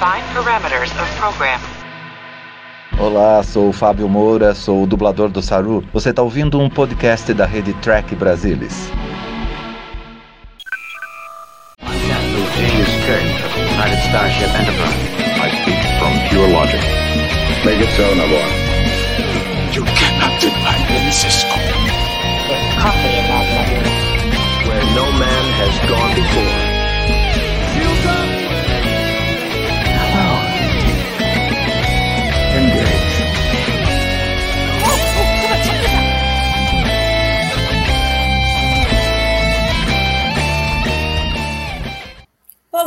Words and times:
Define 0.00 0.24
parameters 0.32 0.90
of 0.98 1.06
program. 1.18 1.60
Olá, 2.98 3.42
sou 3.42 3.68
o 3.68 3.72
Fábio 3.72 4.08
Moura, 4.08 4.54
sou 4.54 4.84
o 4.84 4.86
dublador 4.86 5.28
do 5.28 5.42
Saru. 5.42 5.84
Você 5.92 6.08
está 6.08 6.22
ouvindo 6.22 6.58
um 6.58 6.70
podcast 6.70 7.34
da 7.34 7.44
rede 7.44 7.74
Track 7.82 8.14
Brasilis. 8.14 8.90
James 11.82 12.88
Kirk 13.04 13.44
of 13.44 13.58
United 13.74 14.00
Starship 14.08 14.48
Enterprise. 14.58 14.96
I 15.36 15.50
speak 15.60 15.80
from 15.98 16.28
pure 16.30 16.48
logic. 16.48 16.80
Make 17.66 17.82
it 17.82 17.90
so, 17.94 18.14
Nabor. 18.14 18.48
You 19.74 19.84
cannot 19.84 20.40
deny 20.40 20.78
me, 20.88 21.12
Cisco. 21.12 21.56
There's 22.48 22.74
coffee 22.80 23.18
in 23.18 23.26
that 23.28 23.46
letter. 23.52 23.84
Where 24.66 24.82
no 24.94 25.12
man 25.12 25.44
has 25.60 25.78
gone 25.90 26.14
before. 26.14 26.69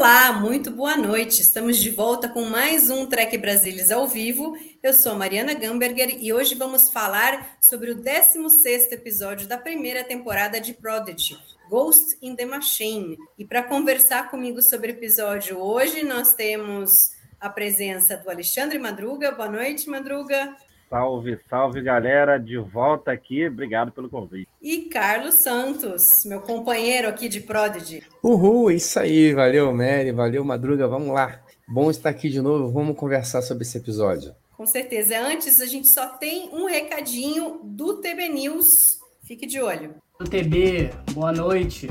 Olá, 0.04 0.34
muito 0.34 0.70
boa 0.70 0.98
noite. 0.98 1.42
Estamos 1.42 1.78
de 1.78 1.90
volta 1.90 2.28
com 2.28 2.44
mais 2.44 2.90
um 2.90 3.06
Trek 3.06 3.38
Brasilis 3.38 3.90
ao 3.90 4.06
vivo. 4.06 4.58
Eu 4.84 4.94
sou 4.94 5.16
Mariana 5.16 5.54
Gamberger 5.54 6.18
e 6.22 6.34
hoje 6.34 6.56
vamos 6.56 6.90
falar 6.90 7.56
sobre 7.62 7.90
o 7.90 7.96
16º 7.96 8.92
episódio 8.92 9.48
da 9.48 9.58
primeira 9.58 10.04
temporada 10.04 10.60
de 10.60 10.74
Prodigy, 10.74 11.40
Ghost 11.70 12.18
in 12.22 12.36
the 12.36 12.44
Machine. 12.44 13.18
E 13.38 13.46
para 13.46 13.64
conversar 13.64 14.30
comigo 14.30 14.62
sobre 14.62 14.92
o 14.92 14.96
episódio 14.96 15.58
hoje, 15.58 16.04
nós 16.04 16.34
temos 16.34 17.12
a 17.40 17.50
presença 17.50 18.18
do 18.18 18.30
Alexandre 18.30 18.78
Madruga. 18.78 19.32
Boa 19.32 19.48
noite, 19.48 19.90
Madruga. 19.90 20.54
Salve, 20.94 21.40
salve 21.50 21.82
galera, 21.82 22.38
de 22.38 22.56
volta 22.56 23.12
aqui, 23.12 23.48
obrigado 23.48 23.92
pelo 23.92 24.08
convite. 24.08 24.48
E 24.62 24.82
Carlos 24.82 25.34
Santos, 25.34 26.04
meu 26.24 26.40
companheiro 26.40 27.08
aqui 27.08 27.28
de 27.28 27.40
Prodigy. 27.40 28.04
Uhul, 28.22 28.70
isso 28.70 29.00
aí, 29.00 29.34
valeu 29.34 29.74
Mary, 29.74 30.12
valeu 30.12 30.46
Madruga, 30.46 30.88
vamos 30.88 31.08
lá. 31.08 31.42
Bom 31.68 31.90
estar 31.90 32.10
aqui 32.12 32.30
de 32.30 32.40
novo, 32.40 32.72
vamos 32.72 32.96
conversar 32.96 33.42
sobre 33.42 33.64
esse 33.64 33.76
episódio. 33.76 34.36
Com 34.56 34.68
certeza. 34.68 35.20
Antes, 35.20 35.60
a 35.62 35.66
gente 35.66 35.88
só 35.88 36.06
tem 36.10 36.52
um 36.54 36.68
recadinho 36.68 37.62
do 37.64 37.96
TB 37.96 38.30
News. 38.30 39.00
Fique 39.24 39.48
de 39.48 39.60
olho. 39.60 39.96
O 40.22 40.24
TB, 40.26 40.92
boa 41.14 41.32
noite. 41.32 41.90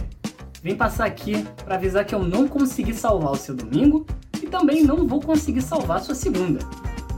Vim 0.62 0.76
passar 0.76 1.06
aqui 1.06 1.44
para 1.64 1.74
avisar 1.74 2.04
que 2.04 2.14
eu 2.14 2.22
não 2.22 2.46
consegui 2.46 2.94
salvar 2.94 3.32
o 3.32 3.36
seu 3.36 3.56
domingo 3.56 4.06
e 4.40 4.46
também 4.46 4.84
não 4.84 5.08
vou 5.08 5.20
conseguir 5.20 5.62
salvar 5.62 5.96
a 5.96 6.00
sua 6.00 6.14
segunda. 6.14 6.60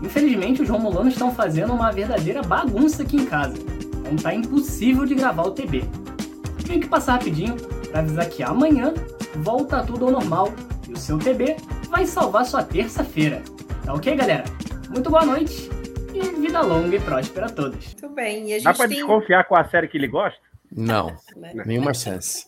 Infelizmente, 0.05 0.63
os 0.63 0.69
romulanos 0.69 1.15
estão 1.15 1.35
fazendo 1.35 1.73
uma 1.73 1.91
verdadeira 1.91 2.43
bagunça 2.43 3.03
aqui 3.03 3.17
em 3.17 3.25
casa. 3.27 3.55
Então 4.01 4.17
tá 4.17 4.35
impossível 4.35 5.05
de 5.07 5.15
gravar 5.15 5.45
o 5.45 5.51
TB. 5.53 5.85
Tenho 6.67 6.81
que 6.81 6.89
passar 6.89 7.13
rapidinho 7.15 7.57
para 7.91 8.01
avisar 8.01 8.29
que 8.29 8.43
amanhã 8.43 8.93
volta 9.37 9.83
tudo 9.85 10.07
ao 10.07 10.11
normal 10.11 10.53
e 10.89 10.93
o 10.93 10.97
seu 10.97 11.19
TB 11.19 11.57
vai 11.89 12.07
salvar 12.07 12.45
sua 12.45 12.63
terça-feira. 12.63 13.43
Tá 13.85 13.95
ok, 13.95 14.15
galera? 14.15 14.45
Muito 14.91 15.11
boa 15.11 15.25
noite 15.25 15.69
e 16.13 16.21
vida 16.41 16.61
longa 16.61 16.97
e 16.97 17.01
próspera 17.01 17.47
a 17.47 17.51
todos. 17.51 17.85
Muito 17.95 18.09
bem. 18.15 18.49
E 18.51 18.53
a 18.53 18.57
gente 18.57 18.65
Dá 18.65 18.75
pra 18.75 18.89
tem... 18.89 18.99
desconfiar 18.99 19.45
com 19.45 19.57
a 19.57 19.65
série 19.69 19.89
que 19.89 19.97
ele 19.97 20.09
gosta? 20.09 20.39
Não, 20.71 21.15
Né? 21.37 21.53
nenhuma 21.67 21.95
chance. 21.95 22.47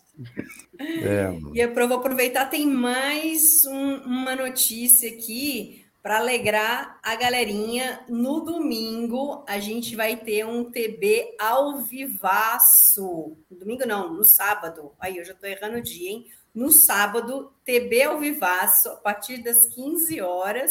É, 0.78 1.30
E 1.54 1.60
eu 1.60 1.72
vou 1.88 1.98
aproveitar, 1.98 2.46
tem 2.46 2.66
mais 2.66 3.64
um- 3.66 3.96
uma 4.06 4.34
notícia 4.36 5.08
aqui 5.10 5.86
para 6.06 6.18
alegrar 6.18 7.00
a 7.02 7.16
galerinha. 7.16 8.04
No 8.08 8.38
domingo, 8.38 9.44
a 9.44 9.58
gente 9.58 9.96
vai 9.96 10.16
ter 10.16 10.46
um 10.46 10.70
TB 10.70 11.34
ao 11.36 11.78
vivaço. 11.82 13.36
No 13.50 13.58
domingo 13.58 13.84
não, 13.84 14.14
no 14.14 14.24
sábado. 14.24 14.92
Aí, 15.00 15.16
eu 15.16 15.24
já 15.24 15.33
estou 15.33 15.50
errando 15.50 15.78
o 15.78 15.83
dia, 15.83 16.11
hein? 16.12 16.27
No 16.55 16.70
sábado, 16.70 17.52
TB 17.64 18.02
ao 18.05 18.20
vivaço, 18.20 18.89
a 18.90 18.96
partir 18.98 19.42
das 19.42 19.66
15 19.74 20.20
horas. 20.20 20.70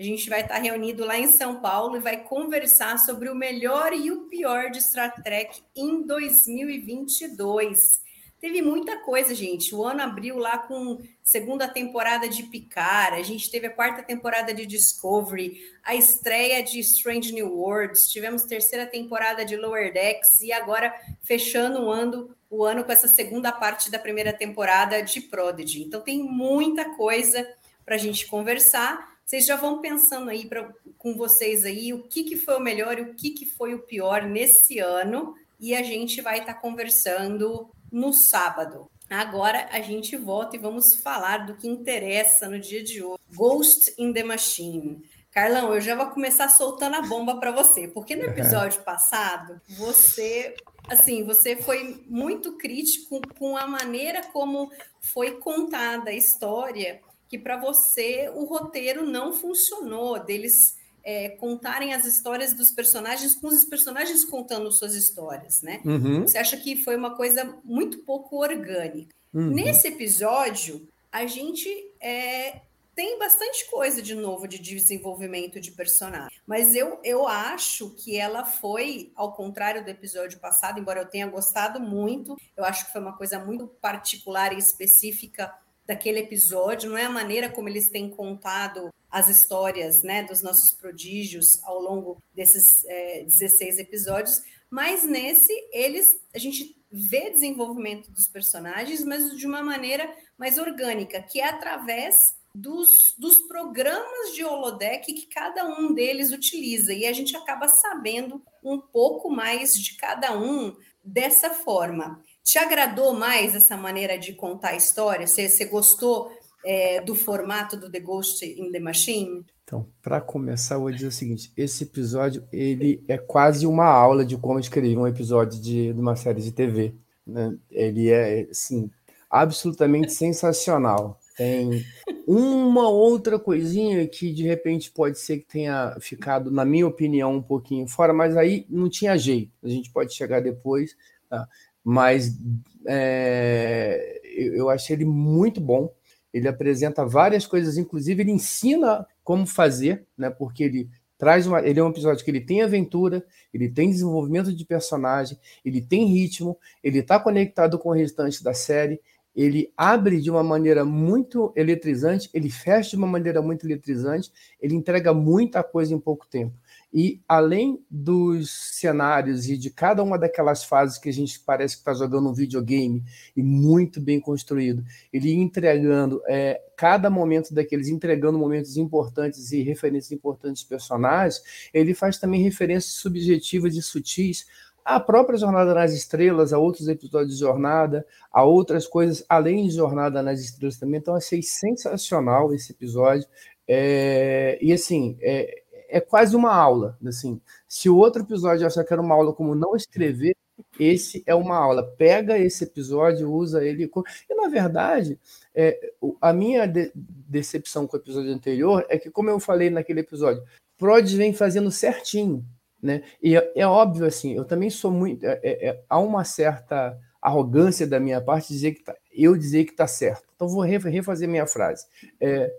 A 0.00 0.02
gente 0.02 0.30
vai 0.30 0.40
estar 0.40 0.56
reunido 0.56 1.04
lá 1.04 1.18
em 1.18 1.30
São 1.32 1.60
Paulo 1.60 1.98
e 1.98 2.00
vai 2.00 2.24
conversar 2.24 2.98
sobre 2.98 3.28
o 3.28 3.34
melhor 3.34 3.92
e 3.92 4.10
o 4.10 4.22
pior 4.22 4.70
de 4.70 4.80
Star 4.80 5.22
Trek 5.22 5.60
em 5.76 6.06
2022. 6.06 8.00
Teve 8.40 8.60
muita 8.60 8.96
coisa, 8.96 9.34
gente. 9.34 9.72
O 9.72 9.84
ano 9.84 10.02
abriu 10.02 10.36
lá 10.36 10.58
com 10.58 10.98
segunda 11.32 11.66
temporada 11.66 12.28
de 12.28 12.42
Picard, 12.42 13.18
a 13.18 13.22
gente 13.22 13.50
teve 13.50 13.66
a 13.66 13.70
quarta 13.70 14.02
temporada 14.02 14.52
de 14.52 14.66
Discovery, 14.66 15.62
a 15.82 15.94
estreia 15.94 16.62
de 16.62 16.78
Strange 16.80 17.32
New 17.32 17.56
Worlds, 17.56 18.10
tivemos 18.10 18.42
terceira 18.42 18.84
temporada 18.84 19.42
de 19.42 19.56
Lower 19.56 19.90
Decks 19.94 20.42
e 20.42 20.52
agora 20.52 20.94
fechando 21.22 21.84
o 21.84 21.90
ano, 21.90 22.36
o 22.50 22.62
ano 22.62 22.84
com 22.84 22.92
essa 22.92 23.08
segunda 23.08 23.50
parte 23.50 23.90
da 23.90 23.98
primeira 23.98 24.30
temporada 24.30 25.00
de 25.02 25.22
Prodigy. 25.22 25.84
Então 25.84 26.02
tem 26.02 26.22
muita 26.22 26.84
coisa 26.96 27.50
para 27.82 27.94
a 27.94 27.98
gente 27.98 28.26
conversar. 28.26 29.16
Vocês 29.24 29.46
já 29.46 29.56
vão 29.56 29.80
pensando 29.80 30.28
aí 30.28 30.44
pra, 30.44 30.70
com 30.98 31.16
vocês 31.16 31.64
aí 31.64 31.94
o 31.94 32.02
que, 32.02 32.24
que 32.24 32.36
foi 32.36 32.58
o 32.58 32.60
melhor 32.60 32.98
e 32.98 33.02
o 33.02 33.14
que, 33.14 33.30
que 33.30 33.46
foi 33.46 33.72
o 33.72 33.78
pior 33.78 34.24
nesse 34.24 34.80
ano. 34.80 35.34
E 35.58 35.74
a 35.74 35.82
gente 35.82 36.20
vai 36.20 36.40
estar 36.40 36.54
conversando 36.54 37.70
no 37.90 38.12
sábado. 38.12 38.91
Agora 39.12 39.68
a 39.70 39.80
gente 39.80 40.16
volta 40.16 40.56
e 40.56 40.58
vamos 40.58 40.96
falar 41.02 41.46
do 41.46 41.54
que 41.54 41.68
interessa 41.68 42.48
no 42.48 42.58
dia 42.58 42.82
de 42.82 43.02
hoje. 43.02 43.20
Ghost 43.34 43.94
in 43.98 44.12
the 44.12 44.24
Machine. 44.24 45.02
Carlão, 45.30 45.74
eu 45.74 45.80
já 45.80 45.94
vou 45.94 46.06
começar 46.06 46.48
soltando 46.48 46.96
a 46.96 47.02
bomba 47.02 47.38
para 47.38 47.50
você, 47.50 47.88
porque 47.88 48.14
no 48.14 48.24
episódio 48.24 48.82
passado 48.82 49.60
você, 49.68 50.54
assim, 50.88 51.24
você 51.24 51.56
foi 51.56 52.04
muito 52.06 52.56
crítico 52.58 53.20
com 53.38 53.56
a 53.56 53.66
maneira 53.66 54.22
como 54.32 54.70
foi 55.00 55.32
contada 55.32 56.10
a 56.10 56.14
história, 56.14 57.00
que 57.28 57.38
para 57.38 57.56
você 57.56 58.30
o 58.34 58.44
roteiro 58.44 59.06
não 59.06 59.32
funcionou, 59.32 60.18
deles 60.18 60.76
é, 61.04 61.30
contarem 61.30 61.92
as 61.94 62.04
histórias 62.04 62.54
dos 62.54 62.70
personagens 62.70 63.34
com 63.34 63.48
os 63.48 63.64
personagens 63.64 64.24
contando 64.24 64.70
suas 64.70 64.94
histórias, 64.94 65.62
né? 65.62 65.80
uhum, 65.84 66.22
Você 66.22 66.38
acha 66.38 66.56
que 66.56 66.82
foi 66.82 66.96
uma 66.96 67.14
coisa 67.16 67.58
muito 67.64 67.98
pouco 67.98 68.36
orgânica. 68.40 69.14
uhum. 69.34 69.50
Nesse 69.50 69.88
episódio, 69.88 70.86
a 71.10 71.26
gente 71.26 71.68
é, 72.00 72.60
tem 72.94 73.18
bastante 73.18 73.68
coisa 73.70 74.02
de 74.02 74.14
novo 74.14 74.46
de 74.46 74.58
desenvolvimento 74.58 75.60
de 75.60 75.70
personagem. 75.72 76.38
Mas 76.46 76.74
eu, 76.74 77.00
eu 77.02 77.26
acho 77.26 77.90
que 77.90 78.16
ela 78.16 78.44
foi, 78.44 79.10
ao 79.16 79.32
contrário 79.32 79.82
do 79.84 79.90
episódio 79.90 80.38
passado, 80.38 80.78
embora 80.78 81.00
eu 81.00 81.06
tenha 81.08 81.26
gostado 81.26 81.80
muito, 81.80 82.36
eu 82.56 82.64
acho 82.64 82.86
que 82.86 82.92
foi 82.92 83.00
uma 83.00 83.16
coisa 83.16 83.38
muito 83.38 83.66
particular 83.66 84.52
e 84.52 84.58
específica 84.58 85.52
daquele 85.86 86.20
episódio, 86.20 86.90
não 86.90 86.96
é 86.96 87.04
a 87.04 87.10
maneira 87.10 87.48
como 87.48 87.68
eles 87.68 87.88
têm 87.88 88.08
contado 88.08 88.90
as 89.12 89.28
histórias 89.28 90.02
né, 90.02 90.22
dos 90.22 90.42
nossos 90.42 90.72
prodígios 90.72 91.62
ao 91.64 91.78
longo 91.78 92.22
desses 92.34 92.82
é, 92.86 93.24
16 93.24 93.78
episódios, 93.78 94.40
mas 94.70 95.04
nesse 95.04 95.52
eles 95.70 96.18
a 96.34 96.38
gente 96.38 96.74
vê 96.90 97.30
desenvolvimento 97.30 98.10
dos 98.10 98.26
personagens, 98.26 99.04
mas 99.04 99.36
de 99.36 99.46
uma 99.46 99.62
maneira 99.62 100.10
mais 100.38 100.56
orgânica, 100.56 101.22
que 101.22 101.40
é 101.40 101.48
através 101.48 102.16
dos, 102.54 103.14
dos 103.18 103.38
programas 103.40 104.34
de 104.34 104.44
holodeck 104.44 105.12
que 105.12 105.26
cada 105.26 105.64
um 105.66 105.92
deles 105.92 106.32
utiliza, 106.32 106.92
e 106.92 107.06
a 107.06 107.12
gente 107.12 107.36
acaba 107.36 107.68
sabendo 107.68 108.42
um 108.62 108.78
pouco 108.78 109.30
mais 109.30 109.74
de 109.74 109.96
cada 109.96 110.36
um 110.38 110.74
dessa 111.04 111.50
forma. 111.50 112.22
Te 112.44 112.58
agradou 112.58 113.12
mais 113.12 113.54
essa 113.54 113.76
maneira 113.76 114.18
de 114.18 114.34
contar 114.34 114.70
a 114.70 114.76
história? 114.76 115.26
Você, 115.26 115.48
você 115.48 115.64
gostou 115.64 116.30
é, 116.64 117.00
do 117.00 117.14
formato 117.14 117.76
do 117.76 117.90
The 117.90 118.00
Ghost 118.00 118.44
in 118.44 118.70
the 118.70 118.80
Machine? 118.80 119.44
Então, 119.64 119.86
para 120.02 120.20
começar, 120.20 120.76
eu 120.76 120.80
vou 120.80 120.90
dizer 120.90 121.06
o 121.06 121.12
seguinte: 121.12 121.52
esse 121.56 121.84
episódio 121.84 122.46
ele 122.52 123.02
é 123.08 123.16
quase 123.16 123.66
uma 123.66 123.86
aula 123.86 124.24
de 124.24 124.36
como 124.36 124.58
escrever 124.58 124.96
um 124.96 125.06
episódio 125.06 125.60
de, 125.60 125.92
de 125.92 126.00
uma 126.00 126.16
série 126.16 126.42
de 126.42 126.52
TV. 126.52 126.94
né? 127.26 127.56
Ele 127.70 128.10
é, 128.10 128.48
assim, 128.50 128.90
absolutamente 129.30 130.12
sensacional. 130.12 131.18
Tem 131.36 131.84
uma 132.26 132.88
outra 132.88 133.38
coisinha 133.38 134.06
que 134.06 134.32
de 134.32 134.42
repente 134.42 134.90
pode 134.90 135.18
ser 135.18 135.38
que 135.38 135.46
tenha 135.46 135.96
ficado, 136.00 136.50
na 136.50 136.64
minha 136.64 136.86
opinião, 136.86 137.36
um 137.36 137.42
pouquinho 137.42 137.86
fora, 137.88 138.12
mas 138.12 138.36
aí 138.36 138.66
não 138.68 138.88
tinha 138.88 139.16
jeito. 139.16 139.50
A 139.62 139.68
gente 139.68 139.90
pode 139.90 140.12
chegar 140.12 140.40
depois, 140.40 140.94
tá? 141.28 141.48
mas 141.82 142.38
é, 142.86 144.20
eu, 144.34 144.68
achei 144.68 144.94
ele 144.94 145.04
muito 145.04 145.60
bom. 145.60 145.92
Ele 146.32 146.48
apresenta 146.48 147.04
várias 147.04 147.46
coisas, 147.46 147.76
inclusive 147.76 148.22
ele 148.22 148.30
ensina 148.30 149.06
como 149.22 149.46
fazer, 149.46 150.06
né? 150.16 150.30
Porque 150.30 150.64
ele 150.64 150.90
traz 151.18 151.46
uma, 151.46 151.60
ele 151.60 151.78
é 151.78 151.82
um 151.82 151.90
episódio 151.90 152.24
que 152.24 152.30
ele 152.30 152.40
tem 152.40 152.62
aventura, 152.62 153.24
ele 153.54 153.68
tem 153.68 153.90
desenvolvimento 153.90 154.52
de 154.52 154.64
personagem, 154.64 155.38
ele 155.64 155.80
tem 155.80 156.06
ritmo, 156.06 156.58
ele 156.82 156.98
está 156.98 157.20
conectado 157.20 157.78
com 157.78 157.90
o 157.90 157.94
restante 157.94 158.42
da 158.42 158.52
série 158.52 159.00
ele 159.34 159.72
abre 159.76 160.20
de 160.20 160.30
uma 160.30 160.42
maneira 160.42 160.84
muito 160.84 161.52
eletrizante, 161.56 162.28
ele 162.34 162.50
fecha 162.50 162.90
de 162.90 162.96
uma 162.96 163.06
maneira 163.06 163.40
muito 163.40 163.66
eletrizante, 163.66 164.30
ele 164.60 164.74
entrega 164.74 165.12
muita 165.14 165.62
coisa 165.62 165.94
em 165.94 165.98
pouco 165.98 166.26
tempo. 166.28 166.54
E 166.92 167.22
além 167.26 167.82
dos 167.90 168.50
cenários 168.50 169.48
e 169.48 169.56
de 169.56 169.70
cada 169.70 170.02
uma 170.02 170.18
daquelas 170.18 170.62
fases 170.62 170.98
que 170.98 171.08
a 171.08 171.12
gente 171.12 171.40
parece 171.40 171.76
que 171.76 171.80
está 171.80 171.94
jogando 171.94 172.28
um 172.28 172.34
videogame 172.34 173.02
e 173.34 173.42
muito 173.42 174.00
bem 174.00 174.20
construído, 174.20 174.84
ele 175.10 175.32
entregando 175.32 176.20
é, 176.28 176.60
cada 176.76 177.08
momento 177.08 177.54
daqueles, 177.54 177.88
entregando 177.88 178.38
momentos 178.38 178.76
importantes 178.76 179.52
e 179.52 179.62
referências 179.62 180.12
importantes 180.12 180.62
personagens, 180.62 181.42
ele 181.72 181.94
faz 181.94 182.18
também 182.18 182.42
referências 182.42 182.94
subjetivas 182.94 183.74
e 183.74 183.80
sutis 183.80 184.46
à 184.84 184.98
própria 185.00 185.38
Jornada 185.38 185.72
nas 185.72 185.94
Estrelas, 185.94 186.52
a 186.52 186.58
outros 186.58 186.88
episódios 186.88 187.34
de 187.34 187.40
Jornada, 187.40 188.04
a 188.30 188.44
outras 188.44 188.86
coisas 188.86 189.24
além 189.28 189.66
de 189.66 189.76
Jornada 189.76 190.22
nas 190.22 190.40
Estrelas 190.40 190.76
também. 190.76 190.98
Então, 191.00 191.14
achei 191.14 191.42
sensacional 191.42 192.52
esse 192.52 192.72
episódio. 192.72 193.26
É, 193.66 194.58
e 194.60 194.72
assim, 194.72 195.16
é, 195.20 195.61
é 195.92 196.00
quase 196.00 196.34
uma 196.34 196.52
aula. 196.52 196.98
Assim, 197.06 197.40
se 197.68 197.90
o 197.90 197.96
outro 197.96 198.22
episódio 198.22 198.66
achar 198.66 198.82
que 198.82 198.92
era 198.92 199.02
uma 199.02 199.14
aula 199.14 199.34
como 199.34 199.54
não 199.54 199.76
escrever, 199.76 200.34
esse 200.80 201.22
é 201.26 201.34
uma 201.34 201.56
aula. 201.56 201.82
Pega 201.98 202.38
esse 202.38 202.64
episódio, 202.64 203.30
usa 203.30 203.62
ele. 203.62 203.90
E 204.28 204.34
na 204.34 204.48
verdade, 204.48 205.20
é, 205.54 205.78
a 206.20 206.32
minha 206.32 206.66
de 206.66 206.90
decepção 206.94 207.86
com 207.86 207.96
o 207.96 208.00
episódio 208.00 208.32
anterior 208.32 208.84
é 208.88 208.98
que, 208.98 209.10
como 209.10 209.28
eu 209.28 209.38
falei 209.38 209.68
naquele 209.68 210.00
episódio, 210.00 210.42
Prod 210.78 211.06
vem 211.14 211.34
fazendo 211.34 211.70
certinho. 211.70 212.44
Né? 212.82 213.02
E 213.22 213.36
é, 213.36 213.52
é 213.54 213.66
óbvio 213.66 214.06
assim, 214.06 214.34
eu 214.34 214.44
também 214.44 214.70
sou 214.70 214.90
muito. 214.90 215.24
É, 215.26 215.38
é, 215.42 215.68
é 215.68 215.82
há 215.88 215.98
uma 215.98 216.24
certa 216.24 216.98
arrogância 217.20 217.86
da 217.86 218.00
minha 218.00 218.20
parte 218.20 218.52
dizer 218.52 218.72
que 218.72 218.82
tá, 218.82 218.96
eu 219.12 219.36
dizer 219.36 219.64
que 219.66 219.72
está 219.72 219.86
certo. 219.86 220.24
Então 220.34 220.48
vou 220.48 220.62
refazer 220.62 221.28
minha 221.28 221.46
frase. 221.46 221.86
É, 222.18 222.52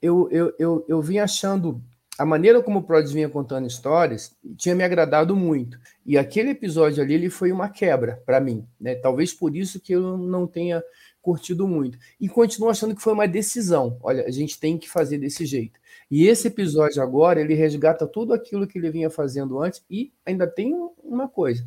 eu, 0.00 0.28
eu, 0.30 0.54
eu, 0.58 0.84
eu 0.88 1.02
vim 1.02 1.18
achando 1.18 1.82
a 2.18 2.26
maneira 2.26 2.60
como 2.60 2.80
o 2.80 2.82
Prod 2.82 3.06
vinha 3.06 3.28
contando 3.28 3.68
histórias 3.68 4.36
tinha 4.56 4.74
me 4.74 4.82
agradado 4.82 5.36
muito. 5.36 5.78
E 6.04 6.18
aquele 6.18 6.50
episódio 6.50 7.02
ali 7.02 7.14
ele 7.14 7.30
foi 7.30 7.52
uma 7.52 7.68
quebra 7.68 8.20
para 8.26 8.40
mim. 8.40 8.66
Né? 8.80 8.96
Talvez 8.96 9.32
por 9.32 9.54
isso 9.54 9.78
que 9.78 9.92
eu 9.92 10.18
não 10.18 10.46
tenha 10.46 10.82
curtido 11.22 11.68
muito. 11.68 11.96
E 12.20 12.28
continuo 12.28 12.70
achando 12.70 12.94
que 12.94 13.02
foi 13.02 13.12
uma 13.12 13.28
decisão. 13.28 13.98
Olha, 14.02 14.24
a 14.26 14.30
gente 14.30 14.58
tem 14.58 14.76
que 14.76 14.88
fazer 14.88 15.18
desse 15.18 15.46
jeito. 15.46 15.78
E 16.10 16.26
esse 16.26 16.48
episódio 16.48 17.02
agora, 17.02 17.40
ele 17.40 17.54
resgata 17.54 18.06
tudo 18.06 18.32
aquilo 18.32 18.66
que 18.66 18.78
ele 18.78 18.90
vinha 18.90 19.10
fazendo 19.10 19.60
antes 19.60 19.82
e 19.88 20.12
ainda 20.26 20.46
tem 20.46 20.74
uma 21.04 21.28
coisa. 21.28 21.64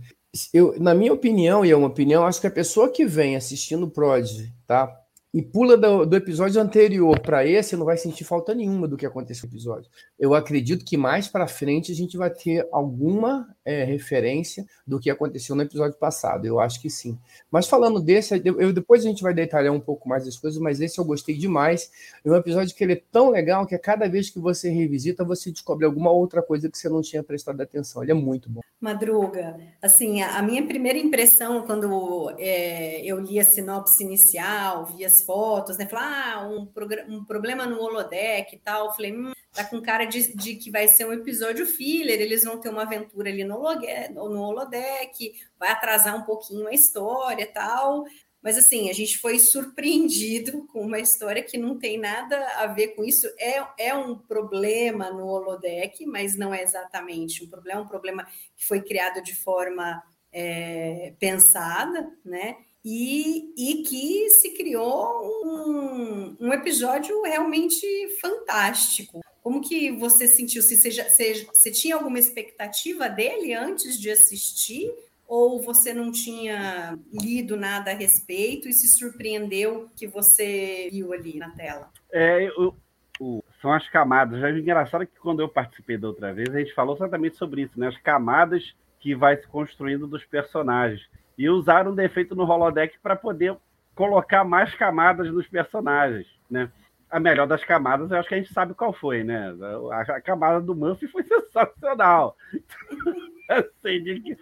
Eu, 0.53 0.77
na 0.79 0.93
minha 0.93 1.13
opinião, 1.13 1.63
e 1.63 1.71
é 1.71 1.75
uma 1.75 1.87
opinião, 1.87 2.25
acho 2.25 2.41
que 2.41 2.47
a 2.47 2.51
pessoa 2.51 2.89
que 2.89 3.05
vem 3.05 3.35
assistindo 3.35 3.85
o 3.85 3.91
Prod, 3.91 4.27
tá? 4.65 4.91
E 5.33 5.41
pula 5.41 5.77
do, 5.77 6.05
do 6.05 6.15
episódio 6.15 6.61
anterior 6.61 7.19
para 7.19 7.45
esse, 7.45 7.77
não 7.77 7.85
vai 7.85 7.97
sentir 7.97 8.25
falta 8.25 8.53
nenhuma 8.53 8.87
do 8.87 8.97
que 8.97 9.05
aconteceu 9.05 9.47
no 9.47 9.53
episódio. 9.53 9.89
Eu 10.19 10.33
acredito 10.33 10.83
que 10.83 10.97
mais 10.97 11.27
para 11.27 11.47
frente 11.47 11.91
a 11.91 11.95
gente 11.95 12.17
vai 12.17 12.29
ter 12.29 12.67
alguma 12.71 13.47
é, 13.63 13.83
referência 13.83 14.65
do 14.85 14.99
que 14.99 15.09
aconteceu 15.09 15.55
no 15.55 15.61
episódio 15.61 15.97
passado. 15.97 16.45
Eu 16.45 16.59
acho 16.59 16.81
que 16.81 16.89
sim. 16.89 17.17
Mas 17.49 17.67
falando 17.67 18.01
desse, 18.01 18.41
eu, 18.43 18.73
depois 18.73 19.05
a 19.05 19.07
gente 19.07 19.23
vai 19.23 19.33
detalhar 19.33 19.73
um 19.73 19.79
pouco 19.79 20.09
mais 20.09 20.27
as 20.27 20.37
coisas, 20.37 20.59
mas 20.59 20.81
esse 20.81 20.99
eu 20.99 21.05
gostei 21.05 21.37
demais. 21.37 21.89
É 22.25 22.29
um 22.29 22.35
episódio 22.35 22.75
que 22.75 22.83
ele 22.83 22.93
é 22.93 23.01
tão 23.11 23.29
legal 23.29 23.65
que 23.65 23.75
a 23.75 23.79
cada 23.79 24.09
vez 24.09 24.29
que 24.29 24.39
você 24.39 24.69
revisita, 24.69 25.23
você 25.23 25.51
descobre 25.51 25.85
alguma 25.85 26.11
outra 26.11 26.41
coisa 26.41 26.69
que 26.69 26.77
você 26.77 26.89
não 26.89 27.01
tinha 27.01 27.23
prestado 27.23 27.61
atenção. 27.61 28.03
Ele 28.03 28.11
é 28.11 28.15
muito 28.15 28.49
bom. 28.49 28.61
Madruga, 28.81 29.57
assim, 29.81 30.23
a, 30.23 30.41
minha 30.41 30.65
primeira 30.65 30.97
impressão 30.97 31.65
quando 31.65 32.33
é, 32.39 33.05
eu 33.05 33.19
li 33.19 33.39
a 33.39 33.43
sinopse 33.43 34.03
inicial, 34.03 34.87
vi 34.87 35.05
fotos, 35.25 35.77
né? 35.77 35.87
Falar, 35.87 36.35
ah, 36.35 36.47
um, 36.47 36.71
um 37.07 37.25
problema 37.25 37.65
no 37.65 37.81
holodeck 37.81 38.55
e 38.55 38.59
tal. 38.59 38.93
falei, 38.95 39.13
hum, 39.13 39.31
tá 39.53 39.63
com 39.65 39.81
cara 39.81 40.05
de, 40.05 40.35
de, 40.35 40.55
que 40.55 40.71
vai 40.71 40.87
ser 40.87 41.05
um 41.05 41.13
episódio 41.13 41.65
filler, 41.65 42.19
eles 42.21 42.43
vão 42.43 42.59
ter 42.59 42.69
uma 42.69 42.83
aventura 42.83 43.29
ali 43.29 43.43
no, 43.43 43.57
no 43.57 44.41
holodeck, 44.41 45.33
vai 45.59 45.69
atrasar 45.71 46.15
um 46.15 46.23
pouquinho 46.23 46.67
a 46.67 46.73
história 46.73 47.43
e 47.43 47.47
tal. 47.47 48.05
Mas 48.41 48.57
assim, 48.57 48.89
a 48.89 48.93
gente 48.93 49.19
foi 49.19 49.37
surpreendido 49.37 50.65
com 50.67 50.81
uma 50.81 50.99
história 50.99 51.43
que 51.43 51.59
não 51.59 51.77
tem 51.77 51.99
nada 51.99 52.35
a 52.57 52.65
ver 52.65 52.89
com 52.89 53.03
isso. 53.03 53.27
É, 53.37 53.63
é 53.77 53.93
um 53.93 54.17
problema 54.17 55.11
no 55.11 55.27
holodeck, 55.27 56.03
mas 56.07 56.35
não 56.35 56.51
é 56.53 56.63
exatamente 56.63 57.43
um 57.43 57.49
problema, 57.49 57.79
é 57.79 57.83
um 57.83 57.87
problema 57.87 58.25
que 58.55 58.65
foi 58.65 58.81
criado 58.81 59.21
de 59.21 59.35
forma 59.35 60.01
é, 60.31 61.13
pensada, 61.19 62.11
né? 62.25 62.57
E, 62.83 63.53
e 63.57 63.83
que 63.83 64.29
se 64.31 64.51
criou 64.55 65.43
um, 65.45 66.35
um 66.39 66.53
episódio 66.53 67.21
realmente 67.23 67.85
fantástico. 68.19 69.21
Como 69.43 69.61
que 69.61 69.91
você 69.91 70.27
sentiu? 70.27 70.61
Se 70.61 70.77
você, 70.77 70.91
já, 70.91 71.03
você, 71.03 71.71
tinha 71.71 71.95
alguma 71.95 72.19
expectativa 72.19 73.07
dele 73.09 73.53
antes 73.53 73.99
de 73.99 74.09
assistir? 74.09 74.91
Ou 75.27 75.61
você 75.61 75.93
não 75.93 76.11
tinha 76.11 76.99
lido 77.11 77.55
nada 77.55 77.91
a 77.91 77.95
respeito 77.95 78.67
e 78.67 78.73
se 78.73 78.87
surpreendeu 78.99 79.89
que 79.95 80.05
você 80.05 80.89
viu 80.91 81.13
ali 81.13 81.37
na 81.37 81.49
tela? 81.51 81.89
É, 82.11 82.51
eu, 82.57 82.75
o, 83.19 83.43
são 83.61 83.71
as 83.71 83.87
camadas. 83.89 84.41
Já 84.41 84.49
é 84.49 84.51
engraçado 84.51 85.07
que 85.07 85.19
quando 85.19 85.39
eu 85.39 85.47
participei 85.47 85.97
da 85.97 86.09
outra 86.09 86.33
vez, 86.33 86.53
a 86.53 86.59
gente 86.59 86.73
falou 86.73 86.95
exatamente 86.95 87.37
sobre 87.37 87.61
isso, 87.61 87.79
né? 87.79 87.87
As 87.87 87.97
camadas 87.97 88.75
que 88.99 89.15
vai 89.15 89.37
se 89.37 89.47
construindo 89.47 90.05
dos 90.05 90.25
personagens 90.25 91.01
e 91.41 91.49
usaram 91.49 91.91
um 91.91 91.95
defeito 91.95 92.35
no 92.35 92.43
holodeck 92.43 92.99
para 92.99 93.15
poder 93.15 93.57
colocar 93.95 94.43
mais 94.43 94.75
camadas 94.75 95.31
nos 95.31 95.47
personagens, 95.47 96.27
né? 96.49 96.71
A 97.09 97.19
melhor 97.19 97.47
das 97.47 97.65
camadas, 97.65 98.11
eu 98.11 98.17
acho 98.17 98.29
que 98.29 98.35
a 98.35 98.37
gente 98.37 98.53
sabe 98.53 98.75
qual 98.75 98.93
foi, 98.93 99.23
né? 99.23 99.53
A, 99.91 100.21
camada 100.21 100.61
do 100.61 100.75
Murphy 100.75 101.07
foi 101.07 101.23
sensacional. 101.25 102.37
assim, 103.49 104.35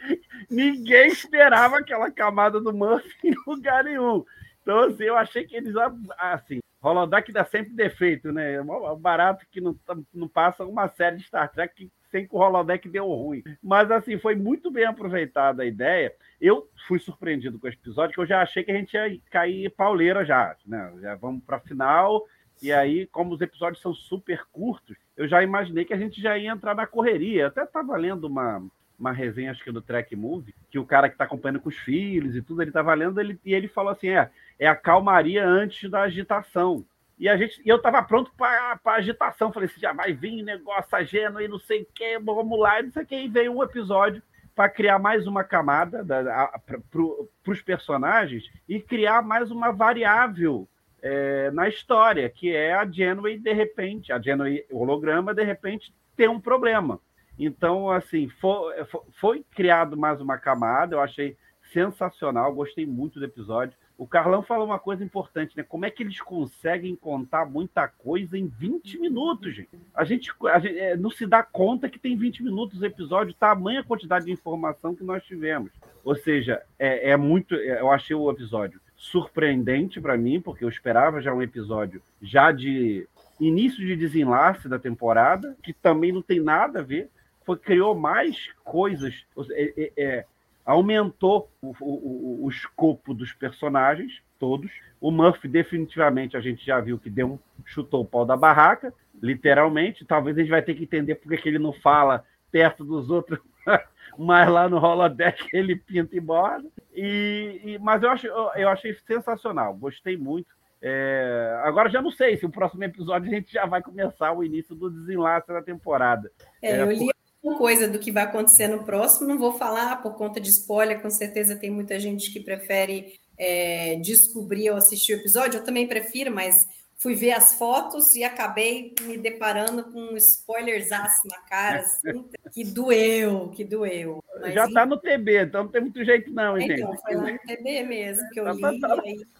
ninguém 0.50 1.08
esperava 1.08 1.78
aquela 1.78 2.12
camada 2.12 2.60
do 2.60 2.74
Murphy 2.74 3.30
em 3.30 3.34
lugar 3.48 3.86
nenhum. 3.86 4.26
Então, 4.62 4.80
assim, 4.82 5.06
eu 5.06 5.16
achei 5.16 5.46
que 5.46 5.56
eles, 5.56 5.74
assim, 6.20 6.60
holodeck 6.82 7.32
dá 7.32 7.46
sempre 7.46 7.72
defeito, 7.74 8.32
né? 8.34 8.56
É 8.56 8.96
barato 9.00 9.46
que 9.50 9.62
não, 9.62 9.74
não 10.14 10.28
passa 10.28 10.66
uma 10.66 10.90
série 10.90 11.16
de 11.16 11.24
Star 11.24 11.50
Trek 11.50 11.74
que, 11.74 11.92
sem 12.12 12.28
que 12.28 12.36
o 12.36 12.40
holodeck 12.40 12.88
deu 12.90 13.08
ruim. 13.08 13.44
Mas, 13.62 13.90
assim, 13.92 14.18
foi 14.18 14.36
muito 14.36 14.72
bem 14.72 14.86
aproveitada 14.86 15.64
a 15.64 15.66
ideia. 15.66 16.14
Eu 16.40 16.68
fui 16.88 17.00
surpreendido 17.00 17.60
com 17.60 17.68
esse 17.68 17.78
episódio, 17.78 18.14
que 18.14 18.22
eu 18.22 18.26
já 18.26 18.42
achei 18.42 18.64
que 18.64 18.72
a 18.72 18.76
gente 18.76 18.94
ia 18.94 19.20
cair 19.30 19.70
pauleira 19.72 20.26
já, 20.26 20.56
né? 20.66 20.94
Já 21.02 21.16
vamos 21.16 21.44
para 21.44 21.58
a 21.58 21.62
final, 21.62 22.26
e 22.62 22.74
aí, 22.74 23.08
como 23.08 23.34
os 23.34 23.42
episódios 23.42 23.82
são 23.82 23.94
super 23.94 24.46
curtos, 24.52 24.98
eu 25.16 25.28
já 25.28 25.42
imaginei 25.42 25.86
que 25.86 25.94
a 25.94 25.98
gente 25.98 26.22
já 26.22 26.38
ia 26.38 26.52
entrar 26.52 26.76
na 26.76 26.86
correria. 26.86 27.44
Eu 27.44 27.48
até 27.48 27.64
estava 27.64 27.96
lendo 27.96 28.26
uma, 28.26 28.62
uma 28.98 29.14
resenha, 29.14 29.52
acho 29.52 29.64
que 29.64 29.72
do 29.72 29.82
Track 29.82 30.14
Movie, 30.16 30.54
que 30.70 30.78
o 30.78 30.86
cara 30.86 31.08
que 31.08 31.16
está 31.16 31.24
acompanhando 31.24 31.62
com 31.62 31.70
os 31.70 31.78
filhos 31.78 32.36
e 32.36 32.42
tudo, 32.42 32.62
ele 32.62 32.70
estava 32.70 32.94
lendo, 32.94 33.20
ele, 33.20 33.40
e 33.46 33.54
ele 33.54 33.70
falou 33.70 33.92
assim: 33.92 34.10
é, 34.10 34.30
é 34.60 34.68
a 34.68 34.76
calmaria 34.76 35.48
antes 35.48 35.90
da 35.90 36.02
agitação. 36.02 36.86
E 37.20 37.28
a 37.28 37.36
gente, 37.36 37.62
e 37.66 37.68
eu 37.68 37.76
estava 37.76 38.02
pronto 38.02 38.32
para 38.38 38.80
a 38.84 38.92
agitação. 38.94 39.52
Falei 39.52 39.68
assim, 39.68 39.82
já 39.82 39.92
vai 39.92 40.14
vir 40.14 40.42
negócio 40.42 40.96
ageno 40.96 41.42
e 41.42 41.48
não 41.48 41.60
sei 41.60 41.82
o 41.82 41.88
que, 41.94 42.18
vamos 42.20 42.58
lá, 42.58 42.80
e 42.80 42.84
não 42.84 42.92
sei 42.92 43.04
o 43.04 43.06
que. 43.06 43.16
E 43.16 43.28
veio 43.28 43.52
um 43.52 43.64
episódio 43.64 44.24
para 44.56 44.70
criar 44.70 45.00
mais 45.00 45.28
uma 45.28 45.44
camada 45.44 46.06
para 46.06 47.52
os 47.52 47.62
personagens 47.62 48.44
e 48.68 48.80
criar 48.80 49.22
mais 49.22 49.52
uma 49.52 49.72
variável 49.72 50.68
é, 51.02 51.52
na 51.52 51.68
história, 51.68 52.30
que 52.30 52.54
é 52.54 52.74
a 52.74 52.86
Genway, 52.86 53.38
de 53.38 53.54
repente, 53.54 54.12
a 54.12 54.20
Genway 54.20 54.66
holograma, 54.72 55.34
de 55.34 55.44
repente, 55.44 55.94
tem 56.16 56.28
um 56.28 56.40
problema. 56.40 57.00
Então, 57.38 57.90
assim, 57.90 58.28
foi, 58.28 58.86
foi 59.14 59.46
criado 59.56 59.96
mais 59.96 60.20
uma 60.20 60.38
camada, 60.38 60.96
eu 60.96 61.00
achei 61.00 61.38
sensacional, 61.72 62.54
gostei 62.54 62.86
muito 62.86 63.20
do 63.20 63.26
episódio. 63.26 63.78
O 64.00 64.08
Carlão 64.08 64.42
falou 64.42 64.66
uma 64.66 64.80
coisa 64.80 65.04
importante, 65.04 65.58
né? 65.58 65.62
Como 65.62 65.86
é 65.86 65.92
que 65.92 66.04
eles 66.04 66.22
conseguem 66.22 66.96
contar 66.96 67.46
muita 67.46 67.86
coisa 67.86 68.38
em 68.38 68.48
20 68.48 68.98
minutos, 68.98 69.54
gente? 69.54 69.70
A 69.94 70.06
gente, 70.06 70.32
a 70.46 70.58
gente 70.58 70.80
é, 70.80 70.96
não 70.96 71.10
se 71.10 71.28
dá 71.28 71.44
conta 71.44 71.90
que 71.90 72.00
tem 72.00 72.16
20 72.16 72.42
minutos 72.42 72.80
o 72.80 72.86
episódio, 72.86 73.34
tamanha 73.34 73.84
quantidade 73.84 74.24
de 74.24 74.32
informação 74.32 74.96
que 74.96 75.04
nós 75.04 75.22
tivemos. 75.26 75.74
Ou 76.02 76.16
seja, 76.16 76.62
é, 76.80 77.10
é 77.10 77.18
muito. 77.18 77.54
É, 77.56 77.82
eu 77.82 77.92
achei 77.92 78.16
o 78.16 78.32
episódio 78.32 78.80
surpreendente 78.96 80.00
para 80.00 80.16
mim, 80.16 80.40
porque 80.40 80.64
eu 80.64 80.70
esperava 80.70 81.22
já 81.22 81.34
um 81.34 81.42
episódio 81.42 82.02
já 82.22 82.54
de 82.54 83.06
início 83.38 83.86
de 83.86 83.98
desenlace 83.98 84.70
da 84.70 84.80
temporada, 84.80 85.58
que 85.62 85.74
também 85.74 86.14
não 86.14 86.22
tem 86.22 86.40
nada 86.40 86.80
a 86.80 86.84
ver. 86.84 87.10
Foi, 87.44 87.58
criou 87.58 87.94
mais 87.94 88.50
coisas. 88.64 89.26
É, 89.52 89.74
é, 89.76 89.92
é 89.98 90.26
aumentou 90.70 91.50
o, 91.64 91.74
o, 91.82 92.46
o, 92.46 92.50
escopo 92.50 93.12
dos 93.12 93.34
personagens 93.34 94.22
todos. 94.38 94.72
O 95.02 95.10
Murphy, 95.10 95.48
definitivamente, 95.48 96.38
a 96.38 96.40
gente 96.40 96.64
já 96.64 96.80
viu 96.80 97.00
que 97.00 97.10
deu 97.10 97.34
um, 97.34 97.40
chutou 97.66 98.02
o 98.02 98.06
pau 98.06 98.24
da 98.24 98.38
barraca, 98.38 98.94
literalmente. 99.20 100.06
Talvez 100.06 100.38
a 100.38 100.42
gente 100.42 100.52
vai 100.52 100.62
ter 100.62 100.76
que 100.76 100.84
entender 100.84 101.16
porque 101.16 101.38
que 101.38 101.50
ele 101.50 101.58
não 101.58 101.74
fala 101.74 102.24
perto 102.52 102.86
dos 102.86 103.10
outros, 103.10 103.40
mas 104.16 104.48
lá 104.48 104.70
no 104.70 104.78
holodeck 104.78 105.44
ele 105.52 105.76
pinta 105.76 106.16
e 106.16 106.20
borda. 106.20 106.70
E, 106.94 107.62
e, 107.64 107.80
mas 107.80 108.04
eu, 108.04 108.12
acho, 108.12 108.28
eu, 108.28 108.52
eu 108.56 108.70
achei 108.70 108.94
sensacional, 109.08 109.74
gostei 109.74 110.18
muito. 110.18 110.54
É, 110.80 111.62
agora 111.64 111.90
já 111.90 112.00
não 112.00 112.12
sei 112.12 112.38
se 112.38 112.46
o 112.46 112.50
próximo 112.50 112.84
episódio 112.84 113.28
a 113.28 113.34
gente 113.34 113.52
já 113.52 113.66
vai 113.66 113.82
começar 113.82 114.32
o 114.34 114.44
início 114.44 114.76
do 114.76 114.92
desenlace 114.92 115.48
da 115.48 115.64
temporada. 115.64 116.32
É, 116.62 116.74
é 116.74 116.82
eu 116.84 116.92
li 116.92 117.10
coisa 117.58 117.88
do 117.88 118.00
que 118.00 118.12
vai 118.12 118.24
acontecer 118.24 118.68
no 118.68 118.84
próximo, 118.84 119.28
não 119.28 119.38
vou 119.38 119.54
falar 119.58 120.02
por 120.02 120.16
conta 120.16 120.40
de 120.40 120.50
spoiler, 120.50 121.02
com 121.02 121.10
certeza 121.10 121.56
tem 121.56 121.70
muita 121.70 122.00
gente 122.00 122.32
que 122.32 122.40
prefere 122.40 123.20
é, 123.38 123.96
descobrir 123.96 124.70
ou 124.70 124.78
assistir 124.78 125.14
o 125.14 125.18
episódio, 125.18 125.60
eu 125.60 125.64
também 125.64 125.88
prefiro, 125.88 126.32
mas 126.32 126.68
fui 127.00 127.16
ver 127.16 127.32
as 127.32 127.54
fotos 127.54 128.14
e 128.14 128.24
acabei 128.24 128.94
me 129.04 129.18
deparando 129.18 129.86
com 129.86 130.00
um 130.00 130.18
spoilers 130.18 130.90
na 130.90 131.40
cara, 131.50 131.80
assim, 131.80 132.26
que 132.54 132.66
doeu, 132.66 133.50
que 133.50 133.64
doeu. 133.64 134.22
Mas, 134.42 134.54
Já 134.54 134.66
está 134.66 134.86
no 134.86 134.98
TB, 134.98 135.44
então 135.44 135.64
não 135.64 135.72
tem 135.72 135.82
muito 135.82 136.04
jeito 136.04 136.30
não, 136.32 136.58
hein, 136.58 136.68
então, 136.70 136.96
foi 136.98 137.16
lá 137.16 137.32
no 137.32 137.40
TB 137.40 137.84
mesmo 137.84 138.30
que 138.32 138.40
eu 138.42 138.46
tá, 138.46 138.52
li. 138.52 138.80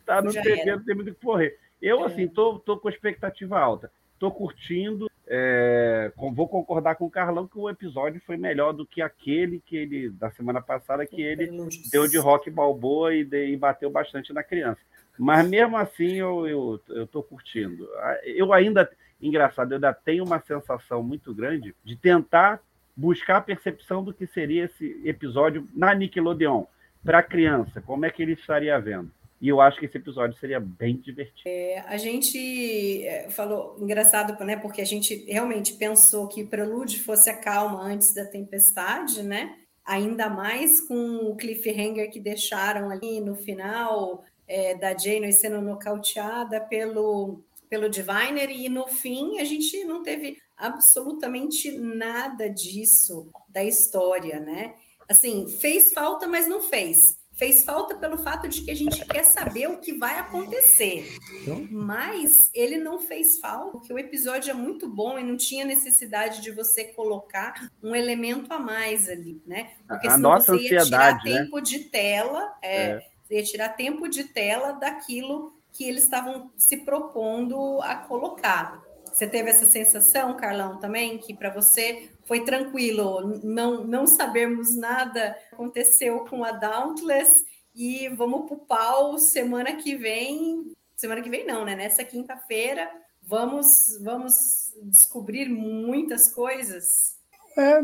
Tá, 0.06 0.16
tá 0.16 0.22
no 0.22 0.32
TB, 0.32 0.62
era. 0.62 0.78
não 0.78 0.86
tem 0.86 0.96
muito 0.96 1.12
o 1.12 1.16
que 1.16 1.26
correr. 1.26 1.60
Eu, 1.82 2.04
é. 2.04 2.06
assim, 2.06 2.28
tô, 2.28 2.60
tô 2.60 2.78
com 2.78 2.90
expectativa 2.90 3.60
alta. 3.60 3.92
Tô 4.18 4.32
curtindo, 4.32 5.09
é, 5.32 6.12
vou 6.16 6.48
concordar 6.48 6.96
com 6.96 7.06
o 7.06 7.12
Carlão 7.12 7.48
que 7.48 7.58
o 7.58 7.70
episódio 7.70 8.20
foi 8.26 8.36
melhor 8.36 8.74
do 8.74 8.84
que 8.84 9.00
aquele 9.00 9.62
que 9.64 9.78
ele 9.78 10.10
da 10.10 10.32
semana 10.32 10.60
passada 10.60 11.06
que 11.06 11.22
ele 11.22 11.52
deu 11.92 12.08
de 12.08 12.18
rock 12.18 12.50
balboa 12.50 13.14
e, 13.14 13.24
de, 13.24 13.48
e 13.50 13.56
bateu 13.56 13.92
bastante 13.92 14.34
na 14.34 14.42
criança. 14.42 14.82
Mas 15.20 15.48
mesmo 15.48 15.78
assim 15.78 16.16
eu, 16.16 16.48
eu, 16.48 16.82
eu 16.90 17.06
tô 17.06 17.22
curtindo. 17.22 17.88
Eu 18.24 18.52
ainda, 18.52 18.90
engraçado, 19.22 19.72
eu 19.72 19.76
ainda 19.76 19.94
tenho 19.94 20.24
uma 20.24 20.40
sensação 20.40 21.04
muito 21.04 21.32
grande 21.32 21.76
de 21.84 21.96
tentar 21.96 22.60
buscar 22.96 23.38
a 23.38 23.42
percepção 23.42 24.04
do 24.04 24.14
que 24.14 24.26
seria 24.26 24.66
esse 24.66 25.00
episódio 25.06 25.68
na 25.76 25.94
Nickelodeon 25.94 26.66
para 27.04 27.22
criança, 27.22 27.80
como 27.82 28.06
é 28.06 28.10
que 28.10 28.24
ele 28.24 28.34
estaria 28.34 28.80
vendo. 28.80 29.12
E 29.42 29.48
eu 29.48 29.62
acho 29.62 29.80
que 29.80 29.86
esse 29.86 29.98
episódio 29.98 30.38
seria 30.38 30.60
bem 30.60 30.98
divertido. 30.98 31.44
É, 31.46 31.80
a 31.88 31.98
gente 31.98 33.06
é, 33.06 33.30
falou, 33.30 33.78
engraçado, 33.80 34.44
né? 34.44 34.58
Porque 34.58 34.82
a 34.82 34.86
gente 34.86 35.16
realmente 35.28 35.74
pensou 35.74 36.28
que 36.28 36.44
Prelude 36.44 37.00
fosse 37.00 37.30
a 37.30 37.38
calma 37.38 37.82
antes 37.82 38.14
da 38.14 38.26
tempestade, 38.26 39.24
né? 39.24 39.56
Ainda 39.86 40.30
mais 40.30 40.82
com 40.82 41.30
o 41.30 41.36
cliffhanger 41.36 42.12
que 42.12 42.20
deixaram 42.20 42.90
ali 42.90 43.22
no 43.22 43.36
final, 43.36 44.26
é, 44.50 44.76
da 44.76 44.98
Jane 44.98 45.32
sendo 45.32 45.62
nocauteada 45.62 46.60
pelo, 46.60 47.42
pelo 47.70 47.90
Diviner, 47.90 48.50
e 48.50 48.68
no 48.68 48.88
fim 48.88 49.40
a 49.40 49.44
gente 49.44 49.84
não 49.86 50.04
teve 50.04 50.38
absolutamente 50.58 51.72
nada 51.72 52.50
disso 52.50 53.32
da 53.48 53.64
história, 53.64 54.40
né? 54.40 54.74
Assim, 55.08 55.48
fez 55.48 55.94
falta, 55.94 56.28
mas 56.28 56.48
não 56.48 56.62
fez. 56.62 57.19
Fez 57.40 57.64
falta 57.64 57.96
pelo 57.96 58.18
fato 58.18 58.50
de 58.50 58.62
que 58.64 58.70
a 58.70 58.76
gente 58.76 59.06
quer 59.06 59.24
saber 59.24 59.70
o 59.70 59.78
que 59.78 59.94
vai 59.94 60.20
acontecer. 60.20 61.08
Então? 61.42 61.66
Mas 61.72 62.52
ele 62.54 62.78
não 62.78 63.00
fez 63.00 63.40
falta, 63.40 63.72
porque 63.72 63.94
o 63.94 63.98
episódio 63.98 64.52
é 64.52 64.54
muito 64.54 64.90
bom 64.90 65.18
e 65.18 65.24
não 65.24 65.38
tinha 65.38 65.64
necessidade 65.64 66.42
de 66.42 66.52
você 66.52 66.84
colocar 66.84 67.72
um 67.82 67.96
elemento 67.96 68.54
a 68.54 68.60
mais 68.60 69.08
ali, 69.08 69.42
né? 69.48 69.72
Porque 69.88 70.06
a 70.06 70.12
senão 70.12 70.32
nossa 70.32 70.52
você 70.52 70.64
ia 70.64 70.84
tirar 70.84 71.14
né? 71.14 71.22
tempo 71.24 71.62
de 71.62 71.80
tela. 71.80 72.54
É, 72.62 72.76
é 72.76 73.10
ia 73.30 73.44
tirar 73.44 73.70
tempo 73.70 74.10
de 74.10 74.26
tela 74.26 74.74
daquilo 74.74 75.54
que 75.72 75.86
eles 75.86 76.04
estavam 76.04 76.52
se 76.58 76.76
propondo 76.76 77.82
a 77.84 77.96
colocar. 77.96 78.84
Você 79.06 79.28
teve 79.28 79.50
essa 79.50 79.66
sensação, 79.66 80.36
Carlão, 80.36 80.78
também, 80.78 81.18
que 81.18 81.34
para 81.34 81.50
você 81.50 82.10
foi 82.30 82.42
tranquilo, 82.42 83.42
não, 83.44 83.84
não 83.84 84.06
sabermos 84.06 84.78
nada 84.78 85.36
aconteceu 85.52 86.20
com 86.26 86.44
a 86.44 86.52
Dauntless 86.52 87.44
e 87.74 88.08
vamos 88.10 88.46
pro 88.46 88.56
pau 88.56 89.18
semana 89.18 89.76
que 89.78 89.96
vem. 89.96 90.72
Semana 90.96 91.24
que 91.24 91.30
vem 91.30 91.48
não, 91.48 91.66
né? 91.66 91.76
Nessa 91.76 92.04
quinta-feira 92.04 92.88
vamos 93.24 93.98
vamos 94.04 94.36
descobrir 94.84 95.50
muitas 95.50 96.32
coisas. 96.32 97.18
É, 97.58 97.80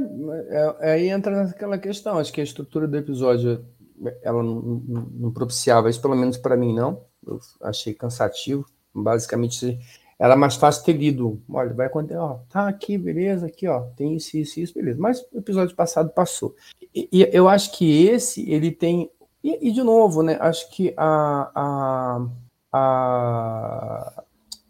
é, 0.85 0.91
aí 0.91 1.09
entra 1.09 1.45
naquela 1.45 1.79
questão. 1.79 2.19
Acho 2.19 2.31
que 2.31 2.39
a 2.39 2.43
estrutura 2.43 2.87
do 2.87 2.97
episódio 2.97 3.65
ela 4.21 4.43
não, 4.43 4.61
não, 4.61 5.01
não 5.11 5.33
propiciava 5.33 5.89
isso, 5.89 5.99
pelo 5.99 6.15
menos 6.15 6.37
para 6.37 6.55
mim 6.55 6.71
não. 6.71 7.03
Eu 7.25 7.39
achei 7.63 7.95
cansativo. 7.95 8.63
Basicamente, 8.93 9.79
era 10.17 10.35
mais 10.35 10.55
fácil 10.55 10.83
ter 10.83 10.93
lido. 10.93 11.41
Olha, 11.49 11.73
vai 11.73 11.87
acontecer, 11.87 12.17
ó, 12.17 12.39
tá 12.49 12.67
aqui, 12.67 12.97
beleza, 12.97 13.47
aqui, 13.47 13.67
ó, 13.67 13.81
tem 13.95 14.15
isso, 14.15 14.37
isso, 14.37 14.59
isso, 14.59 14.73
beleza. 14.73 14.99
Mas 14.99 15.21
o 15.33 15.37
episódio 15.37 15.75
passado 15.75 16.09
passou. 16.09 16.55
E, 16.93 17.09
e 17.11 17.29
eu 17.33 17.47
acho 17.49 17.71
que 17.77 18.05
esse, 18.07 18.49
ele 18.49 18.71
tem. 18.71 19.09
E, 19.43 19.69
e, 19.69 19.71
de 19.71 19.83
novo, 19.83 20.23
né? 20.23 20.37
Acho 20.39 20.69
que 20.71 20.93
a. 20.97 21.51
a, 21.53 22.27
a 22.73 24.23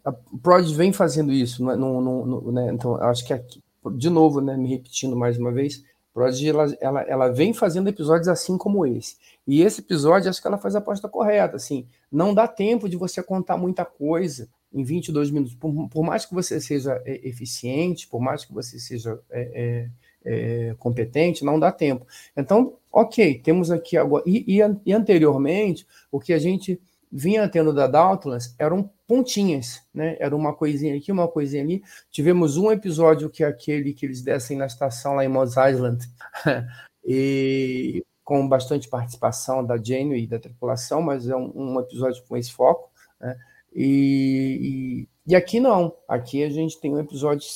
a 0.04 0.12
Prod 0.40 0.72
vem 0.72 0.92
fazendo 0.92 1.32
isso, 1.32 1.64
no, 1.64 2.00
no, 2.00 2.24
no, 2.24 2.52
né? 2.52 2.70
então 2.72 2.94
acho 3.02 3.26
que 3.26 3.32
aqui, 3.32 3.60
de 3.96 4.08
novo, 4.08 4.40
né, 4.40 4.56
me 4.56 4.68
repetindo 4.68 5.16
mais 5.16 5.36
uma 5.36 5.50
vez, 5.50 5.82
Prodigy, 6.16 6.48
ela, 6.48 6.76
ela, 6.80 7.02
ela 7.02 7.28
vem 7.28 7.52
fazendo 7.52 7.88
episódios 7.88 8.26
assim 8.26 8.56
como 8.56 8.86
esse. 8.86 9.16
E 9.46 9.60
esse 9.60 9.82
episódio, 9.82 10.30
acho 10.30 10.40
que 10.40 10.46
ela 10.46 10.56
faz 10.56 10.74
a 10.74 10.78
aposta 10.78 11.10
correta. 11.10 11.56
Assim, 11.56 11.86
não 12.10 12.32
dá 12.32 12.48
tempo 12.48 12.88
de 12.88 12.96
você 12.96 13.22
contar 13.22 13.58
muita 13.58 13.84
coisa 13.84 14.48
em 14.76 14.84
22 14.84 15.30
minutos. 15.30 15.54
Por, 15.54 15.88
por 15.88 16.04
mais 16.04 16.26
que 16.26 16.34
você 16.34 16.60
seja 16.60 17.00
é, 17.06 17.26
eficiente, 17.26 18.06
por 18.06 18.20
mais 18.20 18.44
que 18.44 18.52
você 18.52 18.78
seja 18.78 19.18
é, 19.30 19.88
é, 20.24 20.70
é, 20.70 20.74
competente, 20.78 21.44
não 21.44 21.58
dá 21.58 21.72
tempo. 21.72 22.06
Então, 22.36 22.74
ok, 22.92 23.40
temos 23.40 23.70
aqui 23.70 23.96
agora. 23.96 24.22
E, 24.26 24.44
e, 24.46 24.60
e 24.84 24.92
anteriormente, 24.92 25.86
o 26.12 26.20
que 26.20 26.34
a 26.34 26.38
gente 26.38 26.78
vinha 27.10 27.48
tendo 27.48 27.72
da 27.72 27.86
Doubtless 27.86 28.54
eram 28.58 28.90
pontinhas, 29.06 29.82
né? 29.94 30.16
Era 30.20 30.36
uma 30.36 30.52
coisinha 30.52 30.94
aqui, 30.94 31.10
uma 31.10 31.26
coisinha 31.26 31.62
ali. 31.62 31.82
Tivemos 32.10 32.58
um 32.58 32.70
episódio 32.70 33.30
que 33.30 33.42
é 33.42 33.46
aquele 33.46 33.94
que 33.94 34.04
eles 34.04 34.20
descem 34.20 34.58
na 34.58 34.66
estação 34.66 35.14
lá 35.14 35.24
em 35.24 35.28
Mos 35.28 35.54
Island, 35.56 36.06
e 37.04 38.04
com 38.22 38.46
bastante 38.48 38.88
participação 38.88 39.64
da 39.64 39.76
Jane 39.76 40.24
e 40.24 40.26
da 40.26 40.40
tripulação, 40.40 41.00
mas 41.00 41.28
é 41.28 41.36
um, 41.36 41.52
um 41.54 41.80
episódio 41.80 42.24
com 42.28 42.36
esse 42.36 42.52
foco, 42.52 42.90
né? 43.20 43.38
E, 43.78 45.06
e, 45.26 45.32
e, 45.32 45.36
aqui 45.36 45.60
não, 45.60 45.94
aqui 46.08 46.42
a 46.42 46.48
gente 46.48 46.80
tem 46.80 46.94
um 46.94 46.98
episódio 46.98 47.46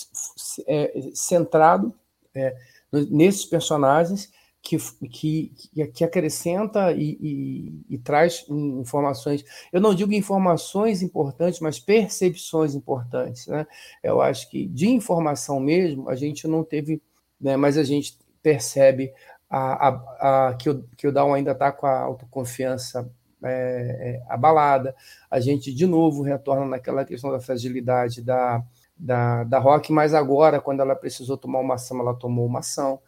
é, 0.67 0.93
centrado 1.15 1.95
é, 2.35 2.55
nesses 2.93 3.47
personagens 3.47 4.31
que, 4.63 4.77
que, 5.09 5.53
que 5.95 6.05
acrescenta 6.05 6.93
e, 6.93 7.17
e, 7.19 7.95
e, 7.95 7.99
traz 7.99 8.45
informações, 8.51 9.43
eu 9.73 9.81
não 9.81 9.95
digo 9.95 10.13
informações 10.13 11.03
importantes, 11.03 11.59
mas 11.61 11.79
percepções 11.79 12.75
importantes. 12.75 13.47
Né? 13.47 13.67
Eu 14.03 14.21
acho 14.21 14.51
que 14.51 14.67
de 14.67 14.91
informação 14.91 15.59
mesmo 15.59 16.11
a 16.11 16.15
gente 16.15 16.47
não 16.47 16.63
teve, 16.63 17.01
né, 17.41 17.57
mas 17.57 17.79
a 17.79 17.83
gente 17.83 18.19
percebe 18.43 19.11
a, 19.49 19.89
a, 19.89 20.49
a, 20.49 20.55
que, 20.55 20.69
o, 20.69 20.85
que 20.99 21.09
o 21.09 21.13
Down 21.13 21.33
ainda 21.33 21.53
está 21.53 21.73
com 21.73 21.87
a 21.87 21.99
autoconfiança 21.99 23.11
é, 23.43 24.21
é, 24.29 24.33
abalada, 24.33 24.95
a 25.31 25.41
gente 25.41 25.73
de 25.73 25.87
novo 25.87 26.23
retorna 26.23 26.67
naquela 26.67 27.05
questão 27.05 27.31
da 27.31 27.41
fragilidade 27.41 28.23
da, 28.23 28.63
da, 28.97 29.45
da 29.45 29.59
Rock, 29.59 29.93
mas 29.93 30.15
agora, 30.15 30.61
quando 30.61 30.81
ela 30.81 30.95
precisou 30.95 31.37
tomar 31.37 31.61
uma 31.61 31.75
ação, 31.75 32.01
ela 32.01 32.15
tomou 32.15 32.47
uma 32.47 32.61
ação. 32.61 33.01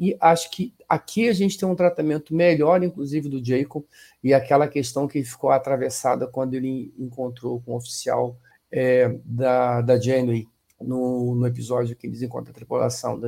E 0.00 0.16
acho 0.18 0.50
que 0.50 0.72
aqui 0.88 1.28
a 1.28 1.32
gente 1.34 1.58
tem 1.58 1.68
um 1.68 1.74
tratamento 1.74 2.34
melhor, 2.34 2.82
inclusive, 2.82 3.28
do 3.28 3.44
Jacob, 3.44 3.84
e 4.24 4.32
aquela 4.32 4.66
questão 4.66 5.06
que 5.06 5.22
ficou 5.22 5.50
atravessada 5.50 6.26
quando 6.26 6.54
ele 6.54 6.92
encontrou 6.98 7.60
com 7.60 7.72
o 7.72 7.76
oficial 7.76 8.36
é, 8.72 9.14
da, 9.24 9.82
da 9.82 10.00
Janeway, 10.00 10.46
no, 10.80 11.34
no 11.34 11.46
episódio 11.46 11.96
que 11.96 12.06
eles 12.06 12.22
encontram 12.22 12.52
a 12.52 12.54
tripulação. 12.54 13.20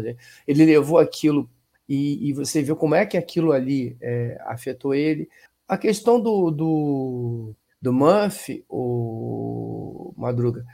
Ele 0.47 0.64
levou 0.64 0.99
aquilo 0.99 1.49
e, 1.90 2.28
e 2.28 2.32
você 2.32 2.62
viu 2.62 2.76
como 2.76 2.94
é 2.94 3.04
que 3.04 3.16
aquilo 3.16 3.50
ali 3.50 3.97
é, 4.00 4.40
afetou 4.44 4.94
ele. 4.94 5.28
A 5.70 5.78
questão 5.78 6.20
do, 6.20 6.50
do, 6.50 7.54
do 7.80 7.92
Murphy, 7.92 8.64
o 8.68 10.12
Madruga, 10.16 10.64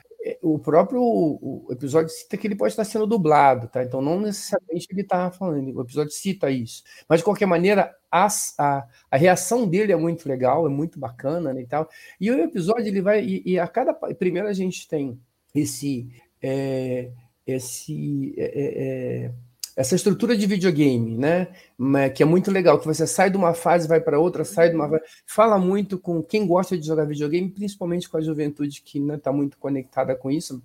o 0.40 0.58
próprio 0.58 1.02
o 1.02 1.68
episódio 1.70 2.08
cita 2.08 2.38
que 2.38 2.46
ele 2.46 2.56
pode 2.56 2.72
estar 2.72 2.84
sendo 2.84 3.06
dublado, 3.06 3.68
tá? 3.68 3.84
Então 3.84 4.00
não 4.00 4.18
necessariamente 4.18 4.88
ele 4.90 5.02
está 5.02 5.30
falando, 5.30 5.76
o 5.76 5.82
episódio 5.82 6.12
cita 6.12 6.50
isso. 6.50 6.82
Mas 7.06 7.18
de 7.20 7.24
qualquer 7.24 7.44
maneira, 7.44 7.94
a, 8.10 8.26
a, 8.58 8.86
a, 9.10 9.16
reação 9.18 9.68
dele 9.68 9.92
é 9.92 9.96
muito 9.96 10.26
legal, 10.26 10.66
é 10.66 10.70
muito 10.70 10.98
bacana 10.98 11.52
né, 11.52 11.60
e 11.60 11.66
tal. 11.66 11.90
E 12.18 12.30
o 12.30 12.40
episódio 12.42 12.86
ele 12.86 13.02
vai 13.02 13.22
e, 13.22 13.42
e 13.44 13.58
a 13.58 13.68
cada 13.68 13.92
primeiro 13.92 14.48
a 14.48 14.54
gente 14.54 14.88
tem 14.88 15.20
esse 15.54 16.08
é, 16.42 17.10
esse 17.46 18.34
é, 18.38 18.44
é, 18.44 19.24
é 19.26 19.32
essa 19.76 19.94
estrutura 19.94 20.34
de 20.34 20.46
videogame, 20.46 21.18
né? 21.18 21.48
Que 22.14 22.22
é 22.22 22.26
muito 22.26 22.50
legal, 22.50 22.80
que 22.80 22.86
você 22.86 23.06
sai 23.06 23.28
de 23.28 23.36
uma 23.36 23.52
fase, 23.52 23.86
vai 23.86 24.00
para 24.00 24.18
outra, 24.18 24.42
sai 24.42 24.70
de 24.70 24.74
uma. 24.74 24.90
Fala 25.26 25.58
muito 25.58 25.98
com 25.98 26.22
quem 26.22 26.46
gosta 26.46 26.78
de 26.78 26.86
jogar 26.86 27.04
videogame, 27.04 27.50
principalmente 27.50 28.08
com 28.08 28.16
a 28.16 28.22
juventude 28.22 28.80
que 28.80 28.98
não 28.98 29.08
né, 29.08 29.14
está 29.16 29.30
muito 29.30 29.58
conectada 29.58 30.16
com 30.16 30.30
isso. 30.30 30.62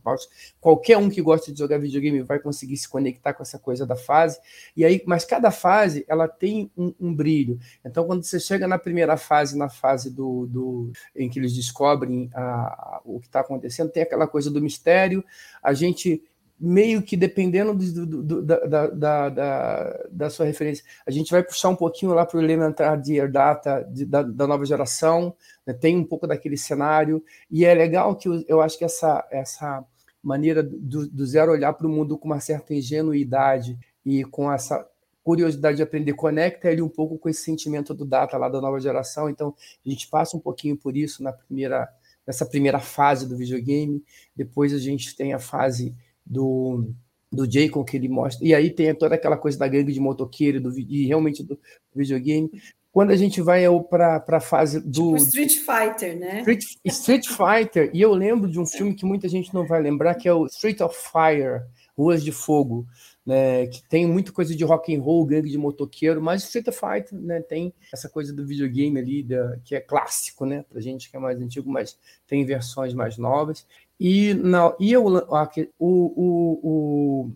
Qualquer 0.61 0.97
um 0.97 1.09
que 1.09 1.21
gosta 1.21 1.51
de 1.51 1.59
jogar 1.59 1.77
videogame 1.77 2.21
vai 2.21 2.39
conseguir 2.39 2.77
se 2.77 2.87
conectar 2.87 3.33
com 3.33 3.43
essa 3.43 3.59
coisa 3.59 3.85
da 3.85 3.97
fase. 3.97 4.39
E 4.77 4.85
aí, 4.85 5.03
mas 5.05 5.25
cada 5.25 5.51
fase 5.51 6.05
ela 6.07 6.29
tem 6.29 6.71
um, 6.77 6.93
um 6.97 7.13
brilho. 7.13 7.59
Então, 7.83 8.05
quando 8.05 8.23
você 8.23 8.39
chega 8.39 8.65
na 8.65 8.79
primeira 8.79 9.17
fase, 9.17 9.57
na 9.57 9.67
fase 9.67 10.09
do, 10.09 10.47
do 10.47 10.91
em 11.13 11.29
que 11.29 11.37
eles 11.37 11.53
descobrem 11.53 12.29
a, 12.33 12.41
a, 12.41 13.01
o 13.03 13.19
que 13.19 13.27
está 13.27 13.41
acontecendo, 13.41 13.91
tem 13.91 14.03
aquela 14.03 14.25
coisa 14.25 14.49
do 14.49 14.61
mistério. 14.61 15.21
A 15.61 15.73
gente 15.73 16.23
meio 16.61 17.01
que 17.01 17.17
dependendo 17.17 17.73
do, 17.73 18.05
do, 18.05 18.23
do, 18.23 18.41
da, 18.43 18.87
da, 18.87 19.29
da, 19.29 19.99
da, 20.11 20.29
sua 20.29 20.45
referência. 20.45 20.85
A 21.07 21.09
gente 21.09 21.31
vai 21.31 21.41
puxar 21.41 21.69
um 21.69 21.75
pouquinho 21.75 22.13
lá 22.13 22.23
para 22.23 22.37
o 22.37 22.41
Elementar 22.41 23.01
de 23.01 23.27
Data 23.27 23.81
de, 23.91 24.05
da, 24.05 24.21
da, 24.21 24.45
nova 24.45 24.63
geração, 24.63 25.35
né? 25.65 25.73
tem 25.73 25.97
um 25.97 26.03
pouco 26.03 26.27
daquele 26.27 26.55
cenário, 26.55 27.23
e 27.49 27.65
é 27.65 27.73
legal 27.73 28.15
que 28.15 28.29
eu, 28.29 28.43
eu 28.47 28.61
acho 28.61 28.77
que 28.77 28.85
essa, 28.85 29.27
essa 29.31 29.83
maneira 30.21 30.61
do, 30.61 31.07
do 31.09 31.25
zero 31.25 31.51
olhar 31.51 31.73
para 31.73 31.87
o 31.87 31.89
mundo 31.89 32.15
com 32.15 32.27
uma 32.27 32.39
certa 32.39 32.75
ingenuidade 32.75 33.75
e 34.05 34.23
com 34.23 34.51
essa 34.51 34.87
curiosidade 35.23 35.77
de 35.77 35.83
aprender 35.83 36.13
conecta 36.13 36.71
ele 36.71 36.83
um 36.83 36.89
pouco 36.89 37.17
com 37.17 37.27
esse 37.27 37.41
sentimento 37.41 37.91
do 37.91 38.05
Data 38.05 38.37
lá 38.37 38.47
da 38.47 38.61
nova 38.61 38.79
geração, 38.79 39.27
então 39.27 39.55
a 39.83 39.89
gente 39.89 40.07
passa 40.07 40.37
um 40.37 40.39
pouquinho 40.39 40.77
por 40.77 40.95
isso 40.95 41.23
na 41.23 41.33
primeira 41.33 41.89
nessa 42.25 42.45
primeira 42.45 42.79
fase 42.79 43.27
do 43.27 43.35
videogame, 43.35 44.03
depois 44.35 44.71
a 44.73 44.77
gente 44.77 45.15
tem 45.15 45.33
a 45.33 45.39
fase 45.39 45.95
do, 46.25 46.93
do 47.31 47.49
Jacob 47.49 47.85
que 47.85 47.95
ele 47.95 48.09
mostra. 48.09 48.45
E 48.45 48.53
aí 48.53 48.69
tem 48.69 48.93
toda 48.93 49.15
aquela 49.15 49.37
coisa 49.37 49.57
da 49.57 49.67
gangue 49.67 49.93
de 49.93 49.99
motoqueiro 49.99 50.59
do, 50.59 50.77
e 50.77 51.05
realmente 51.07 51.43
do 51.43 51.57
videogame. 51.95 52.49
Quando 52.91 53.11
a 53.11 53.15
gente 53.15 53.41
vai 53.41 53.63
para 53.89 54.23
a 54.27 54.39
fase 54.41 54.81
do. 54.81 55.15
Tipo 55.15 55.17
Street 55.17 55.57
Fighter, 55.59 56.19
né? 56.19 56.39
Street, 56.39 56.63
Street 56.85 57.27
Fighter. 57.27 57.89
E 57.93 58.01
eu 58.01 58.13
lembro 58.13 58.49
de 58.49 58.59
um 58.59 58.65
filme 58.65 58.93
que 58.93 59.05
muita 59.05 59.29
gente 59.29 59.53
não 59.53 59.65
vai 59.65 59.81
lembrar, 59.81 60.15
que 60.15 60.27
é 60.27 60.33
o 60.33 60.45
Street 60.47 60.81
of 60.81 60.93
Fire 60.93 61.61
Ruas 61.97 62.21
de 62.21 62.33
Fogo. 62.33 62.85
Né, 63.23 63.67
que 63.67 63.87
tem 63.87 64.07
muita 64.07 64.31
coisa 64.31 64.55
de 64.55 64.63
rock 64.63 64.95
and 64.95 64.99
roll, 64.99 65.23
gangue 65.27 65.51
de 65.51 65.57
motoqueiro, 65.57 66.19
mas 66.19 66.43
Street 66.43 66.65
Fighter, 66.71 67.13
né, 67.13 67.39
tem 67.39 67.71
essa 67.93 68.09
coisa 68.09 68.33
do 68.33 68.43
videogame 68.43 68.99
ali, 68.99 69.21
da, 69.21 69.59
que 69.63 69.75
é 69.75 69.79
clássico, 69.79 70.43
né, 70.43 70.65
pra 70.67 70.81
gente 70.81 71.07
que 71.07 71.15
é 71.15 71.19
mais 71.19 71.39
antigo, 71.39 71.69
mas 71.69 71.99
tem 72.25 72.43
versões 72.43 72.95
mais 72.95 73.19
novas. 73.19 73.67
E, 74.03 74.33
não, 74.33 74.75
e 74.79 74.91
eu, 74.91 75.05
o, 75.05 75.21
o, 75.79 76.59
o, 76.63 77.31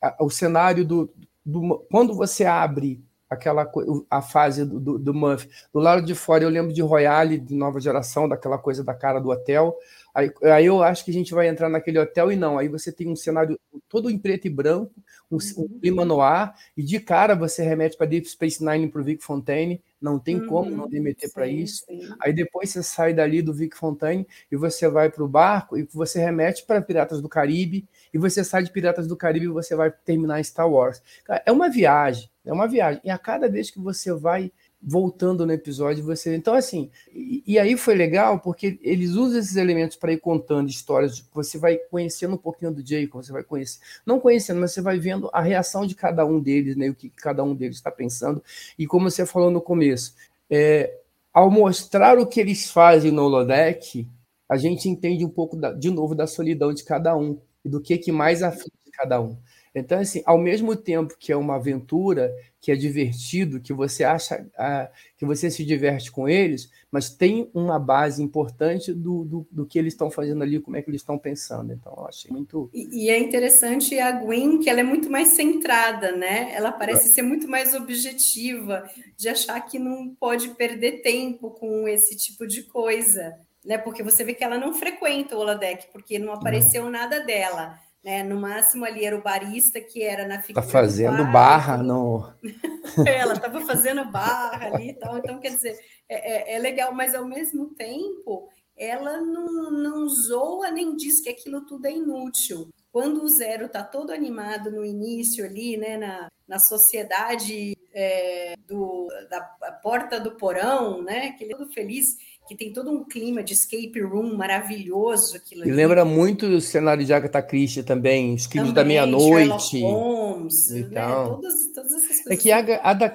a, 0.00 0.24
o 0.24 0.30
cenário 0.30 0.82
do, 0.82 1.12
do. 1.44 1.84
Quando 1.90 2.14
você 2.14 2.46
abre 2.46 3.04
aquela 3.28 3.70
a 4.08 4.22
fase 4.22 4.64
do, 4.64 4.80
do, 4.80 4.98
do 4.98 5.12
Muff. 5.12 5.46
Do 5.72 5.78
lado 5.78 6.02
de 6.02 6.14
fora, 6.14 6.42
eu 6.42 6.48
lembro 6.48 6.72
de 6.72 6.80
Royale, 6.80 7.38
de 7.38 7.54
nova 7.54 7.78
geração, 7.78 8.26
daquela 8.26 8.56
coisa 8.56 8.82
da 8.82 8.94
cara 8.94 9.20
do 9.20 9.28
hotel. 9.28 9.76
Aí, 10.14 10.30
aí 10.42 10.66
eu 10.66 10.82
acho 10.82 11.04
que 11.04 11.10
a 11.10 11.14
gente 11.14 11.32
vai 11.32 11.48
entrar 11.48 11.68
naquele 11.68 11.98
hotel 11.98 12.32
e 12.32 12.36
não. 12.36 12.58
Aí 12.58 12.68
você 12.68 12.90
tem 12.90 13.08
um 13.08 13.16
cenário 13.16 13.58
todo 13.88 14.10
em 14.10 14.18
preto 14.18 14.46
e 14.46 14.50
branco, 14.50 14.92
um, 15.30 15.36
um 15.36 15.62
uhum. 15.62 15.78
clima 15.80 16.04
no 16.04 16.20
ar, 16.20 16.54
e 16.76 16.82
de 16.82 16.98
cara 17.00 17.34
você 17.34 17.62
remete 17.62 17.96
para 17.96 18.06
Deep 18.06 18.28
Space 18.28 18.64
Nine 18.64 18.88
para 18.88 19.00
o 19.00 19.04
Vic 19.04 19.22
Fontaine. 19.22 19.82
Não 20.00 20.18
tem 20.18 20.40
uhum, 20.40 20.46
como 20.46 20.70
não 20.70 20.88
remeter 20.88 21.30
para 21.32 21.46
isso. 21.46 21.84
Sim. 21.84 22.00
Aí 22.22 22.32
depois 22.32 22.70
você 22.70 22.82
sai 22.82 23.12
dali 23.12 23.42
do 23.42 23.52
Vic 23.52 23.76
Fontaine 23.76 24.26
e 24.50 24.56
você 24.56 24.88
vai 24.88 25.10
para 25.10 25.22
o 25.22 25.28
barco 25.28 25.76
e 25.76 25.86
você 25.92 26.18
remete 26.18 26.64
para 26.64 26.80
Piratas 26.80 27.20
do 27.20 27.28
Caribe 27.28 27.86
e 28.12 28.18
você 28.18 28.42
sai 28.42 28.62
de 28.62 28.72
Piratas 28.72 29.06
do 29.06 29.16
Caribe 29.16 29.46
e 29.46 29.50
você 29.50 29.76
vai 29.76 29.90
terminar 29.90 30.40
em 30.40 30.44
Star 30.44 30.70
Wars. 30.70 31.02
É 31.44 31.52
uma 31.52 31.68
viagem, 31.68 32.30
é 32.44 32.52
uma 32.52 32.66
viagem. 32.66 33.00
E 33.04 33.10
a 33.10 33.18
cada 33.18 33.48
vez 33.48 33.70
que 33.70 33.78
você 33.78 34.12
vai 34.12 34.50
voltando 34.82 35.44
no 35.44 35.52
episódio, 35.52 36.04
você. 36.04 36.34
Então, 36.34 36.54
assim, 36.54 36.90
e, 37.12 37.42
e, 37.46 37.58
aí 37.58 37.76
foi 37.76 37.94
legal 37.94 38.40
porque 38.40 38.78
eles 38.82 39.10
usam 39.10 39.38
esses 39.38 39.56
elementos 39.56 39.96
para 39.96 40.12
ir 40.12 40.20
contando 40.20 40.70
histórias. 40.70 41.22
Você 41.34 41.58
vai 41.58 41.76
conhecendo 41.76 42.34
um 42.34 42.38
pouquinho 42.38 42.72
do 42.72 42.86
Jacob, 42.86 43.22
você 43.22 43.32
vai 43.32 43.44
conhecer, 43.44 43.80
não 44.06 44.18
conhecendo, 44.18 44.60
mas 44.60 44.72
você 44.72 44.80
vai 44.80 44.98
vendo 44.98 45.28
a 45.32 45.42
reação 45.42 45.86
de 45.86 45.94
cada 45.94 46.24
um 46.24 46.40
deles, 46.40 46.76
né? 46.76 46.88
O 46.88 46.94
que 46.94 47.10
cada 47.10 47.44
um 47.44 47.54
deles 47.54 47.76
está 47.76 47.90
pensando. 47.90 48.42
E 48.78 48.86
como 48.86 49.10
você 49.10 49.26
falou 49.26 49.50
no 49.50 49.60
começo, 49.60 50.14
é, 50.48 50.98
ao 51.32 51.50
mostrar 51.50 52.18
o 52.18 52.26
que 52.26 52.40
eles 52.40 52.70
fazem 52.70 53.12
no 53.12 53.24
Holodeck, 53.24 54.08
a 54.48 54.56
gente 54.56 54.88
entende 54.88 55.24
um 55.24 55.30
pouco 55.30 55.56
da, 55.56 55.72
de 55.72 55.90
novo 55.90 56.14
da 56.14 56.26
solidão 56.26 56.72
de 56.72 56.84
cada 56.84 57.16
um 57.16 57.40
e 57.64 57.68
do 57.68 57.80
que, 57.80 57.98
que 57.98 58.10
mais 58.10 58.42
aflige 58.42 58.72
cada 58.92 59.20
um. 59.20 59.36
Então, 59.74 60.00
assim, 60.00 60.22
ao 60.26 60.36
mesmo 60.36 60.74
tempo 60.74 61.16
que 61.16 61.30
é 61.30 61.36
uma 61.36 61.54
aventura, 61.54 62.34
que 62.60 62.72
é 62.72 62.74
divertido, 62.74 63.60
que 63.60 63.72
você 63.72 64.02
acha 64.02 64.44
ah, 64.58 64.90
que 65.16 65.24
você 65.24 65.48
se 65.48 65.64
diverte 65.64 66.10
com 66.10 66.28
eles, 66.28 66.70
mas 66.90 67.08
tem 67.08 67.48
uma 67.54 67.78
base 67.78 68.20
importante 68.20 68.92
do, 68.92 69.24
do, 69.24 69.46
do 69.50 69.64
que 69.66 69.78
eles 69.78 69.94
estão 69.94 70.10
fazendo 70.10 70.42
ali, 70.42 70.60
como 70.60 70.76
é 70.76 70.82
que 70.82 70.90
eles 70.90 71.00
estão 71.00 71.16
pensando. 71.16 71.72
Então, 71.72 71.94
eu 71.96 72.06
achei 72.06 72.30
muito. 72.32 72.68
E, 72.74 73.04
e, 73.04 73.10
é 73.10 73.18
interessante 73.18 73.96
a 73.98 74.10
Gwen, 74.10 74.58
que 74.58 74.68
ela 74.68 74.80
é 74.80 74.84
muito 74.84 75.08
mais 75.08 75.28
centrada, 75.28 76.16
né? 76.16 76.52
Ela 76.52 76.72
parece 76.72 77.08
é. 77.08 77.12
ser 77.12 77.22
muito 77.22 77.46
mais 77.46 77.72
objetiva, 77.72 78.90
de 79.16 79.28
achar 79.28 79.60
que 79.60 79.78
não 79.78 80.14
pode 80.18 80.48
perder 80.50 81.00
tempo 81.00 81.50
com 81.50 81.86
esse 81.86 82.16
tipo 82.16 82.44
de 82.44 82.64
coisa, 82.64 83.38
né? 83.64 83.78
Porque 83.78 84.02
você 84.02 84.24
vê 84.24 84.34
que 84.34 84.42
ela 84.42 84.58
não 84.58 84.74
frequenta 84.74 85.36
o 85.36 85.38
holodeck, 85.38 85.86
porque 85.92 86.18
não 86.18 86.32
apareceu 86.32 86.90
nada 86.90 87.20
dela 87.24 87.78
né? 88.02 88.22
No 88.22 88.40
máximo 88.40 88.84
ali 88.84 89.04
era 89.04 89.16
o 89.16 89.22
barista 89.22 89.80
que 89.80 90.02
era 90.02 90.26
na 90.26 90.40
figura. 90.40 90.64
Tá 90.64 90.70
fazendo 90.70 91.24
barra 91.30 91.76
no. 91.76 92.32
Ela 93.06 93.34
estava 93.34 93.60
fazendo 93.62 94.04
barra 94.10 94.66
ali 94.66 94.90
e 94.90 94.94
tal. 94.94 95.18
Então, 95.18 95.38
quer 95.38 95.50
dizer, 95.50 95.78
é, 96.08 96.54
é, 96.54 96.56
é, 96.56 96.58
legal, 96.58 96.94
mas 96.94 97.14
ao 97.14 97.24
mesmo 97.24 97.74
tempo 97.74 98.48
ela 98.76 99.20
não, 99.20 99.70
não 99.70 100.08
zoa 100.08 100.70
nem 100.70 100.96
diz 100.96 101.20
que 101.20 101.28
aquilo 101.28 101.66
tudo 101.66 101.84
é 101.86 101.92
inútil. 101.92 102.70
Quando 102.90 103.22
o 103.22 103.28
Zero 103.28 103.68
tá 103.68 103.84
todo 103.84 104.10
animado 104.10 104.70
no 104.70 104.84
início 104.84 105.44
ali, 105.44 105.76
né, 105.76 105.98
na, 105.98 106.28
na 106.48 106.58
sociedade 106.58 107.76
é, 107.92 108.54
do, 108.66 109.06
da 109.28 109.40
porta 109.82 110.18
do 110.18 110.32
porão, 110.32 111.02
né, 111.02 111.32
que 111.32 111.44
ele 111.44 111.52
é 111.52 111.56
todo 111.56 111.72
feliz, 111.72 112.16
que 112.50 112.56
tem 112.56 112.72
todo 112.72 112.90
um 112.90 113.04
clima 113.04 113.44
de 113.44 113.52
escape 113.52 114.00
room 114.00 114.36
maravilhoso. 114.36 115.36
Aquilo 115.36 115.64
e 115.64 115.70
lembra 115.70 116.04
muito 116.04 116.46
o 116.46 116.60
cenário 116.60 117.04
de 117.04 117.12
Agatha 117.12 117.40
Christie 117.40 117.84
também, 117.84 118.34
os 118.34 118.48
crimes 118.48 118.72
da 118.72 118.82
meia-noite. 118.82 119.80
Holmes, 119.80 120.68
né? 120.70 120.80
então. 120.80 121.22
né? 121.22 121.28
todas, 121.36 121.72
todas 121.72 121.92
essas 121.92 122.08
coisas. 122.08 122.26
É 122.26 122.36
que 122.36 122.50
a 122.50 122.58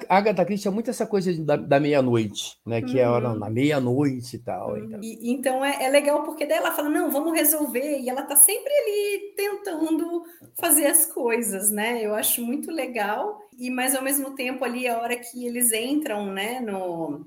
Agatha 0.08 0.42
Christie 0.46 0.68
é 0.68 0.70
muito 0.70 0.88
essa 0.88 1.06
coisa 1.06 1.30
da, 1.44 1.54
da 1.54 1.78
meia-noite, 1.78 2.56
né? 2.64 2.80
Que 2.80 2.94
uhum. 2.94 2.98
é 2.98 3.08
hora 3.10 3.34
na 3.34 3.50
meia-noite 3.50 4.36
e 4.36 4.38
tal. 4.38 4.70
Uhum. 4.70 4.86
Então, 4.86 5.00
e, 5.02 5.30
então 5.30 5.62
é, 5.62 5.84
é, 5.84 5.90
legal 5.90 6.22
porque 6.22 6.46
daí 6.46 6.56
ela 6.56 6.72
fala, 6.72 6.88
não, 6.88 7.10
vamos 7.10 7.34
resolver, 7.34 8.00
e 8.00 8.08
ela 8.08 8.22
tá 8.22 8.36
sempre 8.36 8.72
ali 8.72 9.34
tentando 9.36 10.22
fazer 10.58 10.86
as 10.86 11.04
coisas, 11.04 11.70
né? 11.70 12.02
Eu 12.02 12.14
acho 12.14 12.40
muito 12.40 12.70
legal, 12.70 13.38
e 13.58 13.68
mas 13.68 13.94
ao 13.94 14.02
mesmo 14.02 14.34
tempo 14.34 14.64
ali 14.64 14.88
a 14.88 14.98
hora 14.98 15.14
que 15.14 15.46
eles 15.46 15.74
entram, 15.74 16.24
né, 16.24 16.58
no 16.58 17.26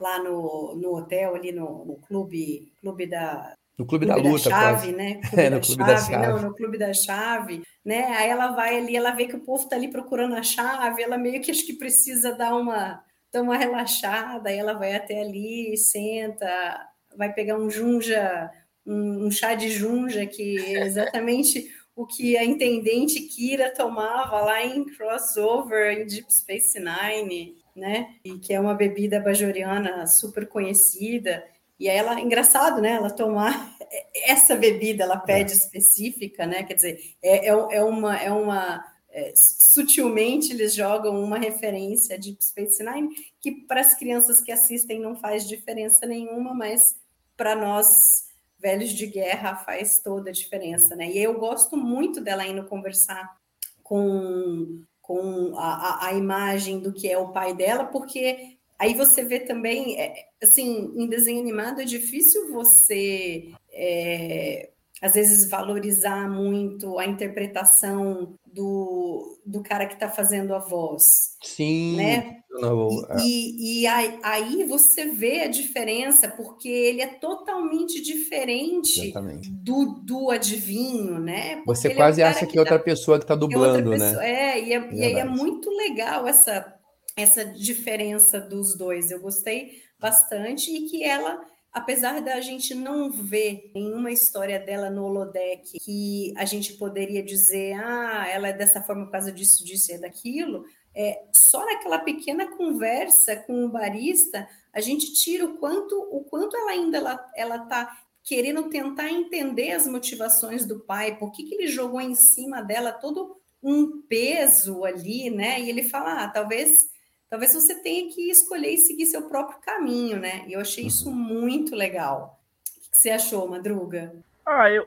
lá 0.00 0.18
no, 0.22 0.74
no 0.74 0.96
hotel, 0.96 1.34
ali 1.34 1.52
no, 1.52 1.84
no 1.84 1.96
clube, 1.96 2.72
clube 2.80 3.06
da. 3.06 3.54
No 3.78 3.86
clube, 3.86 4.06
clube 4.06 4.22
da, 4.22 4.22
da 4.22 4.28
luta, 4.28 4.50
chave, 4.50 4.92
quase. 4.92 4.92
né? 4.92 5.20
Clube 5.30 5.42
é, 5.42 5.50
no 5.50 5.56
da 5.58 5.66
clube 5.66 5.78
chave, 5.78 5.92
da 5.92 5.96
chave. 5.96 6.26
Não, 6.26 6.42
no 6.42 6.54
clube 6.54 6.78
da 6.78 6.92
chave, 6.92 7.62
né? 7.84 8.04
Aí 8.16 8.28
ela 8.28 8.48
vai 8.48 8.76
ali, 8.76 8.94
ela 8.94 9.12
vê 9.12 9.26
que 9.26 9.36
o 9.36 9.40
povo 9.40 9.68
tá 9.68 9.76
ali 9.76 9.88
procurando 9.88 10.34
a 10.34 10.42
chave, 10.42 11.02
ela 11.02 11.16
meio 11.16 11.40
que 11.40 11.50
acho 11.50 11.64
que 11.64 11.72
precisa 11.72 12.34
dar 12.34 12.54
uma, 12.54 13.02
dar 13.32 13.40
uma 13.40 13.56
relaxada, 13.56 14.50
aí 14.50 14.58
ela 14.58 14.74
vai 14.74 14.94
até 14.94 15.22
ali, 15.22 15.76
senta, 15.78 16.86
vai 17.16 17.32
pegar 17.32 17.56
um 17.56 17.70
junja, 17.70 18.50
um, 18.86 19.26
um 19.26 19.30
chá 19.30 19.54
de 19.54 19.70
junja, 19.70 20.26
que 20.26 20.58
é 20.58 20.86
exatamente 20.86 21.70
o 21.96 22.06
que 22.06 22.36
a 22.36 22.44
intendente 22.44 23.20
Kira 23.22 23.72
tomava 23.74 24.42
lá 24.42 24.62
em 24.62 24.84
Crossover, 24.84 25.98
em 25.98 26.06
Deep 26.06 26.30
Space 26.30 26.78
Nine 26.78 27.59
né? 27.74 28.14
E 28.24 28.38
que 28.38 28.52
é 28.52 28.60
uma 28.60 28.74
bebida 28.74 29.20
bajoriana 29.20 30.06
super 30.06 30.48
conhecida. 30.48 31.44
E 31.78 31.88
aí 31.88 31.96
ela, 31.96 32.20
engraçado, 32.20 32.80
né? 32.80 32.92
Ela 32.92 33.10
tomar 33.10 33.76
essa 34.26 34.56
bebida, 34.56 35.04
ela 35.04 35.18
pede 35.18 35.52
é. 35.52 35.56
específica, 35.56 36.46
né? 36.46 36.62
Quer 36.62 36.74
dizer, 36.74 37.14
é, 37.22 37.48
é, 37.48 37.48
é 37.48 37.82
uma, 37.82 38.16
é 38.16 38.30
uma 38.30 38.84
é, 39.12 39.32
sutilmente 39.34 40.52
eles 40.52 40.74
jogam 40.74 41.20
uma 41.22 41.36
referência 41.36 42.16
de 42.18 42.36
Space 42.40 42.82
Nine 42.82 43.08
que 43.40 43.50
para 43.52 43.80
as 43.80 43.94
crianças 43.94 44.40
que 44.40 44.52
assistem 44.52 45.00
não 45.00 45.16
faz 45.16 45.48
diferença 45.48 46.06
nenhuma, 46.06 46.54
mas 46.54 46.96
para 47.36 47.56
nós 47.56 48.28
velhos 48.58 48.90
de 48.90 49.06
guerra 49.06 49.56
faz 49.56 50.00
toda 50.00 50.30
a 50.30 50.32
diferença, 50.32 50.94
né? 50.94 51.10
E 51.10 51.18
eu 51.18 51.38
gosto 51.40 51.76
muito 51.76 52.20
dela 52.20 52.46
indo 52.46 52.66
conversar 52.66 53.36
com 53.82 54.82
com 55.10 55.58
a, 55.58 56.06
a, 56.06 56.14
imagem 56.14 56.78
do 56.78 56.92
que 56.92 57.08
é 57.10 57.18
o 57.18 57.32
pai 57.32 57.52
dela, 57.52 57.84
porque 57.84 58.56
aí 58.78 58.94
você 58.94 59.24
vê 59.24 59.40
também, 59.40 59.98
é, 59.98 60.28
assim, 60.40 60.92
em 60.94 61.08
desenho 61.08 61.40
animado 61.40 61.80
é 61.80 61.84
difícil 61.84 62.52
você 62.52 63.50
é, 63.72 64.70
às 65.00 65.14
vezes 65.14 65.48
valorizar 65.48 66.28
muito 66.28 66.98
a 66.98 67.06
interpretação 67.06 68.34
do, 68.46 69.40
do 69.46 69.62
cara 69.62 69.86
que 69.86 69.94
está 69.94 70.08
fazendo 70.08 70.54
a 70.54 70.58
voz. 70.58 71.36
Sim. 71.42 71.96
Né? 71.96 72.36
Não, 72.50 72.88
é. 73.08 73.22
E, 73.24 73.82
e 73.82 73.86
aí, 73.86 74.18
aí 74.22 74.64
você 74.64 75.06
vê 75.06 75.40
a 75.42 75.48
diferença, 75.48 76.28
porque 76.28 76.68
ele 76.68 77.00
é 77.00 77.06
totalmente 77.06 78.02
diferente 78.02 79.00
Exatamente. 79.00 79.48
do, 79.50 80.02
do 80.04 80.30
adivinho, 80.30 81.18
né? 81.18 81.56
Porque 81.56 81.66
Você 81.66 81.88
ele 81.88 81.94
quase 81.94 82.20
é 82.20 82.24
acha 82.26 82.46
que 82.46 82.58
é 82.58 82.60
outra 82.60 82.78
tá- 82.78 82.84
pessoa 82.84 83.18
que 83.18 83.24
está 83.24 83.36
que 83.38 83.44
é 83.44 83.46
outra 83.56 83.80
dublando, 83.80 83.90
pessoa. 83.90 84.20
né? 84.20 84.30
É, 84.30 84.62
e, 84.62 84.72
é, 84.74 84.88
e 84.92 85.04
aí 85.04 85.14
é 85.14 85.24
muito 85.24 85.70
legal 85.70 86.26
essa, 86.26 86.74
essa 87.16 87.44
diferença 87.44 88.40
dos 88.40 88.76
dois. 88.76 89.10
Eu 89.10 89.20
gostei 89.20 89.70
bastante 89.98 90.70
e 90.70 90.88
que 90.88 91.04
ela, 91.04 91.40
apesar 91.72 92.20
da 92.20 92.40
gente 92.40 92.74
não 92.74 93.10
ver 93.10 93.70
nenhuma 93.74 94.10
história 94.10 94.58
dela 94.58 94.90
no 94.90 95.04
holodeck 95.04 95.78
que 95.78 96.34
a 96.36 96.44
gente 96.44 96.74
poderia 96.74 97.22
dizer, 97.22 97.74
ah, 97.74 98.26
ela 98.28 98.48
é 98.48 98.52
dessa 98.52 98.82
forma 98.82 99.04
por 99.04 99.12
causa 99.12 99.30
disso, 99.30 99.64
disso 99.64 99.92
e 99.92 99.98
daquilo, 99.98 100.64
é, 100.94 101.22
só 101.32 101.64
naquela 101.64 101.98
pequena 101.98 102.48
conversa 102.56 103.36
com 103.36 103.64
o 103.64 103.68
barista, 103.68 104.48
a 104.72 104.80
gente 104.80 105.12
tira 105.14 105.44
o 105.44 105.58
quanto, 105.58 105.94
o 106.10 106.24
quanto 106.24 106.56
ela 106.56 106.72
ainda 106.72 106.98
ela, 106.98 107.30
ela 107.36 107.58
tá 107.60 108.00
querendo 108.22 108.68
tentar 108.68 109.10
entender 109.10 109.72
as 109.72 109.86
motivações 109.86 110.66
do 110.66 110.80
pai, 110.80 111.16
por 111.16 111.32
que, 111.32 111.44
que 111.44 111.54
ele 111.54 111.68
jogou 111.68 112.00
em 112.00 112.14
cima 112.14 112.62
dela 112.62 112.92
todo 112.92 113.36
um 113.62 114.02
peso 114.02 114.84
ali, 114.84 115.30
né? 115.30 115.60
E 115.60 115.68
ele 115.68 115.82
fala, 115.82 116.24
ah, 116.24 116.28
talvez, 116.28 116.88
talvez 117.30 117.54
você 117.54 117.74
tenha 117.80 118.12
que 118.12 118.28
escolher 118.30 118.70
e 118.74 118.78
seguir 118.78 119.06
seu 119.06 119.22
próprio 119.28 119.60
caminho, 119.60 120.18
né? 120.18 120.44
E 120.48 120.52
eu 120.52 120.60
achei 120.60 120.84
isso 120.86 121.10
muito 121.10 121.74
legal. 121.76 122.40
O 122.76 122.90
que 122.90 122.96
você 122.98 123.10
achou, 123.10 123.48
Madruga? 123.48 124.12
Ah, 124.44 124.68
eu, 124.68 124.84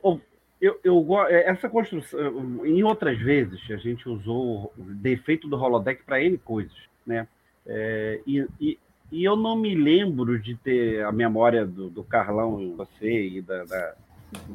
eu, 0.60 0.78
eu 0.84 1.00
go- 1.00 1.26
essa 1.26 1.68
construção, 1.68 2.64
em 2.66 2.82
outras 2.84 3.18
vezes, 3.18 3.58
a 3.70 3.76
gente 3.76 4.08
usou 4.08 4.72
o 4.78 4.82
defeito 4.82 5.48
do 5.48 5.56
holodeck 5.56 6.02
para 6.04 6.22
N 6.22 6.36
coisas, 6.38 6.76
né? 7.06 7.26
É, 7.66 8.20
e, 8.26 8.46
e, 8.60 8.78
e 9.10 9.24
eu 9.24 9.36
não 9.36 9.56
me 9.56 9.74
lembro 9.74 10.38
de 10.38 10.54
ter 10.56 11.02
a 11.02 11.10
memória 11.10 11.64
do, 11.66 11.88
do 11.88 12.04
Carlão, 12.04 12.74
você 12.76 13.26
e 13.28 13.40
da, 13.40 13.64
da 13.64 13.94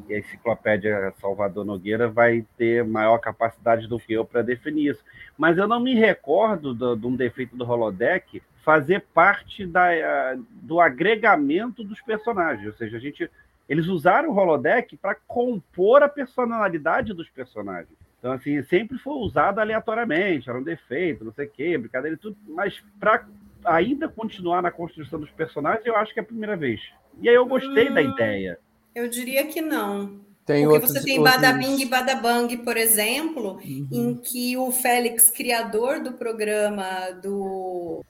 e 0.08 0.14
a 0.14 0.18
enciclopédia 0.18 1.12
Salvador 1.20 1.64
Nogueira 1.64 2.08
vai 2.08 2.44
ter 2.56 2.84
maior 2.84 3.18
capacidade 3.18 3.86
do 3.86 3.98
que 3.98 4.12
eu 4.12 4.24
para 4.24 4.42
definir 4.42 4.90
isso. 4.90 5.04
Mas 5.36 5.58
eu 5.58 5.66
não 5.68 5.80
me 5.80 5.94
recordo 5.94 6.74
do- 6.74 6.96
de 6.96 7.06
um 7.06 7.16
defeito 7.16 7.56
do 7.56 7.68
holodeck 7.68 8.42
fazer 8.64 9.04
parte 9.14 9.66
da, 9.66 10.36
do 10.62 10.80
agregamento 10.80 11.82
dos 11.82 12.00
personagens, 12.00 12.66
ou 12.66 12.74
seja, 12.74 12.96
a 12.96 13.00
gente 13.00 13.30
eles 13.68 13.86
usaram 13.86 14.30
o 14.30 14.36
holodeck 14.36 14.96
para 14.96 15.14
compor 15.14 16.02
a 16.02 16.08
personalidade 16.08 17.14
dos 17.14 17.30
personagens. 17.30 17.96
Então, 18.18 18.32
assim, 18.32 18.60
sempre 18.64 18.98
foi 18.98 19.14
usado 19.14 19.60
aleatoriamente, 19.60 20.50
era 20.50 20.58
um 20.58 20.62
defeito, 20.62 21.24
não 21.24 21.32
sei 21.32 21.46
o 21.46 21.50
quê, 21.50 21.78
brincadeira 21.78 22.16
e 22.16 22.18
tudo, 22.18 22.36
mas 22.48 22.82
para 22.98 23.24
ainda 23.64 24.08
continuar 24.08 24.60
na 24.60 24.72
construção 24.72 25.20
dos 25.20 25.30
personagens, 25.30 25.86
eu 25.86 25.94
acho 25.96 26.12
que 26.12 26.18
é 26.18 26.22
a 26.22 26.26
primeira 26.26 26.56
vez. 26.56 26.80
E 27.22 27.28
aí 27.28 27.34
eu 27.34 27.46
gostei 27.46 27.88
da 27.90 28.00
Hum. 28.02 28.10
ideia. 28.10 28.58
Eu 28.94 29.08
diria 29.08 29.46
que 29.46 29.60
não. 29.60 30.18
Tem 30.46 30.62
Porque 30.64 30.74
outros, 30.74 30.92
você 30.92 31.04
tem 31.04 31.18
outros- 31.18 31.36
Badabing 31.36 31.80
e 31.80 31.84
Badabang, 31.84 32.56
por 32.58 32.76
exemplo, 32.76 33.60
Uhum. 33.64 33.88
em 33.92 34.14
que 34.16 34.56
o 34.56 34.72
Félix, 34.72 35.30
criador 35.30 36.00
do 36.02 36.12
programa 36.14 37.10
do. 37.22 38.04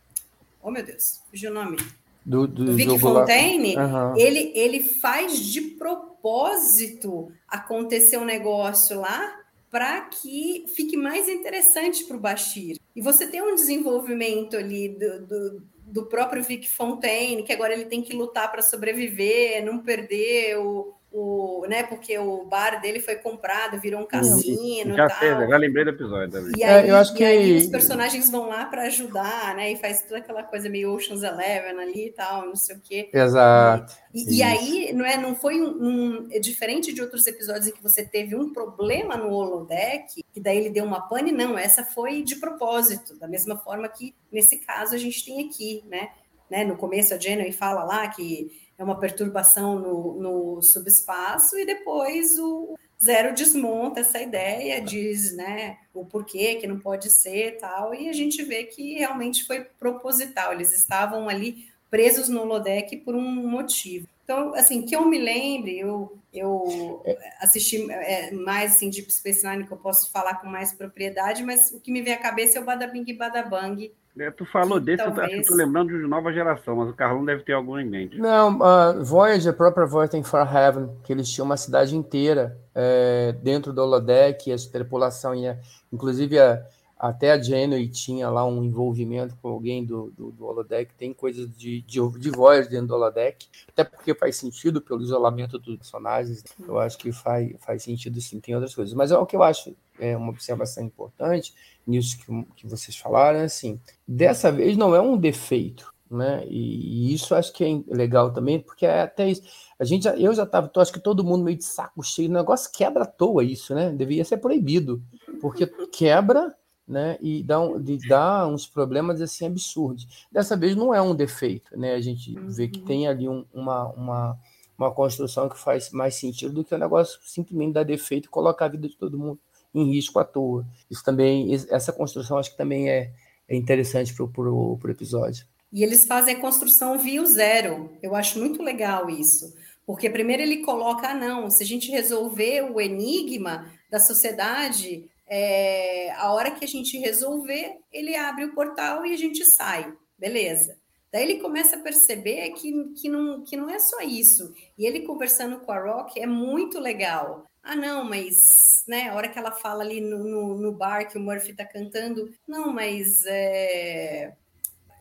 Oh, 0.63 0.71
meu 0.71 0.83
Deus, 0.85 1.21
fugiu 1.31 1.51
o 1.51 1.55
nome. 1.55 1.77
do, 2.25 2.47
do 2.47 2.65
Do 2.67 2.75
Vic. 2.75 2.99
Fontaine, 2.99 3.77
Aham. 3.77 4.15
ele, 4.17 4.53
ele 4.55 4.81
faz 4.83 5.39
de 5.39 5.61
propósito 5.63 7.33
acontecer 7.49 8.19
um 8.19 8.25
negócio 8.25 9.01
lá 9.01 9.41
para 9.71 10.03
que 10.03 10.65
fique 10.75 10.97
mais 10.97 11.29
interessante 11.29 12.05
para 12.05 12.17
o 12.17 12.21
Bashir. 12.21 12.77
E 12.95 13.01
você 13.01 13.27
tem 13.27 13.41
um 13.43 13.55
desenvolvimento 13.55 14.57
ali 14.57 14.89
do, 14.91 15.27
do, 15.27 15.63
do 15.91 16.07
próprio 16.07 16.43
Vic 16.43 16.69
Fontaine, 16.69 17.43
que 17.43 17.53
agora 17.53 17.73
ele 17.73 17.87
tem 17.87 18.03
que 18.03 18.15
lutar 18.15 18.51
para 18.51 18.63
sobreviver, 18.63 19.65
não 19.65 19.81
perder 19.81 20.59
o, 20.59 20.95
o. 21.13 21.67
né, 21.69 21.83
porque 21.83 22.17
o 22.19 22.45
bar 22.45 22.81
dele 22.81 23.01
foi 23.01 23.17
comprado, 23.17 23.81
virou 23.81 24.01
um 24.03 24.07
cassino. 24.07 24.95
Já, 24.97 25.09
tal. 25.09 25.19
sei, 25.19 25.29
já 25.49 25.57
lembrei 25.57 25.85
do 25.85 25.91
episódio 25.91 26.31
também. 26.31 26.53
E 26.57 26.63
É, 26.63 26.69
aí, 26.81 26.89
eu 26.89 26.97
acho 26.97 27.17
e 27.19 27.25
aí 27.25 27.45
que- 27.45 27.57
os 27.65 27.67
personagens 27.71 28.31
vão 28.31 28.49
lá 28.49 28.65
para 28.67 28.83
ajudar, 28.83 29.55
né? 29.57 29.73
E 29.73 29.77
faz 29.77 30.03
toda 30.03 30.19
aquela 30.19 30.43
coisa 30.43 30.69
meio 30.69 30.93
Ocean's 30.95 31.23
Eleven 31.23 31.79
ali 31.81 32.07
e 32.09 32.13
tal, 32.13 32.47
não 32.47 32.57
sei 32.57 32.77
o 32.77 32.81
quê. 32.81 33.09
Exato. 33.13 33.93
E, 34.15 34.39
e 34.39 34.43
aí, 34.43 34.93
não 34.93 35.05
é, 35.05 35.17
não 35.17 35.35
foi 35.35 35.61
um, 35.61 35.69
um- 35.83 36.29
é 36.31 36.39
diferente 36.39 36.93
de 36.93 37.01
outros 37.03 37.27
episódios 37.27 37.67
em 37.69 37.73
que 37.73 37.83
você 37.83 38.05
teve 38.05 38.35
um 38.37 38.53
problema 38.53 39.17
no 39.17 39.31
holodeck, 39.33 40.23
que 40.33 40.41
daí 40.41 40.59
ele 40.59 40.71
deu 40.71 40.85
uma 40.85 41.01
pane, 41.09 41.33
não, 41.33 41.59
essa 41.59 41.85
foi 41.85 42.23
de 42.23 42.37
propósito, 42.37 43.19
da 43.19 43.27
mesma 43.29 43.57
forma 43.59 43.89
que 43.89 44.15
nesse 44.31 44.59
caso 44.59 44.95
a 44.95 44.99
gente 44.99 45.25
tem 45.25 45.47
aqui, 45.49 45.83
né? 45.89 46.11
né? 46.51 46.65
No 46.65 46.77
começo 46.77 47.15
a 47.15 47.19
Janeway 47.19 47.53
fala 47.53 47.85
lá 47.85 48.09
que 48.09 48.51
é 48.81 48.85
uma 48.85 48.99
perturbação 48.99 49.79
no, 49.79 50.15
no 50.15 50.63
subespaço 50.63 51.59
e 51.59 51.67
depois 51.67 52.39
o 52.39 52.79
Zero 53.03 53.35
desmonta 53.35 54.01
essa 54.01 54.21
ideia, 54.21 54.81
diz, 54.81 55.37
né, 55.37 55.77
o 55.93 56.05
porquê 56.05 56.55
que 56.55 56.67
não 56.67 56.79
pode 56.79 57.11
ser 57.11 57.59
tal, 57.59 57.95
e 57.95 58.09
a 58.09 58.13
gente 58.13 58.43
vê 58.43 58.65
que 58.65 58.95
realmente 58.95 59.45
foi 59.45 59.67
proposital, 59.79 60.55
eles 60.55 60.73
estavam 60.73 61.29
ali 61.29 61.69
presos 61.91 62.31
no 62.31 62.41
holodeck 62.41 62.97
por 62.99 63.15
um 63.15 63.21
motivo. 63.21 64.09
Então, 64.25 64.55
assim, 64.55 64.83
que 64.83 64.97
eu 64.97 65.05
me 65.05 65.19
lembre, 65.19 65.79
eu, 65.79 66.17
eu 66.33 67.03
assisti 67.41 67.91
é, 67.91 68.31
mais 68.31 68.77
assim, 68.77 68.89
Deep 68.89 69.13
Space 69.13 69.47
Nine, 69.47 69.67
que 69.67 69.73
eu 69.73 69.79
posso 69.79 70.11
falar 70.11 70.37
com 70.37 70.47
mais 70.47 70.73
propriedade, 70.73 71.43
mas 71.43 71.71
o 71.71 71.81
que 71.81 71.93
me 71.93 72.01
vem 72.01 72.15
à 72.15 72.19
cabeça 72.19 72.59
é 72.59 72.63
o 72.63 72.65
Badabing 72.65 73.05
e 73.07 73.13
Badabang. 73.13 73.93
É, 74.19 74.31
Tu 74.31 74.45
falou 74.45 74.79
desse, 74.81 75.03
eu 75.03 75.07
talvez- 75.07 75.33
acho 75.33 75.43
que 75.43 75.49
tô 75.49 75.55
lembrando 75.55 75.89
de 75.97 76.07
nova 76.07 76.33
geração, 76.33 76.77
mas 76.77 76.91
o 76.91 76.95
Carlão 76.95 77.25
deve 77.25 77.43
ter 77.43 77.53
algum 77.53 77.79
em 77.79 77.87
mente. 77.89 78.19
Não, 78.19 78.63
a 78.63 78.93
Voyager, 79.03 79.53
a 79.53 79.57
própria 79.57 79.87
Voyager 79.87 80.11
tem 80.11 80.23
Far 80.23 80.55
Heaven, 80.55 80.91
que 81.05 81.13
eles 81.13 81.31
tinham 81.31 81.47
uma 81.47 81.57
cidade 81.57 81.97
inteira 81.97 82.59
é, 82.75 83.33
dentro 83.43 83.73
do 83.73 83.81
holodeck, 83.83 84.51
e 84.51 84.53
a 84.53 84.57
tripulação 84.57 85.35
ia, 85.35 85.59
inclusive 85.93 86.39
a- 86.39 86.63
até 86.99 87.33
a 87.33 87.41
Janeway 87.41 87.89
tinha 87.89 88.29
lá 88.29 88.45
um 88.45 88.63
envolvimento 88.63 89.35
com 89.41 89.49
alguém 89.49 89.85
do, 89.87 90.13
do, 90.19 90.31
do 90.33 90.45
holodeck, 90.45 90.93
tem 90.99 91.15
coisas 91.15 91.49
de, 91.57 91.81
de, 91.83 91.99
de 92.19 92.31
Voyager 92.31 92.69
dentro 92.71 92.89
do 92.89 92.95
holodeck, 92.95 93.47
até 93.69 93.85
porque 93.85 94.13
faz 94.15 94.37
sentido 94.37 94.83
pelo 94.83 95.01
isolamento 95.01 95.59
dos 95.59 95.77
personagens, 95.79 96.45
eu 96.69 96.79
acho 96.79 96.99
que 96.99 97.11
faz, 97.11 97.53
faz 97.61 97.83
sentido 97.85 98.21
sim, 98.21 98.39
tem 98.39 98.55
outras 98.55 98.75
coisas, 98.75 98.93
mas 98.93 99.11
é 99.13 99.17
o 99.17 99.25
que 99.25 99.35
eu 99.35 99.43
acho 99.43 99.75
é 100.01 100.17
uma 100.17 100.31
observação 100.31 100.83
importante 100.85 101.55
nisso 101.87 102.19
que, 102.19 102.45
que 102.57 102.67
vocês 102.67 102.97
falaram, 102.97 103.41
é 103.41 103.45
assim, 103.45 103.81
dessa 104.07 104.51
vez 104.51 104.77
não 104.77 104.95
é 104.95 105.01
um 105.01 105.17
defeito, 105.17 105.93
né? 106.11 106.45
E, 106.49 107.11
e 107.11 107.15
isso 107.15 107.35
acho 107.35 107.53
que 107.53 107.65
é 107.65 107.95
legal 107.95 108.33
também, 108.33 108.59
porque 108.61 108.85
é 108.87 109.03
até 109.03 109.29
isso. 109.31 109.43
A 109.79 109.85
gente, 109.85 110.05
já- 110.05 110.17
eu 110.17 110.35
já 110.35 110.43
estava, 110.43 110.71
acho 110.77 110.93
que 110.93 111.01
todo 111.01 111.25
mundo 111.25 111.45
meio 111.45 111.57
de 111.57 111.65
saco 111.65 112.03
cheio, 112.03 112.29
o 112.29 112.33
negócio 112.33 112.71
quebra 112.73 113.05
à 113.05 113.07
toa 113.07 113.43
isso, 113.45 113.75
né? 113.75 113.91
Deveria 113.91 114.25
ser 114.25 114.39
proibido, 114.39 115.03
porque 115.41 115.67
quebra, 115.93 116.55
né? 116.87 117.17
E 117.21 117.43
dá, 117.43 117.61
um, 117.61 117.81
de- 117.81 118.07
dá 118.09 118.47
uns 118.47 118.67
problemas 118.67 119.21
assim 119.21 119.47
absurdos. 119.47 120.27
Dessa 120.31 120.57
vez 120.57 120.75
não 120.77 120.93
é 120.95 121.01
um 121.01 121.15
defeito, 121.15 121.77
né? 121.79 121.95
A 121.95 122.01
gente 122.01 122.35
vê 122.41 122.67
que 122.69 122.81
tem 122.81 123.07
ali 123.09 123.29
um- 123.29 123.45
uma, 123.55 123.87
uma, 123.91 124.39
uma 124.77 124.91
construção 124.91 125.49
que 125.49 125.59
faz 125.59 125.91
mais 125.93 126.17
sentido 126.17 126.53
do 126.55 126.65
que 126.65 126.75
o 126.75 126.79
negócio 126.79 127.19
simplesmente 127.25 127.75
dar 127.75 127.85
defeito 127.85 128.27
e 128.27 128.29
colocar 128.29 128.65
a 128.67 128.69
vida 128.69 128.89
de 128.89 128.97
todo 128.97 129.19
mundo 129.19 129.39
em 129.75 129.93
risco 129.93 130.19
à 130.19 130.25
toa. 130.25 130.67
Isso 130.91 131.05
também, 131.05 131.55
essa 131.71 131.93
construção 131.93 132.39
acho 132.39 132.51
que 132.51 132.57
também 132.57 132.89
é, 132.89 133.13
é 133.49 133.57
interessante 133.57 134.15
para 134.15 134.25
o 134.25 134.79
episódio. 134.89 135.47
E 135.73 135.85
eles 135.85 136.05
fazem 136.05 136.35
a 136.35 136.41
construção 136.41 136.99
via 136.99 137.23
o 137.23 137.27
zero. 137.27 137.91
Eu 138.03 138.15
acho 138.15 138.39
muito 138.39 138.63
legal 138.63 139.09
isso. 139.09 139.55
Porque 139.87 140.11
primeiro 140.11 140.43
ele 140.43 140.59
coloca, 140.59 141.09
ah, 141.09 141.15
não, 141.15 141.51
se 141.51 141.63
a 141.63 141.67
gente 141.67 141.91
resolver 141.91 142.63
o 142.71 142.81
enigma 142.81 143.71
da 143.91 143.99
sociedade, 143.99 145.09
é, 145.29 146.13
a 146.13 146.33
hora 146.33 146.51
que 146.51 146.65
a 146.65 146.69
gente 146.69 146.99
resolver, 146.99 147.79
ele 147.93 148.17
abre 148.17 148.45
o 148.45 148.55
portal 148.55 149.07
e 149.07 149.13
a 149.13 149.17
gente 149.17 149.45
sai. 149.45 149.93
Beleza. 150.19 150.77
Daí 151.13 151.25
ele 151.25 151.41
começa 151.41 151.77
a 151.77 151.81
perceber 151.81 152.51
que, 152.51 152.73
que, 153.01 153.09
não, 153.09 153.43
que 153.43 153.57
não 153.57 153.69
é 153.69 153.79
só 153.79 154.01
isso. 154.01 154.53
E 154.79 154.87
ele 154.87 155.01
conversando 155.01 155.61
com 155.61 155.73
a 155.73 155.81
Rock 155.81 156.21
é 156.21 156.27
muito 156.27 156.79
legal. 156.79 157.50
Ah, 157.63 157.77
não, 157.77 158.05
mas 158.05 158.85
né, 158.87 159.09
a 159.09 159.15
hora 159.15 159.29
que 159.29 159.39
ela 159.39 159.53
fala 159.53 159.83
ali 159.83 160.01
no, 160.01 160.25
no, 160.25 160.59
no 160.59 160.73
bar 160.73 161.09
que 161.09 161.19
o 161.19 161.21
Murphy 161.21 161.53
tá 161.53 161.65
cantando, 161.65 162.33
não, 162.47 162.73
mas 162.73 163.25
é, 163.27 164.35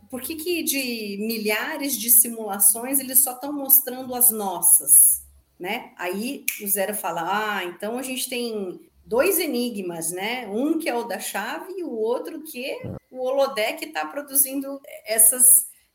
por 0.10 0.22
que, 0.22 0.36
que 0.36 0.63
de 0.63 1.17
milhares 1.19 1.98
de 1.98 2.10
simulações 2.10 3.00
eles 3.00 3.24
só 3.24 3.34
estão 3.34 3.54
mostrando 3.54 4.13
as 4.15 4.32
nossas, 4.32 5.24
né? 5.60 5.93
Aí 5.98 6.45
o 6.62 6.67
Zero 6.67 6.95
fala, 6.95 7.58
ah, 7.58 7.63
então 7.63 7.98
a 7.98 8.02
gente 8.02 8.30
tem 8.30 8.80
dois 9.06 9.39
enigmas, 9.39 10.12
né? 10.12 10.48
Um 10.48 10.78
que 10.78 10.89
é 10.89 10.95
o 10.95 11.04
da 11.04 11.19
chave 11.19 11.74
e 11.78 11.84
o 11.84 11.91
outro 11.91 12.43
que 12.43 12.76
o 13.12 13.24
holodeck 13.24 13.86
está 13.86 14.06
produzindo 14.06 14.80
essas, 15.06 15.43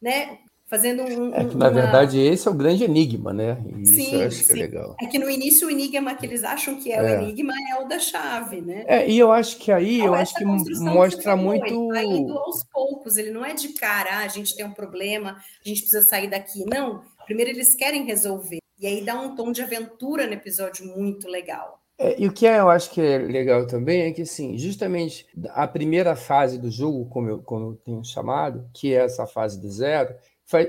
né? 0.01 0.39
Fazendo 0.67 1.03
um. 1.03 1.35
É 1.35 1.45
que, 1.45 1.57
na 1.57 1.67
uma... 1.67 1.71
verdade, 1.71 2.19
esse 2.19 2.47
é 2.49 2.51
o 2.51 2.55
grande 2.55 2.85
enigma, 2.85 3.33
né? 3.33 3.63
Isso 3.79 3.95
Sim, 3.95 4.15
eu 4.15 4.27
acho 4.27 4.39
que 4.39 4.45
sim. 4.45 4.53
é 4.53 4.57
legal. 4.57 4.97
É 5.01 5.07
que 5.07 5.19
no 5.19 5.31
início 5.31 5.69
o 5.69 5.71
enigma 5.71 6.15
que 6.15 6.27
eles 6.27 6.45
acham 6.45 6.77
que 6.77 6.93
é, 6.93 7.03
o 7.03 7.07
É. 7.07 7.23
enigma 7.23 7.53
é 7.71 7.81
o 7.81 7.89
da 7.89 7.99
chave, 7.99 8.61
né? 8.61 8.85
É, 8.87 9.09
e 9.09 9.19
eu 9.19 9.31
acho 9.33 9.59
que 9.59 9.71
aí, 9.71 9.99
eu 9.99 10.05
Então, 10.07 10.15
acho 10.15 10.35
essa 10.37 10.45
que 10.65 10.75
que 10.75 10.81
mostra 10.81 11.37
muito. 11.37 11.67
Ele 11.67 11.89
vai 11.89 12.05
indo 12.05 12.37
aos 12.39 12.65
poucos, 12.65 13.17
ele 13.17 13.31
não 13.31 13.45
é 13.45 13.55
de 13.55 13.69
cara, 13.71 14.19
ah, 14.19 14.25
a 14.25 14.29
gente 14.29 14.57
tem 14.57 14.65
um 14.65 14.73
problema, 14.73 15.37
a 15.65 15.69
gente 15.69 15.81
precisa 15.83 16.03
sair 16.03 16.29
daqui. 16.29 16.65
Não, 16.67 17.03
primeiro 17.25 17.51
eles 17.51 17.75
querem 17.75 18.05
resolver. 18.05 18.59
E 18.79 18.87
aí 18.87 19.05
dá 19.05 19.21
um 19.21 19.35
tom 19.37 19.53
de 19.53 19.63
aventura 19.63 20.27
no 20.27 20.33
episódio 20.33 20.87
muito 20.87 21.29
legal. 21.29 21.81
É, 21.97 22.21
e 22.21 22.27
o 22.27 22.33
que 22.33 22.45
eu 22.45 22.69
acho 22.69 22.91
que 22.91 23.01
é 23.01 23.19
legal 23.19 23.67
também 23.69 24.03
é 24.03 24.13
que, 24.13 24.23
assim, 24.23 24.59
justamente 24.59 25.27
a 25.51 25.67
primeira 25.69 26.17
fase 26.17 26.59
do 26.59 26.69
jogo, 26.69 27.07
como 27.09 27.29
eu, 27.29 27.39
como 27.41 27.71
eu 27.71 27.75
tenho 27.77 28.05
chamado, 28.05 28.69
que 28.75 28.93
é 28.93 29.05
essa 29.05 29.27
fase 29.29 29.61
do 29.61 29.71
zero, 29.71 30.13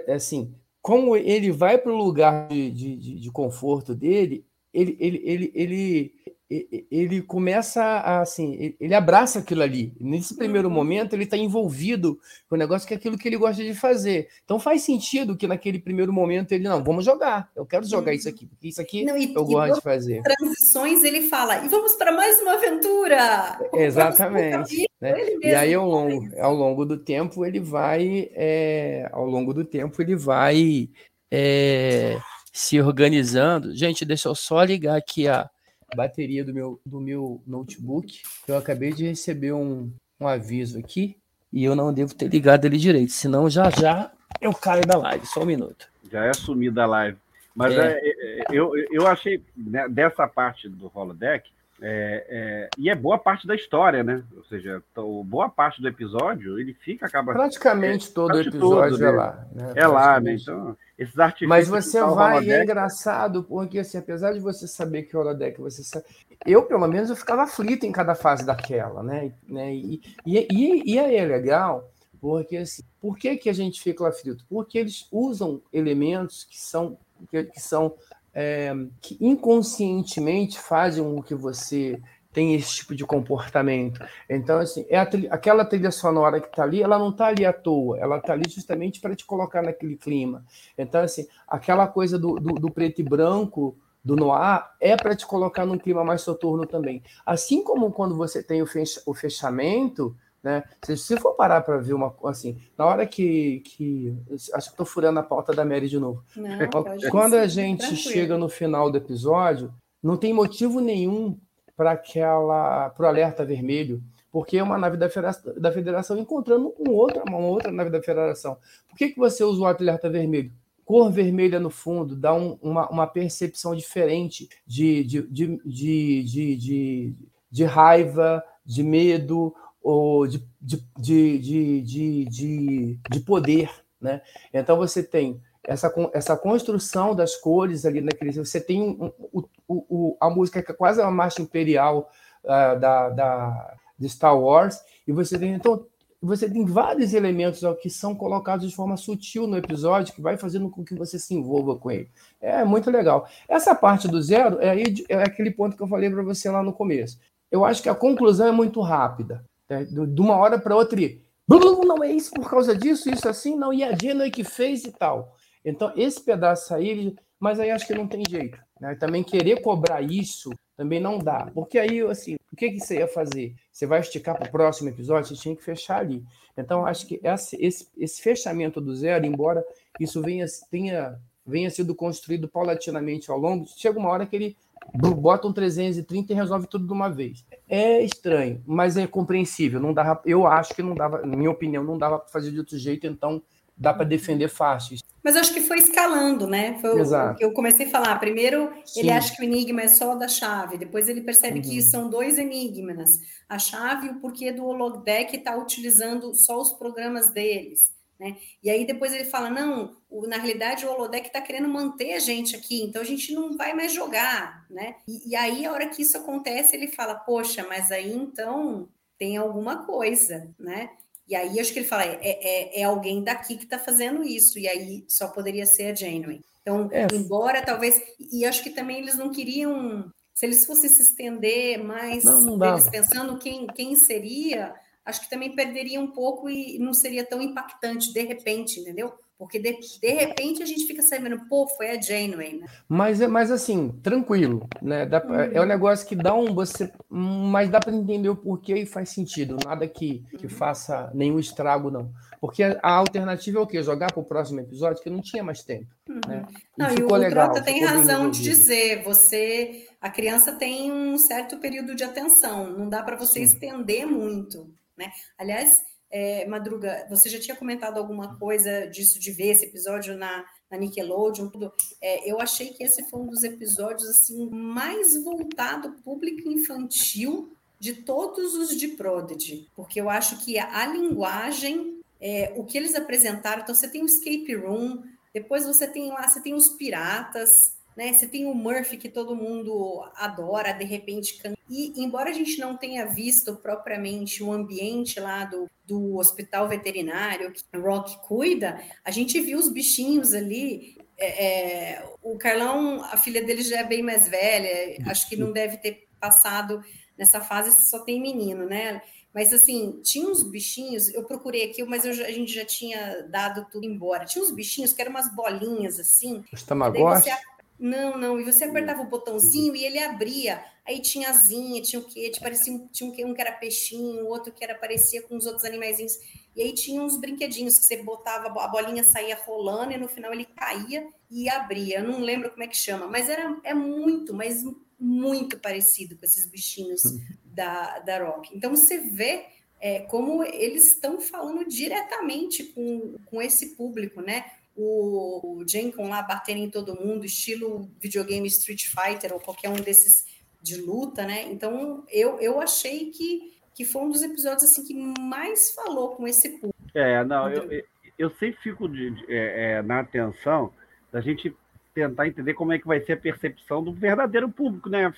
assim, 0.09 0.53
como 0.81 1.15
ele 1.15 1.51
vai 1.51 1.77
para 1.77 1.91
o 1.91 1.97
lugar 1.97 2.47
de, 2.49 2.71
de, 2.71 2.95
de- 2.97 3.19
conforto 3.31 3.95
dele, 3.95 4.45
ele, 4.73 4.95
ele, 4.99 5.21
ele, 5.25 5.51
ele, 5.55 6.13
ele, 6.49 7.21
começa 7.21 7.83
a, 7.83 8.21
assim, 8.21 8.75
ele- 8.79 8.93
abraça 8.93 9.39
aquilo 9.39 9.63
ali. 9.63 9.93
Nesse 9.99 10.35
primeiro 10.35 10.69
momento, 10.69 11.13
ele 11.13 11.23
está 11.23 11.35
envolvido 11.35 12.19
com 12.47 12.55
o 12.55 12.57
negócio 12.57 12.87
que 12.87 12.93
é 12.93 12.97
aquilo 12.97 13.17
que 13.17 13.27
ele 13.27 13.37
gosta 13.37 13.63
de 13.63 13.73
fazer. 13.73 14.27
Então 14.43 14.59
faz 14.59 14.81
sentido 14.83 15.35
que 15.35 15.47
naquele 15.47 15.79
primeiro 15.79 16.13
momento 16.13 16.51
ele, 16.51 16.63
não, 16.63 16.83
vamos 16.83 17.03
jogar, 17.03 17.49
eu 17.55 17.65
quero 17.65 17.85
jogar 17.87 18.13
isso 18.13 18.29
aqui, 18.29 18.45
porque 18.45 18.67
isso 18.67 18.79
aqui 18.81 19.03
Não, 19.03 19.17
e, 19.17 19.33
eu 19.33 19.41
e 19.41 19.45
gosto 19.45 19.75
de 19.75 19.81
fazer. 19.81 20.21
transições 20.21 21.03
ele 21.03 21.23
fala, 21.23 21.65
e 21.65 21.67
vamos 21.67 21.93
para 21.95 22.11
mais 22.11 22.39
uma 22.41 22.53
aventura! 22.53 23.59
Exatamente. 23.73 24.87
né? 25.01 25.15
E 25.41 25.47
aí, 25.53 25.73
ao 25.73 25.87
longo, 25.87 26.29
ao 26.39 26.53
longo 26.53 26.85
do 26.85 26.97
tempo, 26.97 27.45
ele 27.45 27.59
vai, 27.59 28.29
é, 28.33 29.09
ao 29.11 29.25
longo 29.25 29.53
do 29.53 29.65
tempo, 29.65 30.01
ele 30.01 30.15
vai 30.15 30.89
é, 31.31 32.17
se 32.53 32.79
organizando. 32.79 33.75
Gente, 33.75 34.05
deixa 34.05 34.29
eu 34.29 34.35
só 34.35 34.63
ligar 34.63 34.95
aqui 34.95 35.27
a 35.27 35.49
bateria 35.95 36.43
do 36.43 36.53
meu, 36.53 36.79
do 36.85 36.99
meu 36.99 37.41
notebook. 37.47 38.21
Eu 38.47 38.57
acabei 38.57 38.93
de 38.93 39.05
receber 39.05 39.53
um, 39.53 39.91
um 40.19 40.27
aviso 40.27 40.77
aqui 40.77 41.17
e 41.51 41.63
eu 41.63 41.75
não 41.75 41.93
devo 41.93 42.13
ter 42.13 42.27
ligado 42.27 42.65
ele 42.65 42.77
direito, 42.77 43.11
senão 43.11 43.49
já 43.49 43.69
já 43.69 44.11
eu 44.41 44.53
caio 44.53 44.85
da 44.85 44.97
live. 44.97 45.25
Só 45.25 45.41
um 45.41 45.45
minuto. 45.45 45.87
Já 46.11 46.25
é 46.25 46.33
sumida 46.33 46.83
a 46.83 46.85
live. 46.85 47.17
Mas 47.55 47.73
É. 47.73 47.99
é, 47.99 48.41
é, 48.41 48.45
eu, 48.51 48.71
eu 48.91 49.07
achei 49.07 49.41
né, 49.55 49.87
dessa 49.87 50.27
parte 50.27 50.67
do 50.67 50.91
holodeck, 50.93 51.49
é, 51.81 52.25
é, 52.29 52.69
e 52.77 52.89
é 52.89 52.95
boa 52.95 53.17
parte 53.17 53.45
da 53.45 53.53
história, 53.53 54.03
né? 54.03 54.23
Ou 54.35 54.43
seja, 54.45 54.81
boa 55.25 55.49
parte 55.49 55.81
do 55.81 55.87
episódio, 55.87 56.57
ele 56.57 56.73
fica, 56.73 57.05
acaba. 57.05 57.33
Praticamente 57.33 58.11
todo 58.11 58.35
o 58.35 58.39
episódio 58.39 58.97
todo, 58.97 59.03
é 59.03 59.11
né? 59.11 59.17
lá. 59.17 59.47
né? 59.51 59.73
É 59.75 59.87
lá, 59.87 60.19
né? 60.19 60.37
Então, 60.39 60.77
esses 60.97 61.19
artifícios. 61.19 61.49
Mas 61.49 61.67
você 61.67 61.99
vai, 62.01 62.35
e 62.35 62.35
é 62.35 62.37
holodeck- 62.37 62.63
engraçado, 62.63 63.43
porque 63.43 63.79
assim, 63.79 63.97
apesar 63.97 64.31
de 64.31 64.39
você 64.39 64.67
saber 64.67 65.03
que 65.03 65.17
o 65.17 65.19
holodeck 65.19 65.59
você 65.59 65.83
sabe, 65.83 66.05
eu 66.45 66.63
pelo 66.63 66.87
menos 66.87 67.09
eu 67.09 67.15
ficava 67.15 67.43
aflito 67.43 67.85
em 67.85 67.91
cada 67.91 68.15
fase 68.15 68.45
daquela, 68.45 69.03
né? 69.03 69.33
né? 69.47 69.73
E, 69.75 70.01
e, 70.25 70.47
e, 70.49 70.93
e 70.93 70.99
aí 70.99 71.15
é 71.17 71.25
legal, 71.25 71.91
porque 72.21 72.55
assim, 72.55 72.83
por 73.01 73.17
que, 73.17 73.35
que 73.35 73.49
a 73.49 73.53
gente 73.53 73.81
fica 73.81 74.07
aflito? 74.07 74.45
Porque 74.49 74.77
eles 74.77 75.07
usam 75.11 75.61
elementos 75.73 76.45
que 76.45 76.57
são 76.57 76.97
que, 77.29 77.43
que 77.43 77.59
são 77.59 77.95
é, 78.35 78.73
que 79.01 79.17
inconscientemente 79.21 80.59
fazem 80.59 81.03
com 81.03 81.23
que 81.23 81.33
você 81.33 81.99
tenha 82.33 82.57
esse 82.57 82.75
tipo 82.75 82.93
de 82.93 83.05
comportamento. 83.05 84.05
Então, 84.29 84.59
assim, 84.59 84.85
é 84.89 85.03
trilha- 85.05 85.31
aquela 85.31 85.63
trilha 85.63 85.89
sonora 85.89 86.41
que 86.41 86.47
está 86.47 86.63
ali, 86.63 86.83
ela 86.83 86.99
não 86.99 87.09
está 87.09 87.27
ali 87.27 87.45
à 87.45 87.53
toa, 87.53 87.97
ela 87.97 88.17
está 88.17 88.33
ali 88.33 88.43
justamente 88.49 88.99
para 88.99 89.15
te 89.15 89.25
colocar 89.25 89.61
naquele 89.61 89.95
clima. 89.95 90.43
Então, 90.77 91.01
assim, 91.01 91.25
aquela 91.47 91.87
coisa 91.87 92.19
do, 92.19 92.35
do, 92.35 92.55
do 92.55 92.69
preto 92.69 92.99
e 92.99 93.03
branco, 93.05 93.77
do 94.03 94.17
noir, 94.17 94.65
é 94.81 94.97
para 94.97 95.15
te 95.15 95.25
colocar 95.25 95.65
num 95.65 95.77
clima 95.77 96.03
mais 96.03 96.21
soturno 96.21 96.67
também. 96.67 97.01
Assim 97.25 97.63
como 97.63 97.89
quando 97.91 98.15
você 98.17 98.43
tem 98.43 98.61
o 98.61 99.13
fechamento, 99.15 100.15
né? 100.45 100.63
Se 100.85 100.95
você 100.95 101.17
for 101.19 101.33
parar 101.33 101.61
para 101.61 101.77
ver 101.77 101.93
uma 101.93 102.15
assim, 102.25 102.55
na 102.77 102.85
hora 102.85 103.05
que. 103.05 103.61
que 103.61 104.15
acho 104.53 104.67
que 104.67 104.73
estou 104.73 104.85
furando 104.85 105.19
a 105.19 105.23
pauta 105.23 105.51
da 105.53 105.65
Mary 105.65 105.89
de 105.89 105.97
novo. 105.99 106.23
Não, 106.35 106.69
pode 106.69 107.09
Quando 107.09 107.33
a 107.33 107.47
gente 107.47 107.79
tranquilo. 107.79 108.01
chega 108.01 108.37
no 108.37 108.47
final 108.47 108.91
do 108.91 108.97
episódio, 108.97 109.73
não 110.03 110.15
tem 110.15 110.31
motivo 110.33 110.79
nenhum 110.79 111.35
para 111.75 111.91
aquela 111.91 112.89
para 112.91 113.05
o 113.05 113.09
alerta 113.09 113.43
vermelho, 113.43 114.01
porque 114.31 114.57
é 114.57 114.63
uma 114.63 114.77
nave 114.77 114.97
da 114.97 115.09
federação, 115.09 115.53
da 115.57 115.71
federação 115.71 116.17
encontrando 116.17 116.69
com 116.69 116.91
outra, 116.91 117.23
uma 117.27 117.39
outra 117.39 117.71
nave 117.71 117.89
da 117.89 118.01
federação. 118.01 118.55
Por 118.87 118.97
que, 118.97 119.09
que 119.09 119.17
você 119.19 119.43
usa 119.43 119.61
o 119.61 119.65
alerta 119.65 120.09
vermelho? 120.09 120.51
Cor 120.85 121.11
vermelha 121.11 121.59
no 121.59 121.71
fundo 121.71 122.15
dá 122.15 122.33
um- 122.35 122.59
uma, 122.61 122.87
uma 122.89 123.07
percepção 123.07 123.75
diferente 123.75 124.47
de, 124.67 125.03
de, 125.03 125.21
de, 125.23 125.59
de, 125.65 126.23
de, 126.23 126.55
de, 126.55 127.13
de 127.49 127.63
raiva, 127.63 128.43
de 128.63 128.83
medo, 128.83 129.53
ou 129.85 130.25
de, 130.25 130.43
de, 130.59 130.83
de, 130.97 131.37
de, 131.37 131.81
de, 131.83 132.25
de, 132.25 132.99
de 133.07 133.19
poder. 133.19 133.69
Né? 134.01 134.19
Então 134.51 134.77
você 134.77 135.03
tem 135.03 135.39
essa, 135.63 135.93
essa 136.11 136.35
construção 136.35 137.13
das 137.13 137.35
cores 137.35 137.85
ali 137.85 138.01
naquele. 138.01 138.31
Você 138.31 138.59
tem 138.59 138.81
um- 138.81 139.11
o, 139.31 139.43
o, 139.67 140.17
a 140.19 140.27
música 140.27 140.63
que 140.63 140.71
é 140.71 140.75
quase 140.75 140.99
uma 140.99 141.11
marcha 141.11 141.39
imperial 141.39 142.09
ah, 142.43 142.73
da, 142.73 143.09
da, 143.09 143.77
de 143.97 144.09
Star 144.09 144.35
Wars, 144.37 144.81
e 145.07 145.11
você 145.11 145.37
tem. 145.37 145.53
Então, 145.53 145.85
você 146.19 146.49
tem 146.49 146.65
vários 146.65 147.13
elementos 147.13 147.63
ó, 147.63 147.75
que 147.75 147.87
são 147.87 148.15
colocados 148.15 148.67
de 148.67 148.75
forma 148.75 148.97
sutil 148.97 149.45
no 149.45 149.55
episódio, 149.57 150.15
que 150.15 150.21
vai 150.21 150.35
fazendo 150.35 150.67
com 150.71 150.83
que 150.83 150.95
você 150.95 151.19
se 151.19 151.35
envolva 151.35 151.75
com 151.75 151.91
ele. 151.91 152.09
É 152.41 152.63
muito 152.65 152.89
legal. 152.89 153.27
Essa 153.47 153.75
parte 153.75 154.07
do 154.07 154.19
zero 154.19 154.57
é, 154.59 154.75
é 155.09 155.21
aquele 155.21 155.51
ponto 155.51 155.77
que 155.77 155.83
eu 155.83 155.87
falei 155.87 156.09
para 156.09 156.23
você 156.23 156.49
lá 156.49 156.63
no 156.63 156.73
começo. 156.73 157.19
Eu 157.51 157.63
acho 157.63 157.83
que 157.83 157.89
a 157.89 157.93
conclusão 157.93 158.47
é 158.47 158.51
muito 158.51 158.81
rápida. 158.81 159.45
Né? 159.69 159.83
De 159.85 160.21
uma 160.21 160.35
hora 160.37 160.59
para 160.59 160.75
outra, 160.75 160.99
e, 161.01 161.21
"Blum, 161.47 161.83
não 161.83 162.03
é 162.03 162.11
isso 162.11 162.31
por 162.31 162.49
causa 162.49 162.75
disso, 162.75 163.09
isso 163.09 163.27
assim, 163.27 163.55
não, 163.55 163.73
e 163.73 163.83
a 163.83 163.95
Genoa 163.95 164.29
que 164.29 164.43
fez 164.43 164.83
e 164.83 164.91
tal. 164.91 165.35
Então, 165.63 165.91
esse 165.95 166.23
pedaço 166.23 166.73
aí, 166.73 167.15
mas 167.39 167.59
aí 167.59 167.71
acho 167.71 167.87
que 167.87 167.95
não 167.95 168.07
tem 168.07 168.23
jeito. 168.27 168.57
Né? 168.79 168.95
Também 168.95 169.23
querer 169.23 169.61
cobrar 169.61 170.01
isso 170.01 170.51
também 170.75 170.99
não 170.99 171.17
dá. 171.17 171.49
Porque 171.53 171.79
aí, 171.79 172.01
assim, 172.01 172.35
o 172.51 172.55
que, 172.55 172.71
que 172.71 172.79
você 172.79 172.97
ia 172.97 173.07
fazer? 173.07 173.55
Você 173.71 173.85
vai 173.85 174.01
esticar 174.01 174.37
para 174.37 174.47
o 174.47 174.51
próximo 174.51 174.89
episódio? 174.89 175.35
Você 175.35 175.41
tinha 175.41 175.55
que 175.55 175.63
fechar 175.63 175.99
ali. 175.99 176.23
Então, 176.57 176.85
acho 176.85 177.07
que 177.07 177.19
esse, 177.23 177.55
esse, 177.63 177.87
esse 177.97 178.21
fechamento 178.21 178.81
do 178.81 178.95
zero, 178.95 179.25
embora 179.25 179.65
isso 179.99 180.21
venha, 180.21 180.45
tenha, 180.69 181.17
venha 181.45 181.69
sido 181.69 181.95
construído 181.95 182.47
paulatinamente 182.47 183.31
ao 183.31 183.37
longo, 183.37 183.65
chega 183.77 183.97
uma 183.97 184.09
hora 184.09 184.25
que 184.25 184.35
ele 184.35 184.57
bota 184.93 185.47
um 185.47 185.53
330 185.53 186.31
e 186.31 186.35
resolve 186.35 186.67
tudo 186.67 186.85
de 186.87 186.93
uma 186.93 187.09
vez. 187.09 187.45
É 187.67 188.01
estranho, 188.03 188.61
mas 188.65 188.97
é 188.97 189.07
compreensível. 189.07 189.79
Não 189.79 189.93
dava, 189.93 190.21
eu 190.25 190.45
acho 190.47 190.73
que 190.73 190.83
não 190.83 190.95
dava, 190.95 191.25
na 191.25 191.35
minha 191.35 191.51
opinião, 191.51 191.83
não 191.83 191.97
dava 191.97 192.19
para 192.19 192.29
fazer 192.29 192.51
de 192.51 192.59
outro 192.59 192.77
jeito, 192.77 193.05
então 193.07 193.41
dá 193.77 193.93
para 193.93 194.05
defender 194.05 194.47
fácil. 194.47 194.97
Mas 195.21 195.35
acho 195.35 195.51
que 195.53 195.59
foi 195.59 195.79
escalando, 195.79 196.45
né? 196.47 196.77
Foi 196.79 196.91
o- 196.91 196.95
o 196.97 196.99
Exato. 196.99 197.39
que 197.39 197.43
eu 197.43 197.51
comecei 197.51 197.87
a 197.87 197.89
falar. 197.89 198.17
Primeiro, 198.19 198.71
Sim. 198.85 198.99
ele 199.01 199.11
acha 199.11 199.35
que 199.35 199.41
o 199.41 199.43
enigma 199.43 199.81
é 199.81 199.87
só 199.87 200.13
da 200.15 200.27
chave. 200.27 200.77
Depois 200.77 201.09
ele 201.09 201.21
percebe 201.21 201.59
que 201.61 201.77
Uhum. 201.77 201.81
são 201.81 202.09
dois 202.09 202.37
enigmas. 202.37 203.19
A 203.49 203.57
chave 203.57 204.07
e 204.07 204.09
o 204.11 204.19
porquê 204.19 204.51
do 204.51 204.63
holodeck 204.65 205.35
está 205.35 205.57
utilizando 205.57 206.33
só 206.35 206.61
os 206.61 206.73
programas 206.73 207.31
deles. 207.31 207.91
Né? 208.19 208.37
E 208.63 208.69
aí 208.69 208.85
depois 208.85 209.13
ele 209.13 209.25
fala, 209.25 209.49
não, 209.49 209.97
o- 210.09 210.25
na 210.25 210.37
realidade 210.37 210.85
o 210.85 210.89
holodeck 210.91 211.27
está 211.27 211.41
querendo 211.41 211.67
manter 211.67 212.13
a 212.13 212.19
gente 212.19 212.55
aqui, 212.55 212.81
então 212.81 213.01
a 213.01 213.05
gente 213.05 213.33
não 213.33 213.57
vai 213.57 213.73
mais 213.73 213.91
jogar, 213.91 214.65
né? 214.69 214.95
E, 215.05 215.31
e 215.31 215.35
aí 215.35 215.65
a 215.65 215.71
hora 215.73 215.89
que 215.89 216.01
isso 216.01 216.17
acontece, 216.17 216.75
ele 216.75 216.87
fala, 216.87 217.15
poxa, 217.15 217.65
mas 217.67 217.91
aí 217.91 218.13
então 218.13 218.87
tem 219.17 219.35
alguma 219.35 219.85
coisa, 219.85 220.49
né? 220.57 220.91
E 221.27 221.35
aí 221.35 221.59
acho 221.59 221.73
que 221.73 221.79
ele 221.79 221.87
fala, 221.87 222.03
é, 222.05 222.19
é, 222.21 222.81
é 222.81 222.83
alguém 222.83 223.21
daqui 223.23 223.57
que 223.57 223.63
está 223.65 223.77
fazendo 223.79 224.23
isso, 224.23 224.57
e 224.59 224.67
aí 224.67 225.03
só 225.09 225.27
poderia 225.27 225.65
ser 225.65 225.91
a 225.91 225.95
Janeway. 225.95 226.39
Então, 226.61 226.87
É. 226.91 227.07
embora 227.13 227.61
talvez. 227.63 228.01
E 228.31 228.45
acho 228.45 228.63
que 228.63 228.69
também 228.71 228.97
eles 228.99 229.15
não 229.17 229.29
queriam. 229.29 230.09
Se 230.33 230.45
eles 230.45 230.65
fossem 230.65 230.89
se 230.89 231.01
estender 231.01 231.83
mais, 231.83 232.23
Não, 232.23 232.41
não 232.41 232.73
eles 232.73 232.89
pensando 232.89 233.37
quem, 233.39 233.67
quem 233.67 233.95
seria, 233.95 234.73
acho 235.05 235.21
que 235.21 235.29
também 235.29 235.55
perderia 235.55 236.01
um 236.01 236.07
pouco 236.11 236.49
e 236.49 236.79
não 236.79 236.93
seria 236.93 237.23
tão 237.23 237.41
impactante 237.41 238.11
de 238.11 238.21
repente, 238.23 238.79
entendeu? 238.79 239.13
Porque 239.37 239.59
de, 239.59 239.77
de 240.01 240.11
repente 240.13 240.63
a 240.63 240.65
gente 240.65 240.85
fica 240.87 241.01
sabendo, 241.01 241.45
pô, 241.49 241.67
foi 241.67 241.91
a 241.91 242.01
Janeway, 242.01 242.57
né? 242.59 242.67
Mas, 242.87 243.19
é- 243.19 243.27
mas 243.27 243.51
assim, 243.51 243.89
tranquilo, 244.01 244.65
né? 244.81 245.05
Dá 245.05 245.19
pra- 245.19 245.45
É 245.47 245.59
um 245.61 245.65
negócio 245.65 246.07
que 246.07 246.15
dá 246.15 246.33
um 246.33 246.53
você, 246.53 246.89
mas 247.09 247.69
dá 247.69 247.81
para 247.81 247.93
entender 247.93 248.29
o 248.29 248.35
porquê 248.35 248.75
e 248.75 248.85
faz 248.85 249.09
sentido. 249.09 249.57
Nada 249.65 249.85
que, 249.89 250.23
que 250.39 250.47
faça 250.47 251.11
nenhum 251.13 251.37
estrago, 251.37 251.91
não. 251.91 252.09
Porque 252.39 252.63
a, 252.63 252.79
a 252.81 252.91
alternativa 252.93 253.59
é 253.59 253.61
o 253.61 253.67
quê? 253.67 253.83
Jogar 253.83 254.09
para 254.11 254.21
o 254.21 254.25
próximo 254.25 254.61
episódio, 254.61 255.03
que 255.03 255.09
não 255.09 255.21
tinha 255.21 255.43
mais 255.43 255.63
tempo. 255.63 255.87
Né? 256.27 256.45
Não, 256.77 256.87
e 256.93 257.03
o, 257.03 257.13
legal, 257.15 257.51
Trota 257.51 257.61
tem 257.61 257.83
razão 257.83 258.29
de 258.29 258.41
dizer, 258.41 259.03
você, 259.03 259.85
a 259.99 260.09
criança 260.09 260.53
tem 260.53 260.91
um 260.93 261.17
certo 261.17 261.57
período 261.57 261.93
de 261.93 262.05
atenção, 262.05 262.71
não 262.71 262.87
dá 262.87 263.03
para 263.03 263.17
você 263.17 263.39
Sim. 263.39 263.53
estender 263.55 264.05
muito, 264.07 264.69
né? 264.97 265.11
Aliás, 265.37 265.81
é, 266.09 266.45
Madruga, 266.47 267.05
você 267.09 267.29
já 267.29 267.39
tinha 267.39 267.55
comentado 267.55 267.97
alguma 267.97 268.37
coisa 268.37 268.87
disso, 268.87 269.19
de 269.19 269.31
ver 269.31 269.51
esse 269.51 269.65
episódio 269.65 270.17
na, 270.17 270.45
na 270.69 270.77
Nickelodeon, 270.77 271.49
tudo. 271.49 271.71
É, 272.01 272.29
eu 272.29 272.39
achei 272.39 272.69
que 272.69 272.83
esse 272.83 273.03
foi 273.09 273.19
um 273.19 273.27
dos 273.27 273.43
episódios 273.43 274.07
assim 274.09 274.49
mais 274.49 275.21
voltado 275.23 275.93
público 276.03 276.49
infantil 276.49 277.51
de 277.79 277.93
todos 277.93 278.55
os 278.55 278.77
de 278.77 278.89
Prodigy, 278.89 279.67
porque 279.75 279.99
eu 279.99 280.09
acho 280.09 280.43
que 280.43 280.57
a, 280.57 280.85
linguagem, 280.87 281.99
é, 282.21 282.53
o 282.55 282.63
que 282.63 282.77
eles 282.77 282.95
apresentaram, 282.95 283.61
então 283.61 283.75
você 283.75 283.87
tem 283.87 284.01
o 284.01 284.05
escape 284.05 284.55
room, 284.55 285.03
depois 285.33 285.65
você 285.65 285.85
tem 285.85 286.09
lá, 286.09 286.27
você 286.27 286.41
tem 286.41 286.53
os 286.53 286.69
piratas, 286.69 287.49
né? 287.95 288.13
Você 288.13 288.27
tem 288.27 288.45
o 288.45 288.53
Murphy 288.53 288.97
que 288.97 289.09
todo 289.09 289.35
mundo 289.35 290.03
adora, 290.15 290.71
de 290.71 290.85
repente. 290.85 291.37
E 291.69 291.93
embora 292.03 292.29
a 292.29 292.33
gente 292.33 292.59
não 292.59 292.77
tenha 292.77 293.05
visto 293.05 293.55
propriamente 293.55 294.43
o 294.43 294.51
ambiente 294.51 295.19
lá 295.19 295.45
do, 295.45 295.69
do 295.83 296.17
hospital 296.17 296.69
veterinário 296.69 297.51
que 297.51 297.63
o 297.75 297.81
Rock 297.81 298.17
cuida, 298.27 298.79
a 299.03 299.11
gente 299.11 299.39
viu 299.41 299.57
os 299.57 299.69
bichinhos 299.69 300.33
ali. 300.33 300.97
É, 301.17 301.45
é, 301.45 302.09
o 302.21 302.37
Carlão, 302.37 303.01
a 303.03 303.17
filha 303.17 303.43
dele 303.43 303.63
já 303.63 303.79
é 303.79 303.83
bem 303.83 304.03
mais 304.03 304.27
velha, 304.27 304.97
acho 305.09 305.29
que 305.29 305.37
não 305.37 305.51
deve 305.51 305.77
ter 305.77 306.07
passado 306.19 306.83
nessa 307.17 307.39
fase, 307.39 307.89
só 307.89 307.99
tem 307.99 308.21
menino, 308.21 308.65
né? 308.65 309.01
Mas 309.33 309.51
assim, 309.51 309.99
tinha 310.01 310.29
uns 310.29 310.49
bichinhos, 310.49 311.13
eu 311.13 311.23
procurei 311.25 311.69
aqui, 311.69 311.83
mas 311.83 312.05
eu, 312.05 312.11
a 312.11 312.31
gente 312.31 312.53
já 312.53 312.63
tinha 312.63 313.27
dado 313.29 313.67
tudo 313.69 313.85
embora. 313.85 314.23
Tinha 314.23 314.43
uns 314.43 314.51
bichinhos 314.51 314.93
que 314.93 315.01
eram 315.01 315.11
umas 315.11 315.33
bolinhas 315.35 315.99
assim. 315.99 316.43
Os 316.53 316.63
tamagotchi? 316.63 317.29
Não, 317.77 318.17
não. 318.17 318.39
E 318.39 318.43
você 318.43 318.63
apertava 318.63 319.01
o 319.01 319.09
botãozinho 319.09 319.75
e 319.75 319.83
ele 319.85 319.99
abria. 319.99 320.63
Aí 320.87 321.01
tinha 321.01 321.29
asinha, 321.29 321.81
tinha 321.81 321.99
o 321.99 322.05
quê? 322.05 322.31
Parecia, 322.39 322.79
tinha 322.91 323.09
um, 323.09 323.31
um 323.31 323.33
que 323.33 323.41
era 323.41 323.51
peixinho, 323.51 324.25
outro 324.27 324.53
que 324.53 324.63
era 324.63 324.75
parecia 324.75 325.21
com 325.23 325.35
os 325.35 325.45
outros 325.45 325.65
animaizinhos. 325.65 326.17
E 326.55 326.61
aí 326.61 326.73
tinha 326.73 327.01
uns 327.01 327.17
brinquedinhos 327.19 327.77
que 327.77 327.85
você 327.85 327.97
botava, 328.01 328.47
a 328.47 328.67
bolinha 328.67 329.03
saía 329.03 329.35
rolando 329.35 329.91
e 329.91 329.97
no 329.97 330.07
final 330.07 330.31
ele 330.31 330.45
caía 330.45 331.05
e 331.29 331.49
abria. 331.49 331.99
Eu 331.99 332.07
não 332.07 332.19
lembro 332.19 332.49
como 332.49 332.63
é 332.63 332.67
que 332.67 332.77
chama, 332.77 333.07
mas 333.07 333.27
era 333.27 333.59
é 333.63 333.73
muito, 333.73 334.33
mas 334.33 334.63
muito 334.97 335.59
parecido 335.59 336.15
com 336.15 336.25
esses 336.25 336.45
bichinhos 336.45 337.01
da, 337.43 337.99
da 337.99 338.23
Rock. 338.23 338.55
Então 338.55 338.69
você 338.69 338.97
vê 338.97 339.45
é, 339.81 339.99
como 340.01 340.43
eles 340.43 340.93
estão 340.93 341.19
falando 341.19 341.67
diretamente 341.67 342.63
com, 342.63 343.15
com 343.25 343.41
esse 343.41 343.75
público, 343.75 344.21
né? 344.21 344.45
O 344.75 345.63
Jenkins 345.67 346.09
lá 346.09 346.21
batendo 346.21 346.59
em 346.59 346.69
todo 346.69 346.99
mundo, 346.99 347.25
estilo 347.25 347.89
videogame 347.99 348.47
Street 348.47 348.85
Fighter 348.87 349.33
ou 349.33 349.39
qualquer 349.39 349.69
um 349.69 349.75
desses 349.75 350.25
de 350.61 350.77
luta, 350.77 351.25
né? 351.25 351.43
Então 351.43 352.03
eu, 352.11 352.39
eu 352.39 352.59
achei 352.59 353.11
que, 353.11 353.53
que 353.73 353.85
foi 353.85 354.01
um 354.01 354.09
dos 354.09 354.21
episódios 354.21 354.63
assim 354.63 354.83
que 354.83 354.93
mais 354.93 355.71
falou 355.71 356.15
com 356.15 356.27
esse 356.27 356.49
público. 356.49 356.75
É, 356.93 357.23
não, 357.23 357.49
eu, 357.49 357.83
eu 358.17 358.29
sempre 358.31 358.59
fico 358.61 358.87
de, 358.87 359.11
de, 359.11 359.25
é, 359.31 359.77
é, 359.77 359.81
na 359.81 359.99
atenção 359.99 360.73
da 361.11 361.21
gente 361.21 361.55
tentar 361.93 362.27
entender 362.27 362.53
como 362.53 362.73
é 362.73 362.79
que 362.79 362.87
vai 362.87 362.99
ser 362.99 363.13
a 363.13 363.17
percepção 363.17 363.81
do 363.81 363.93
verdadeiro 363.93 364.49
público, 364.49 364.89
né? 364.89 365.13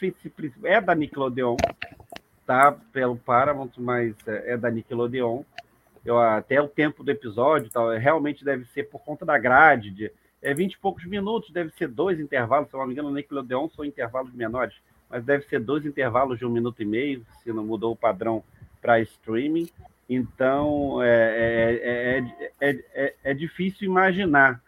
É 0.64 0.80
da 0.80 0.94
Nickelodeon, 0.94 1.56
tá? 2.46 2.72
Pelo 2.94 3.16
Paramount, 3.16 3.72
mas 3.78 4.16
é, 4.28 4.54
é 4.54 4.58
da 4.58 4.70
Nickelodeon 4.70 5.44
eu, 6.08 6.20
até 6.20 6.62
o 6.62 6.68
tempo 6.68 7.04
do 7.04 7.12
episódio, 7.12 7.70
tal, 7.70 7.90
realmente 7.90 8.46
deve 8.46 8.66
ser 8.66 8.84
por 8.84 9.00
conta 9.00 9.26
da 9.26 9.38
grade, 9.38 9.92
de, 9.92 10.12
é 10.42 10.54
20 10.54 10.74
e 10.74 10.78
poucos 10.78 11.06
minutos, 11.06 11.52
deve 11.52 11.72
ser 11.72 11.90
dois 11.90 12.20
intervalos, 12.20 12.70
se 12.70 12.76
eu 12.76 12.80
não 12.80 12.88
me 12.88 12.94
engano, 12.94 13.10
no 13.10 13.16
Nickelodeon 13.16 13.68
são 13.70 13.84
intervalos 13.84 14.34
menores, 14.34 14.76
mas 15.10 15.26
deve 15.26 15.46
ser 15.48 15.60
dois 15.60 15.86
intervalos 15.86 16.40
de 16.40 16.46
um 16.46 16.50
minuto 16.50 16.82
e 16.82 16.86
meio, 16.86 17.26
se 17.44 17.52
não 17.52 17.66
mudou 17.66 17.92
o 17.92 17.96
padrão 17.96 18.42
para 18.82 19.02
streaming. 19.02 19.70
Então, 20.10 21.04
é, 21.04 22.24
é, 22.62 22.78
é, 22.94 23.14
é, 23.24 23.34
difícil 23.34 23.86
imaginar. 23.86 24.62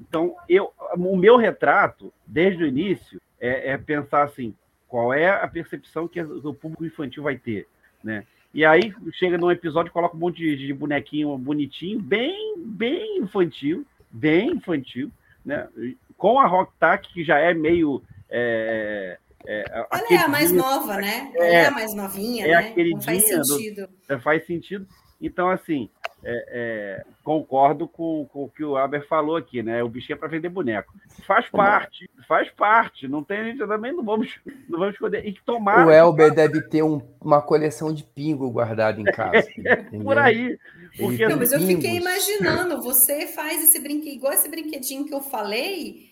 então, 0.00 0.34
eu, 0.48 0.72
o 0.96 1.16
meu 1.16 1.36
retrato, 1.36 2.10
desde 2.26 2.64
o 2.64 2.66
início, 2.66 3.20
é, 3.38 3.76
pensar 3.76 4.22
assim, 4.22 4.54
qual 4.88 5.12
é 5.12 5.28
a 5.28 5.46
percepção 5.46 6.08
que 6.08 6.20
o 6.20 6.54
público 6.54 6.86
infantil 6.86 7.22
vai 7.22 7.36
ter, 7.36 7.68
né? 8.02 8.24
E 8.52 8.64
aí 8.64 8.92
chega 9.12 9.38
num 9.38 9.50
episódio, 9.50 9.92
coloca 9.92 10.16
um 10.16 10.20
monte 10.20 10.38
de, 10.38 10.56
de 10.56 10.72
bonequinho 10.72 11.36
bonitinho, 11.38 12.00
bem, 12.00 12.54
bem 12.58 13.18
infantil, 13.18 13.86
bem 14.10 14.52
infantil, 14.52 15.10
né? 15.44 15.68
Com 16.16 16.38
a 16.40 16.46
Rock 16.46 16.72
Tack, 16.78 17.12
que 17.12 17.24
já 17.24 17.38
é 17.38 17.54
meio. 17.54 18.02
É, 18.28 19.18
é, 19.46 19.64
Ela 19.68 20.06
é 20.10 20.16
a 20.16 20.28
mais 20.28 20.52
nova, 20.52 20.96
né? 20.96 21.30
Ela 21.34 21.46
é, 21.46 21.66
a 21.66 21.70
mais 21.70 21.94
novinha, 21.94 22.46
é 22.46 22.74
né? 22.74 22.74
Não 22.92 23.00
faz 23.00 23.24
sentido. 23.24 23.86
Do, 23.86 24.14
é, 24.14 24.18
faz 24.18 24.46
sentido. 24.46 24.86
Então, 25.20 25.48
assim, 25.48 25.88
é, 26.22 26.44
é, 26.52 27.04
concordo 27.24 27.88
com, 27.88 28.26
com, 28.30 28.44
o 28.44 28.48
que 28.48 28.62
o 28.62 28.76
Aber 28.76 29.06
falou 29.06 29.36
aqui, 29.36 29.62
né? 29.62 29.82
O 29.82 29.88
bichinho 29.88 30.16
é 30.16 30.18
para 30.18 30.28
vender 30.28 30.50
boneco. 30.50 30.92
Faz 31.26 31.48
parte, 31.48 32.10
faz 32.28 32.50
parte. 32.50 33.08
Não 33.08 33.24
tem, 33.24 33.44
gente 33.44 33.66
também 33.66 33.92
não 33.92 34.04
vamos, 34.04 34.38
não 34.68 34.78
vamos 34.78 34.94
esconder. 34.94 35.26
E 35.26 35.32
que 35.32 35.42
tomar. 35.44 35.86
O 35.86 35.90
Elber 35.90 36.32
deve 36.34 36.60
ter 36.62 36.82
um, 36.82 37.00
uma 37.20 37.40
coleção 37.40 37.92
de 37.92 38.04
pingo 38.04 38.50
guardado 38.50 39.00
em 39.00 39.04
casa. 39.04 39.48
por 40.02 40.18
aí. 40.18 40.58
Porque... 40.98 41.26
Não, 41.26 41.38
mas 41.38 41.52
eu 41.52 41.60
fiquei 41.60 41.96
imaginando, 41.96 42.82
você 42.82 43.26
faz 43.26 43.62
esse 43.64 43.78
brinquedo, 43.80 44.14
igual 44.14 44.32
esse 44.32 44.48
brinquedinho 44.48 45.06
que 45.06 45.14
eu 45.14 45.22
falei. 45.22 46.10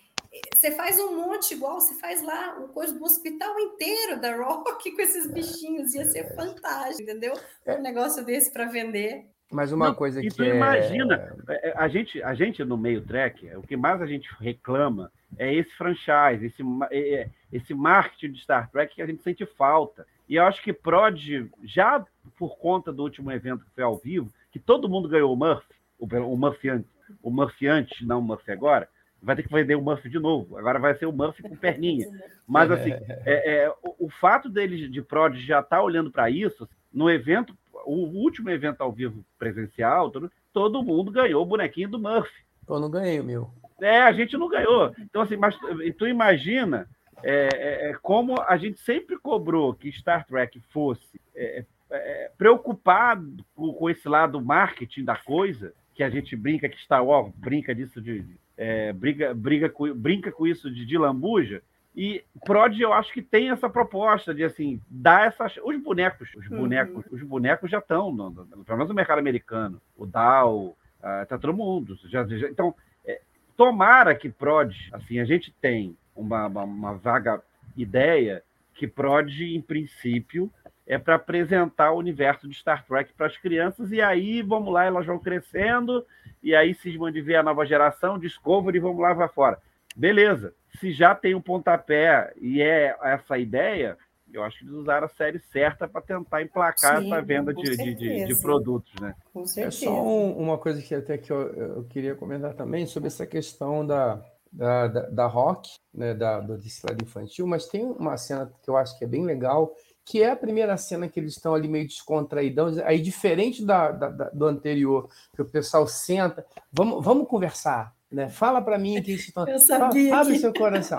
Você 0.54 0.70
faz 0.72 0.98
um 1.00 1.16
monte 1.16 1.52
igual, 1.52 1.80
você 1.80 1.94
faz 1.94 2.22
lá 2.22 2.58
o 2.58 2.68
coisa 2.68 2.94
do 2.94 3.04
hospital 3.04 3.58
inteiro 3.58 4.20
da 4.20 4.36
Rock 4.36 4.90
com 4.94 5.02
esses 5.02 5.26
bichinhos, 5.26 5.94
ia 5.94 6.04
ser 6.04 6.34
fantástico, 6.34 7.02
entendeu? 7.02 7.32
É. 7.66 7.76
Um 7.76 7.82
negócio 7.82 8.24
desse 8.24 8.52
para 8.52 8.66
vender. 8.66 9.26
Mas 9.50 9.72
uma 9.72 9.88
Não, 9.88 9.94
coisa 9.94 10.20
que. 10.20 10.28
tu 10.28 10.42
é... 10.42 10.54
imagina, 10.54 11.34
é, 11.48 11.72
a 11.76 11.88
gente, 11.88 12.22
a 12.22 12.34
gente 12.34 12.62
no 12.64 12.76
meio 12.76 13.00
track, 13.00 13.48
o 13.56 13.62
que 13.62 13.76
mais 13.76 14.02
a 14.02 14.06
gente 14.06 14.28
reclama 14.38 15.10
é 15.38 15.52
esse 15.54 15.70
franchise, 15.74 16.44
esse, 16.44 16.62
é, 16.90 17.30
esse 17.52 17.72
marketing 17.72 18.32
de 18.32 18.42
Star 18.42 18.70
Trek 18.70 18.94
que 18.94 19.02
a 19.02 19.06
gente 19.06 19.22
sente 19.22 19.46
falta. 19.46 20.06
E 20.28 20.36
eu 20.36 20.44
acho 20.44 20.62
que 20.62 20.72
Prod, 20.72 21.18
já 21.64 22.04
por 22.36 22.58
conta 22.58 22.92
do 22.92 23.02
último 23.02 23.32
evento 23.32 23.64
que 23.64 23.74
foi 23.74 23.84
ao 23.84 23.96
vivo, 23.96 24.30
que 24.52 24.58
todo 24.58 24.88
mundo 24.88 25.08
ganhou 25.08 25.32
o 25.32 25.36
Murphy, 25.36 25.74
o, 25.98 26.04
o 26.04 26.36
Murphy 26.36 26.68
antes, 26.68 26.90
o 27.22 27.30
Murphy 27.30 27.66
antes, 27.66 28.06
não 28.06 28.18
o 28.18 28.22
Murphy 28.22 28.52
agora, 28.52 28.88
vai 29.22 29.34
ter 29.34 29.42
que 29.42 29.52
vender 29.52 29.74
o 29.74 29.82
Murphy 29.82 30.08
de 30.08 30.18
novo. 30.18 30.58
Agora 30.58 30.78
vai 30.78 30.94
ser 30.94 31.06
o 31.06 31.12
Murphy 31.12 31.42
com 31.42 31.56
perninha. 31.56 32.06
Mas 32.46 32.70
assim, 32.70 32.92
é, 32.92 33.64
é, 33.64 33.74
o, 33.82 34.06
o, 34.06 34.10
fato 34.10 34.48
deles 34.48 34.90
de 34.90 35.02
Prod 35.02 35.34
já 35.36 35.60
estar 35.60 35.76
tá 35.76 35.82
olhando 35.82 36.10
para 36.10 36.30
isso, 36.30 36.68
no 36.92 37.10
evento 37.10 37.56
o 37.92 38.22
último 38.22 38.50
evento 38.50 38.82
ao 38.82 38.92
vivo 38.92 39.24
presencial, 39.38 40.10
todo, 40.10 40.30
todo 40.52 40.82
mundo 40.82 41.10
ganhou 41.10 41.42
o 41.42 41.46
bonequinho 41.46 41.88
do 41.88 41.98
Murphy. 41.98 42.44
Eu 42.68 42.78
não 42.78 42.90
ganhei 42.90 43.18
o 43.18 43.24
meu. 43.24 43.50
É, 43.80 44.00
a 44.00 44.12
gente 44.12 44.36
não 44.36 44.48
ganhou. 44.48 44.92
Então, 44.98 45.22
assim, 45.22 45.36
mas 45.36 45.56
tu 45.96 46.06
imagina 46.06 46.88
é, 47.22 47.48
é, 47.52 47.90
é, 47.90 47.94
como 48.02 48.40
a 48.40 48.56
gente 48.56 48.78
sempre 48.80 49.18
cobrou 49.18 49.74
que 49.74 49.90
Star 49.92 50.26
Trek 50.26 50.60
fosse 50.70 51.20
é, 51.34 51.64
é, 51.90 52.30
preocupado 52.36 53.44
com, 53.54 53.72
com, 53.72 53.90
esse 53.90 54.08
lado 54.08 54.40
marketing 54.40 55.04
da 55.04 55.16
coisa, 55.16 55.72
que 55.94 56.02
a 56.02 56.10
gente 56.10 56.36
brinca 56.36 56.68
que 56.68 56.80
Star 56.82 57.04
Wars 57.04 57.32
brinca 57.36 57.74
disso 57.74 58.00
de. 58.00 58.24
É, 58.56 58.92
briga, 58.92 59.32
briga 59.32 59.68
com, 59.68 59.92
brinca 59.94 60.32
com 60.32 60.46
isso 60.46 60.68
de, 60.70 60.84
de 60.84 60.98
lambuja, 60.98 61.62
e 62.00 62.22
Prod, 62.46 62.78
eu 62.78 62.92
acho 62.92 63.12
que 63.12 63.20
tem 63.20 63.50
essa 63.50 63.68
proposta 63.68 64.32
de 64.32 64.44
assim, 64.44 64.80
dar 64.88 65.26
essas. 65.26 65.58
Os 65.64 65.76
bonecos, 65.82 66.32
os 66.36 66.48
uhum. 66.48 66.58
bonecos, 66.58 67.04
uhum. 67.06 67.16
os 67.16 67.22
bonecos 67.24 67.68
já 67.68 67.78
estão, 67.78 68.12
no, 68.12 68.30
no, 68.30 68.46
pelo 68.46 68.78
menos 68.78 68.88
no 68.88 68.94
mercado 68.94 69.18
americano. 69.18 69.82
O 69.96 70.06
Dow, 70.06 70.76
uh, 71.00 71.26
tá 71.26 71.36
todo 71.36 71.52
mundo. 71.52 71.98
Já, 72.04 72.24
já, 72.24 72.48
então, 72.48 72.72
é, 73.04 73.20
tomara 73.56 74.14
que 74.14 74.28
Prod, 74.28 74.72
assim, 74.92 75.18
a 75.18 75.24
gente 75.24 75.52
tem 75.60 75.96
uma, 76.14 76.46
uma, 76.46 76.62
uma 76.62 76.94
vaga 76.94 77.42
ideia 77.76 78.44
que 78.74 78.86
Prod, 78.86 79.28
em 79.40 79.60
princípio, 79.60 80.52
é 80.86 80.98
para 80.98 81.16
apresentar 81.16 81.90
o 81.90 81.98
universo 81.98 82.46
de 82.46 82.54
Star 82.54 82.86
Trek 82.86 83.12
para 83.12 83.26
as 83.26 83.36
crianças, 83.36 83.90
e 83.90 84.00
aí, 84.00 84.40
vamos 84.40 84.72
lá, 84.72 84.84
elas 84.84 85.04
vão 85.04 85.18
crescendo, 85.18 86.06
e 86.40 86.54
aí 86.54 86.74
cismam 86.74 87.10
de 87.10 87.20
ver 87.20 87.34
a 87.34 87.42
nova 87.42 87.66
geração, 87.66 88.20
Discovery, 88.20 88.78
vamos 88.78 89.00
lá, 89.00 89.12
vai 89.12 89.28
fora. 89.28 89.58
Beleza 89.98 90.54
se 90.78 90.92
já 90.92 91.14
tem 91.14 91.34
um 91.34 91.40
pontapé 91.40 92.32
e 92.40 92.62
é 92.62 92.96
essa 93.02 93.34
a 93.34 93.38
ideia, 93.38 93.96
eu 94.32 94.42
acho 94.42 94.58
que 94.58 94.64
eles 94.64 94.74
usaram 94.74 95.06
a 95.06 95.10
série 95.10 95.38
certa 95.38 95.88
para 95.88 96.00
tentar 96.00 96.42
emplacar 96.42 97.00
Sim, 97.00 97.06
essa 97.06 97.22
venda 97.22 97.52
de, 97.52 97.76
de, 97.76 97.94
de, 97.94 98.26
de, 98.26 98.40
produtos, 98.40 98.92
né? 99.00 99.14
Com 99.32 99.46
certeza. 99.46 99.84
É 99.84 99.88
só 99.88 100.02
um, 100.02 100.32
uma 100.38 100.58
coisa 100.58 100.80
que 100.80 100.94
até 100.94 101.18
que 101.18 101.32
eu, 101.32 101.40
eu, 101.54 101.84
queria 101.84 102.14
comentar 102.14 102.54
também 102.54 102.86
sobre 102.86 103.08
essa 103.08 103.26
questão 103.26 103.86
da, 103.86 104.22
da, 104.52 104.86
da, 104.86 105.00
da 105.08 105.26
rock, 105.26 105.70
né, 105.92 106.14
da, 106.14 106.40
do 106.40 106.52
lado 106.52 107.02
infantil, 107.02 107.46
mas 107.46 107.66
tem 107.66 107.84
uma 107.84 108.16
cena 108.16 108.52
que 108.62 108.70
eu 108.70 108.76
acho 108.76 108.96
que 108.98 109.04
é 109.04 109.08
bem 109.08 109.24
legal, 109.24 109.74
que 110.04 110.22
é 110.22 110.30
a 110.30 110.36
primeira 110.36 110.76
cena 110.76 111.08
que 111.08 111.18
eles 111.18 111.34
estão 111.34 111.54
ali 111.54 111.68
meio 111.68 111.86
descontraídão, 111.86 112.68
aí 112.84 113.00
diferente 113.00 113.64
da, 113.64 113.90
da, 113.90 114.30
do 114.30 114.46
anterior, 114.46 115.08
que 115.34 115.42
o 115.42 115.44
pessoal 115.44 115.86
senta, 115.86 116.46
vamos, 116.72 117.04
vamos 117.04 117.26
conversar, 117.28 117.94
né? 118.10 118.28
Fala 118.28 118.60
para 118.60 118.78
mim 118.78 119.00
que 119.02 119.12
isso. 119.12 119.32
Eu 119.46 119.58
sabia 119.58 120.16
Abre 120.16 120.34
que... 120.34 120.38
seu 120.38 120.52
coração. 120.52 120.98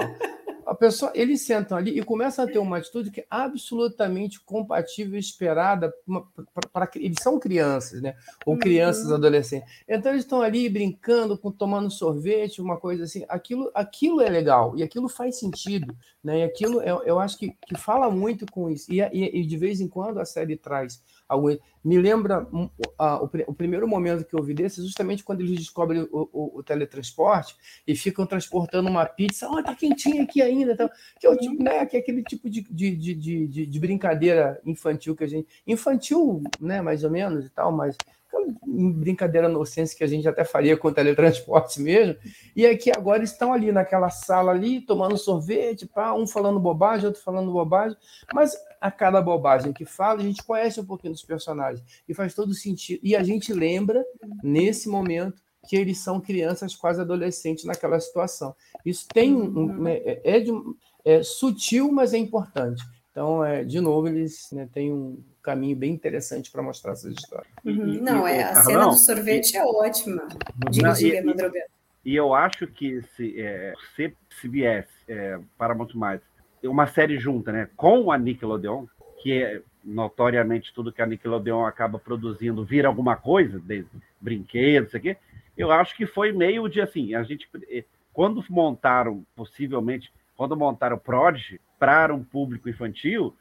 a 0.69 0.75
pessoa, 0.75 1.11
eles 1.15 1.41
sentam 1.41 1.75
ali 1.75 1.97
e 1.97 2.03
começam 2.03 2.45
a 2.45 2.47
ter 2.47 2.59
uma 2.59 2.77
atitude 2.77 3.09
que 3.09 3.21
é 3.21 3.25
absolutamente 3.27 4.39
compatível 4.39 5.15
e 5.15 5.19
esperada 5.19 5.91
para 6.71 6.87
eles 6.95 7.17
são 7.21 7.39
crianças, 7.39 8.01
né? 8.03 8.15
Ou 8.45 8.53
uhum. 8.53 8.59
crianças, 8.59 9.07
uhum. 9.07 9.15
adolescentes. 9.15 9.67
Então 9.87 10.11
eles 10.11 10.23
estão 10.23 10.43
ali 10.43 10.69
brincando, 10.69 11.35
com, 11.35 11.51
tomando 11.51 11.89
sorvete, 11.89 12.61
uma 12.61 12.77
coisa 12.77 13.05
assim. 13.05 13.25
Aquilo, 13.27 13.71
aquilo 13.73 14.21
é 14.21 14.29
legal 14.29 14.77
e 14.77 14.83
aquilo 14.83 15.09
faz 15.09 15.39
sentido, 15.39 15.95
né? 16.23 16.41
E 16.41 16.43
aquilo 16.43 16.83
eu, 16.83 17.01
eu 17.03 17.19
acho 17.19 17.37
que, 17.39 17.55
que 17.67 17.75
fala 17.75 18.11
muito 18.11 18.45
com 18.51 18.69
isso. 18.69 18.93
E, 18.93 18.99
e, 19.01 19.41
e 19.41 19.45
de 19.45 19.57
vez 19.57 19.81
em 19.81 19.87
quando 19.87 20.19
a 20.19 20.25
série 20.25 20.55
traz 20.55 21.01
algum. 21.29 21.55
Me 21.83 21.97
lembra 21.97 22.43
uh, 22.51 22.69
o, 22.99 23.29
o, 23.47 23.53
primeiro 23.53 23.87
momento 23.87 24.25
que 24.25 24.35
eu 24.35 24.43
vi 24.43 24.53
desse, 24.53 24.81
justamente 24.81 25.23
quando 25.23 25.41
eles 25.41 25.57
descobrem 25.57 26.01
o, 26.11 26.29
o, 26.33 26.59
o 26.59 26.63
teletransporte 26.63 27.55
e 27.87 27.95
ficam 27.95 28.25
transportando 28.25 28.89
uma 28.89 29.05
pizza. 29.05 29.47
Olha, 29.47 29.63
tá 29.63 29.75
quentinha 29.75 30.23
aqui 30.23 30.41
ainda. 30.41 30.75
Tá? 30.75 30.89
Que, 31.19 31.27
é 31.27 31.37
tipo, 31.37 31.63
né, 31.63 31.85
que 31.85 31.95
é 31.95 31.99
aquele 31.99 32.23
tipo 32.23 32.49
de, 32.49 32.61
de, 32.61 32.95
de, 32.95 33.47
de, 33.47 33.65
de 33.65 33.79
brincadeira 33.79 34.59
infantil 34.65 35.15
que 35.15 35.23
a 35.23 35.27
gente. 35.27 35.47
Infantil, 35.65 36.41
né, 36.59 36.81
mais 36.81 37.03
ou 37.03 37.11
menos 37.11 37.45
e 37.45 37.49
tal, 37.49 37.71
mas 37.71 37.95
brincadeira 38.65 39.49
inocência 39.49 39.97
que 39.97 40.03
a 40.03 40.07
gente 40.07 40.27
até 40.27 40.43
faria 40.43 40.77
com 40.77 40.87
o 40.87 40.93
teletransporte 40.93 41.79
mesmo, 41.81 42.15
e 42.55 42.65
aqui 42.65 42.91
agora 42.91 43.23
estão 43.23 43.53
ali 43.53 43.71
naquela 43.71 44.09
sala 44.09 44.51
ali, 44.51 44.81
tomando 44.81 45.17
sorvete, 45.17 45.85
pá, 45.85 46.13
um 46.13 46.27
falando 46.27 46.59
bobagem, 46.59 47.07
outro 47.07 47.21
falando 47.21 47.51
bobagem, 47.51 47.97
mas 48.33 48.55
a 48.79 48.89
cada 48.89 49.21
bobagem 49.21 49.73
que 49.73 49.85
fala, 49.85 50.19
a 50.19 50.23
gente 50.23 50.43
conhece 50.43 50.79
um 50.79 50.85
pouquinho 50.85 51.13
dos 51.13 51.23
personagens, 51.23 51.83
e 52.07 52.13
faz 52.13 52.33
todo 52.33 52.53
sentido, 52.53 52.99
e 53.03 53.15
a 53.15 53.23
gente 53.23 53.53
lembra, 53.53 54.03
nesse 54.43 54.89
momento, 54.89 55.41
que 55.67 55.75
eles 55.75 55.99
são 55.99 56.21
crianças 56.21 56.75
quase 56.75 57.01
adolescentes 57.01 57.65
naquela 57.65 57.99
situação. 57.99 58.55
Isso 58.85 59.07
tem 59.13 59.35
um 59.35 59.87
é, 59.87 60.21
é, 60.23 60.39
de, 60.39 60.51
é 61.03 61.21
sutil, 61.21 61.91
mas 61.91 62.13
é 62.13 62.17
importante. 62.17 62.81
Então, 63.11 63.43
é, 63.43 63.63
de 63.63 63.79
novo, 63.81 64.07
eles 64.07 64.49
né, 64.51 64.69
têm 64.71 64.93
um 64.93 65.23
caminho 65.41 65.75
bem 65.75 65.91
interessante 65.91 66.51
para 66.51 66.61
mostrar 66.61 66.93
essas 66.93 67.13
histórias. 67.13 67.51
Uhum. 67.65 68.01
Não, 68.01 68.27
é, 68.27 68.43
a 68.43 68.55
cena 68.55 68.85
do 68.85 68.95
sorvete 68.95 69.57
é 69.57 69.65
ótima. 69.65 70.27
Diga, 70.69 70.93
diga, 70.93 71.23
Madruga. 71.23 71.59
E 72.05 72.15
eu 72.15 72.33
acho 72.33 72.67
que 72.67 73.01
se, 73.15 73.39
é, 73.41 73.73
CBS, 74.41 74.87
é, 75.07 75.39
Paramount+, 75.57 75.93
Mais, 75.95 76.21
uma 76.63 76.87
série 76.87 77.17
junta, 77.17 77.51
né, 77.51 77.69
com 77.75 78.11
a 78.11 78.17
Nickelodeon, 78.17 78.85
que 79.21 79.43
é 79.43 79.61
notoriamente 79.83 80.73
tudo 80.73 80.91
que 80.91 81.01
a 81.01 81.05
Nickelodeon 81.05 81.65
acaba 81.65 81.97
produzindo 81.99 82.63
vira 82.63 82.87
alguma 82.87 83.15
coisa, 83.15 83.59
desde 83.59 83.89
brinquedos, 84.19 84.89
isso 84.89 84.97
aqui, 84.97 85.17
eu 85.57 85.71
acho 85.71 85.95
que 85.95 86.05
foi 86.05 86.31
meio 86.31 86.67
de 86.69 86.79
assim, 86.79 87.13
a 87.15 87.23
gente 87.23 87.49
é, 87.69 87.83
quando 88.13 88.43
montaram, 88.49 89.25
possivelmente, 89.35 90.11
quando 90.39 90.55
montaram 90.55 90.95
o 90.95 90.99
Prodigy 90.99 91.59
para 91.77 92.15
um 92.15 92.23
público 92.23 92.69
infantil, 92.69 93.35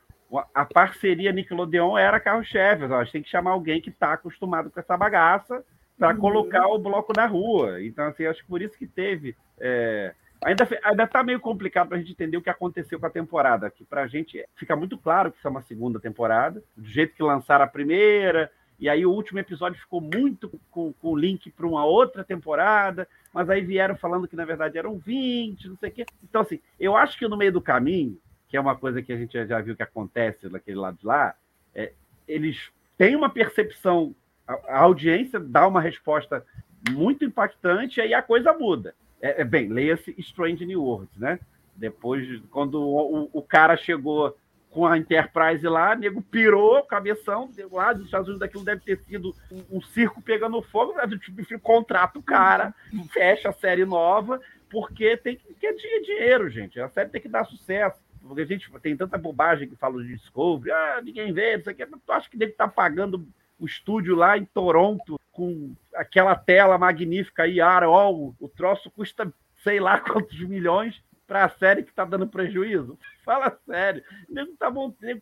a 0.52 0.64
parceria 0.64 1.30
Nickelodeon 1.30 1.96
era 1.96 2.18
carro-chefe. 2.18 2.92
A 2.92 3.04
gente 3.04 3.12
tem 3.12 3.22
que 3.22 3.30
chamar 3.30 3.52
alguém 3.52 3.80
que 3.80 3.88
está 3.88 4.14
acostumado 4.14 4.68
com 4.68 4.80
essa 4.80 4.96
bagaça 4.96 5.64
para 5.96 6.12
uhum. 6.12 6.20
colocar 6.20 6.66
o 6.66 6.76
bloco 6.76 7.12
na 7.16 7.24
rua. 7.24 7.80
Então, 7.84 8.04
assim, 8.08 8.26
acho 8.26 8.42
que 8.42 8.48
por 8.48 8.60
isso 8.60 8.76
que 8.76 8.88
teve. 8.88 9.36
É... 9.60 10.12
Ainda, 10.44 10.68
ainda 10.82 11.06
tá 11.06 11.22
meio 11.22 11.38
complicado 11.38 11.86
para 11.86 11.98
a 11.98 12.00
gente 12.00 12.10
entender 12.10 12.36
o 12.36 12.42
que 12.42 12.50
aconteceu 12.50 12.98
com 12.98 13.06
a 13.06 13.10
temporada. 13.10 13.70
Que 13.70 13.84
para 13.84 14.02
a 14.02 14.08
gente 14.08 14.44
fica 14.56 14.74
muito 14.74 14.98
claro 14.98 15.30
que 15.30 15.38
isso 15.38 15.46
é 15.46 15.50
uma 15.52 15.62
segunda 15.62 16.00
temporada, 16.00 16.64
do 16.76 16.88
jeito 16.88 17.14
que 17.14 17.22
lançaram 17.22 17.64
a 17.64 17.68
primeira, 17.68 18.50
e 18.78 18.88
aí 18.88 19.04
o 19.04 19.12
último 19.12 19.38
episódio 19.38 19.80
ficou 19.80 20.00
muito 20.00 20.50
com, 20.70 20.92
com 20.92 21.16
link 21.16 21.50
para 21.50 21.66
uma 21.66 21.84
outra 21.84 22.22
temporada, 22.22 23.08
mas 23.32 23.50
aí 23.50 23.60
vieram 23.60 23.96
falando 23.96 24.28
que 24.28 24.36
na 24.36 24.44
verdade 24.44 24.78
eram 24.78 24.98
20, 24.98 25.68
não 25.68 25.76
sei 25.76 25.90
o 25.90 25.92
quê. 25.92 26.06
Então, 26.22 26.42
assim, 26.42 26.60
eu 26.78 26.96
acho 26.96 27.18
que 27.18 27.26
no 27.26 27.36
meio 27.36 27.52
do 27.52 27.60
caminho 27.60 28.18
que 28.48 28.56
é 28.56 28.60
uma 28.60 28.74
coisa 28.74 29.02
que 29.02 29.12
a 29.12 29.16
gente 29.16 29.46
já 29.46 29.60
viu 29.60 29.76
que 29.76 29.82
acontece 29.82 30.48
daquele 30.48 30.78
lado 30.78 30.96
de 30.98 31.06
lá, 31.06 31.34
é, 31.74 31.92
eles 32.26 32.70
têm 32.96 33.14
uma 33.14 33.28
percepção, 33.28 34.14
a, 34.46 34.54
a, 34.68 34.78
audiência 34.80 35.38
dá 35.38 35.68
uma 35.68 35.80
resposta 35.80 36.44
muito 36.90 37.24
impactante, 37.24 38.00
e 38.00 38.02
aí 38.02 38.14
a 38.14 38.22
coisa 38.22 38.52
muda. 38.54 38.94
É, 39.20 39.42
é 39.42 39.44
bem, 39.44 39.68
leia-se 39.68 40.14
Strange 40.18 40.64
New 40.64 40.82
Worlds, 40.82 41.16
né? 41.18 41.38
Depois, 41.76 42.40
quando 42.50 42.80
o, 42.80 43.24
o, 43.24 43.30
o, 43.34 43.42
cara 43.42 43.76
chegou 43.76 44.36
com 44.70 44.86
a 44.86 44.98
Enterprise 44.98 45.66
lá, 45.66 45.94
o 45.94 45.98
nego 45.98 46.22
pirou, 46.22 46.82
cabeção, 46.84 47.50
lá 47.72 47.92
dos 47.92 48.04
Estados 48.04 48.28
Unidos 48.28 48.40
daquilo 48.40 48.64
deve 48.64 48.82
ter 48.82 48.98
sido 48.98 49.34
um, 49.50 49.78
um 49.78 49.80
circo 49.80 50.20
pegando 50.20 50.60
fogo, 50.62 50.94
né? 50.94 51.02
tipo, 51.18 51.58
contrata 51.58 52.18
o 52.18 52.22
cara, 52.22 52.74
fecha 53.10 53.48
a 53.48 53.52
série 53.52 53.84
nova, 53.84 54.40
porque 54.70 55.16
tem 55.16 55.36
que, 55.36 55.54
que 55.54 55.66
é 55.66 55.72
dinheiro, 55.72 56.50
gente. 56.50 56.78
A 56.78 56.88
série 56.88 57.08
tem 57.08 57.20
que 57.20 57.28
dar 57.28 57.44
sucesso 57.44 57.98
porque 58.28 58.42
a 58.42 58.46
gente 58.46 58.70
tem 58.80 58.96
tanta 58.96 59.16
bobagem 59.16 59.68
que 59.68 59.76
fala 59.76 60.02
de 60.02 60.14
Discovery, 60.14 60.70
ah, 60.70 61.00
ninguém 61.02 61.32
vê, 61.32 61.56
isso 61.56 61.70
aqui. 61.70 61.84
Tu 61.86 62.12
acha 62.12 62.28
que 62.28 62.36
deve 62.36 62.52
estar 62.52 62.68
tá 62.68 62.72
pagando 62.72 63.26
o 63.58 63.64
estúdio 63.64 64.14
lá 64.14 64.36
em 64.36 64.44
Toronto 64.44 65.18
com 65.32 65.74
aquela 65.94 66.34
tela 66.34 66.76
magnífica 66.76 67.44
aí, 67.44 67.60
Arol, 67.60 68.34
o 68.38 68.48
troço 68.48 68.90
custa 68.90 69.32
sei 69.64 69.80
lá 69.80 69.98
quantos 70.00 70.38
milhões 70.40 71.02
para 71.28 71.44
a 71.44 71.48
série 71.50 71.82
que 71.82 71.90
está 71.90 72.06
dando 72.06 72.26
prejuízo? 72.26 72.98
Fala 73.22 73.56
sério. 73.66 74.02
O 74.28 74.34
nego 74.34 74.52
está 74.52 74.72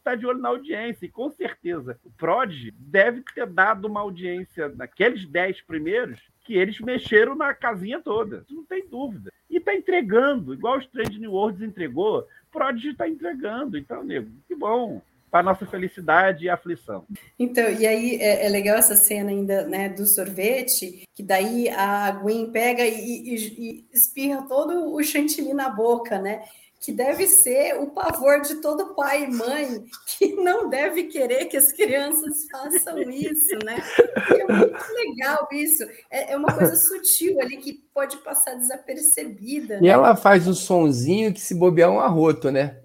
tá 0.03 0.15
de 0.15 0.25
olho 0.25 0.39
na 0.39 0.49
audiência, 0.49 1.05
e 1.05 1.11
com 1.11 1.29
certeza 1.29 1.99
o 2.05 2.11
Prod 2.13 2.71
deve 2.79 3.23
ter 3.35 3.47
dado 3.47 3.87
uma 3.87 4.01
audiência 4.01 4.69
naqueles 4.69 5.27
dez 5.27 5.61
primeiros 5.61 6.21
que 6.45 6.55
eles 6.55 6.79
mexeram 6.81 7.35
na 7.35 7.53
casinha 7.53 8.01
toda. 8.01 8.47
Não 8.49 8.65
tem 8.65 8.87
dúvida. 8.87 9.33
E 9.51 9.57
está 9.57 9.75
entregando, 9.75 10.55
igual 10.55 10.77
o 10.77 10.81
Strange 10.81 11.19
New 11.19 11.33
Worlds 11.33 11.61
entregou, 11.61 12.27
Prodigy 12.53 12.91
está 12.91 13.09
entregando. 13.09 13.77
Então, 13.77 14.05
nego, 14.05 14.31
que 14.47 14.55
bom 14.55 15.03
para 15.31 15.43
nossa 15.43 15.67
felicidade 15.67 16.45
e 16.45 16.49
aflição. 16.49 17.05
Então, 17.39 17.69
e 17.71 17.87
aí 17.87 18.17
é, 18.17 18.47
é, 18.47 18.49
legal 18.49 18.77
essa 18.77 18.97
cena 18.97 19.31
ainda, 19.31 19.67
né, 19.67 19.89
do 19.89 20.07
sorvete, 20.07 21.05
que 21.15 21.23
daí 21.23 21.69
a 21.69 22.11
Gwen 22.13 22.51
pega 22.51 22.85
e, 22.85 22.95
e, 22.95 23.35
e 23.35 23.87
espirra 23.93 24.47
todo 24.49 24.95
o 24.95 25.03
chantilly 25.03 25.53
na 25.53 25.69
boca, 25.69 26.19
né? 26.19 26.43
que 26.81 26.93
deve 26.93 27.27
ser 27.27 27.75
o 27.81 27.89
pavor 27.89 28.41
de 28.43 28.57
todo 28.57 28.95
pai 28.95 29.25
e 29.25 29.31
mãe 29.31 29.85
que 30.07 30.35
não 30.37 30.69
deve 30.69 31.05
querer 31.05 31.47
que 31.47 31.57
as 31.57 31.73
crianças 31.73 32.47
façam 32.51 33.01
isso, 33.11 33.59
né? 33.65 33.83
E 34.31 34.41
é 34.41 34.47
muito 34.47 34.93
legal 34.93 35.49
isso. 35.51 35.83
É, 36.11 36.33
é, 36.33 36.37
uma 36.37 36.53
coisa 36.53 36.77
sutil 36.77 37.41
ali 37.41 37.57
que 37.57 37.73
pode 37.93 38.17
passar 38.19 38.55
desapercebida. 38.55 39.79
E 39.79 39.83
né? 39.83 39.89
ela 39.89 40.15
faz 40.15 40.47
um 40.47 40.55
sonzinho 40.55 41.33
que 41.33 41.41
se 41.41 41.55
bobear 41.55 41.91
um 41.91 41.99
arroto, 41.99 42.51
né? 42.51 42.79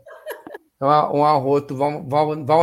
Um 0.82 1.24
arroto, 1.24 1.76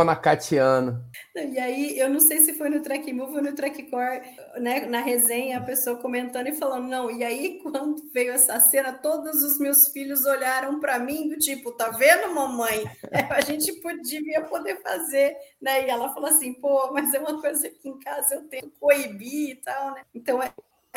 anacatiano. 0.01 1.01
E 1.35 1.57
aí, 1.57 1.97
eu 1.97 2.09
não 2.09 2.19
sei 2.19 2.39
se 2.39 2.53
foi 2.53 2.69
no 2.69 2.81
Track 2.81 3.13
Move 3.13 3.37
ou 3.37 3.41
no 3.41 3.55
Track 3.55 3.83
Core, 3.83 4.21
né, 4.59 4.85
na 4.87 4.99
resenha, 4.99 5.57
a 5.57 5.63
pessoa 5.63 5.95
comentando 5.95 6.47
e 6.47 6.55
falando, 6.55 6.89
não, 6.89 7.09
e 7.09 7.23
aí 7.23 7.59
quando 7.63 7.95
veio 8.13 8.33
essa 8.33 8.59
cena, 8.59 8.91
todos 8.91 9.41
os 9.41 9.57
meus 9.57 9.87
filhos 9.87 10.25
olharam 10.25 10.81
para 10.81 10.99
mim 10.99 11.29
do 11.29 11.37
tipo, 11.37 11.71
tá 11.71 11.91
vendo, 11.91 12.33
mamãe? 12.33 12.83
É, 13.09 13.19
a 13.31 13.41
gente 13.41 13.71
devia 14.03 14.41
poder 14.41 14.81
fazer, 14.81 15.37
né? 15.61 15.85
E 15.85 15.89
ela 15.89 16.13
falou 16.13 16.29
assim, 16.29 16.53
pô, 16.53 16.91
mas 16.91 17.13
é 17.13 17.19
uma 17.19 17.39
coisa 17.39 17.69
que 17.69 17.87
em 17.87 17.97
casa 17.99 18.35
eu 18.35 18.49
tenho 18.49 18.63
que 18.63 18.79
coibir 18.79 19.51
e 19.51 19.55
tal, 19.55 19.93
né? 19.93 20.01
Então, 20.13 20.43
é, 20.43 20.51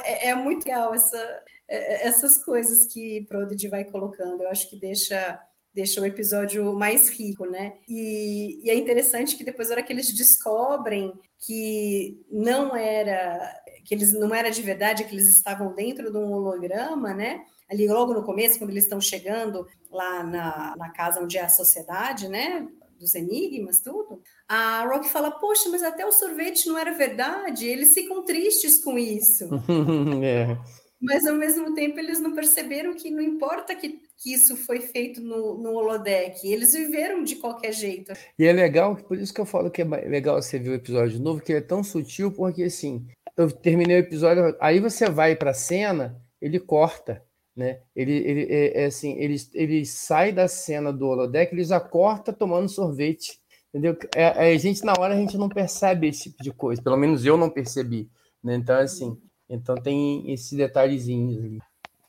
é, 0.05 0.31
é 0.31 0.35
muito 0.35 0.67
legal 0.67 0.93
essa, 0.93 1.43
é, 1.69 2.09
essas 2.09 2.43
coisas 2.45 2.93
que 2.93 3.25
Prodigy 3.29 3.69
vai 3.69 3.85
colocando, 3.85 4.43
eu 4.43 4.49
acho 4.51 4.69
que 4.69 4.77
deixa 4.77 5.41
deixa 5.75 6.01
o 6.01 6.07
episódio 6.07 6.73
mais 6.75 7.09
rico, 7.09 7.47
né? 7.47 7.75
E, 7.89 8.61
e, 8.65 8.71
é 8.71 8.75
interessante 8.75 9.37
que 9.37 9.45
depois, 9.45 9.69
na 9.69 9.77
hora 9.77 9.83
que 9.83 9.93
eles 9.93 10.13
descobrem 10.13 11.13
que 11.39 12.21
não 12.31 12.77
era 12.77 13.61
que 13.85 13.95
eles 13.95 14.13
não 14.13 14.33
era 14.33 14.49
de 14.51 14.63
verdade, 14.63 15.05
que 15.05 15.15
eles 15.15 15.29
estavam 15.29 15.75
dentro 15.75 16.13
de 16.13 16.17
um 16.17 16.31
holograma, 16.33 17.13
né? 17.13 17.45
Ali 17.69 17.89
logo 17.89 18.15
no 18.15 18.23
começo, 18.23 18.59
quando 18.59 18.71
eles 18.71 18.85
estão 18.85 19.01
chegando 19.01 19.67
lá 19.91 20.23
na, 20.23 20.77
na 20.77 20.91
casa 20.91 21.21
onde 21.21 21.37
é 21.37 21.43
a 21.43 21.49
sociedade, 21.49 22.29
né? 22.29 22.69
Dos 23.01 23.15
enigmas, 23.17 23.81
tudo. 23.81 24.21
A 24.47 24.85
Rock 24.87 25.09
fala: 25.09 25.33
Poxa, 25.33 25.69
mas 25.69 25.83
até 25.83 26.07
o 26.07 26.13
sorvete 26.13 26.69
não 26.69 26.79
era 26.79 26.93
verdade. 26.93 27.67
Eles 27.67 27.93
ficam 27.93 28.25
tristes 28.25 28.83
com 28.85 28.97
isso. 28.97 29.49
é 30.23 30.57
mas 31.03 31.27
ao 31.27 31.35
mesmo 31.35 31.75
tempo 31.75 31.99
eles 31.99 32.21
não 32.21 32.33
perceberam 32.33 32.95
que 32.95 33.11
não 33.11 33.21
importa 33.21 33.75
que, 33.75 34.01
que 34.17 34.33
isso 34.33 34.57
foi 34.57 34.81
feito 34.81 35.21
no, 35.21 35.59
no 35.59 35.71
holodeck, 35.71 36.47
eles 36.47 36.73
viveram 36.73 37.25
de 37.25 37.37
qualquer 37.37 37.73
jeito. 37.73 38.13
E 38.39 38.47
é 38.47 38.53
legal, 38.53 38.95
por 38.95 39.19
isso 39.19 39.35
que 39.35 39.41
eu 39.41 39.47
falo 39.47 39.71
que 39.71 39.83
é 39.83 39.85
legal 39.85 40.41
você 40.41 40.61
ver 40.61 40.71
o 40.71 40.75
episódio 40.75 41.19
novo, 41.19 41.43
que 41.43 41.51
ele 41.51 41.59
é 41.59 41.63
tão 41.63 41.83
sutil, 41.83 42.31
porque 42.31 42.63
assim, 42.63 43.05
eu 43.37 43.51
terminei 43.51 43.97
o 43.97 43.99
episódio, 43.99 44.57
aí 44.61 44.79
você 44.79 45.11
vai 45.11 45.35
para 45.35 45.51
a 45.51 45.55
cena, 45.55 46.23
ele 46.41 46.61
corta, 46.61 47.21
né? 47.57 47.81
Ele, 47.97 48.13
ele 48.13 48.43
é, 48.49 48.83
é, 48.83 48.85
assim, 48.87 49.19
ele, 49.19 49.37
ele 49.55 49.85
sai 49.85 50.33
da 50.33 50.47
cena 50.47 50.93
do 50.93 51.09
holodeck, 51.09 51.53
ele 51.53 51.65
já 51.65 51.81
corta 51.81 52.33
tomando 52.33 52.69
sorvete, 52.69 53.41
entendeu? 53.71 53.97
É, 54.15 54.51
é, 54.51 54.55
a 54.55 54.59
gente 54.59 54.85
na 54.85 54.95
hora 54.97 55.15
a 55.15 55.17
gente 55.17 55.37
não 55.37 55.49
percebe 55.49 56.07
esse 56.07 56.31
tipo 56.31 56.45
de 56.45 56.53
coisa, 56.53 56.81
pelo 56.81 56.97
menos 56.97 57.25
eu 57.27 57.37
não 57.37 57.51
percebi, 57.51 58.09
né? 58.43 58.55
Então 58.55 58.77
assim, 58.77 59.19
então 59.53 59.75
tem 59.75 60.33
esses 60.33 60.53
detalhezinhos 60.53 61.45
ali. 61.45 61.59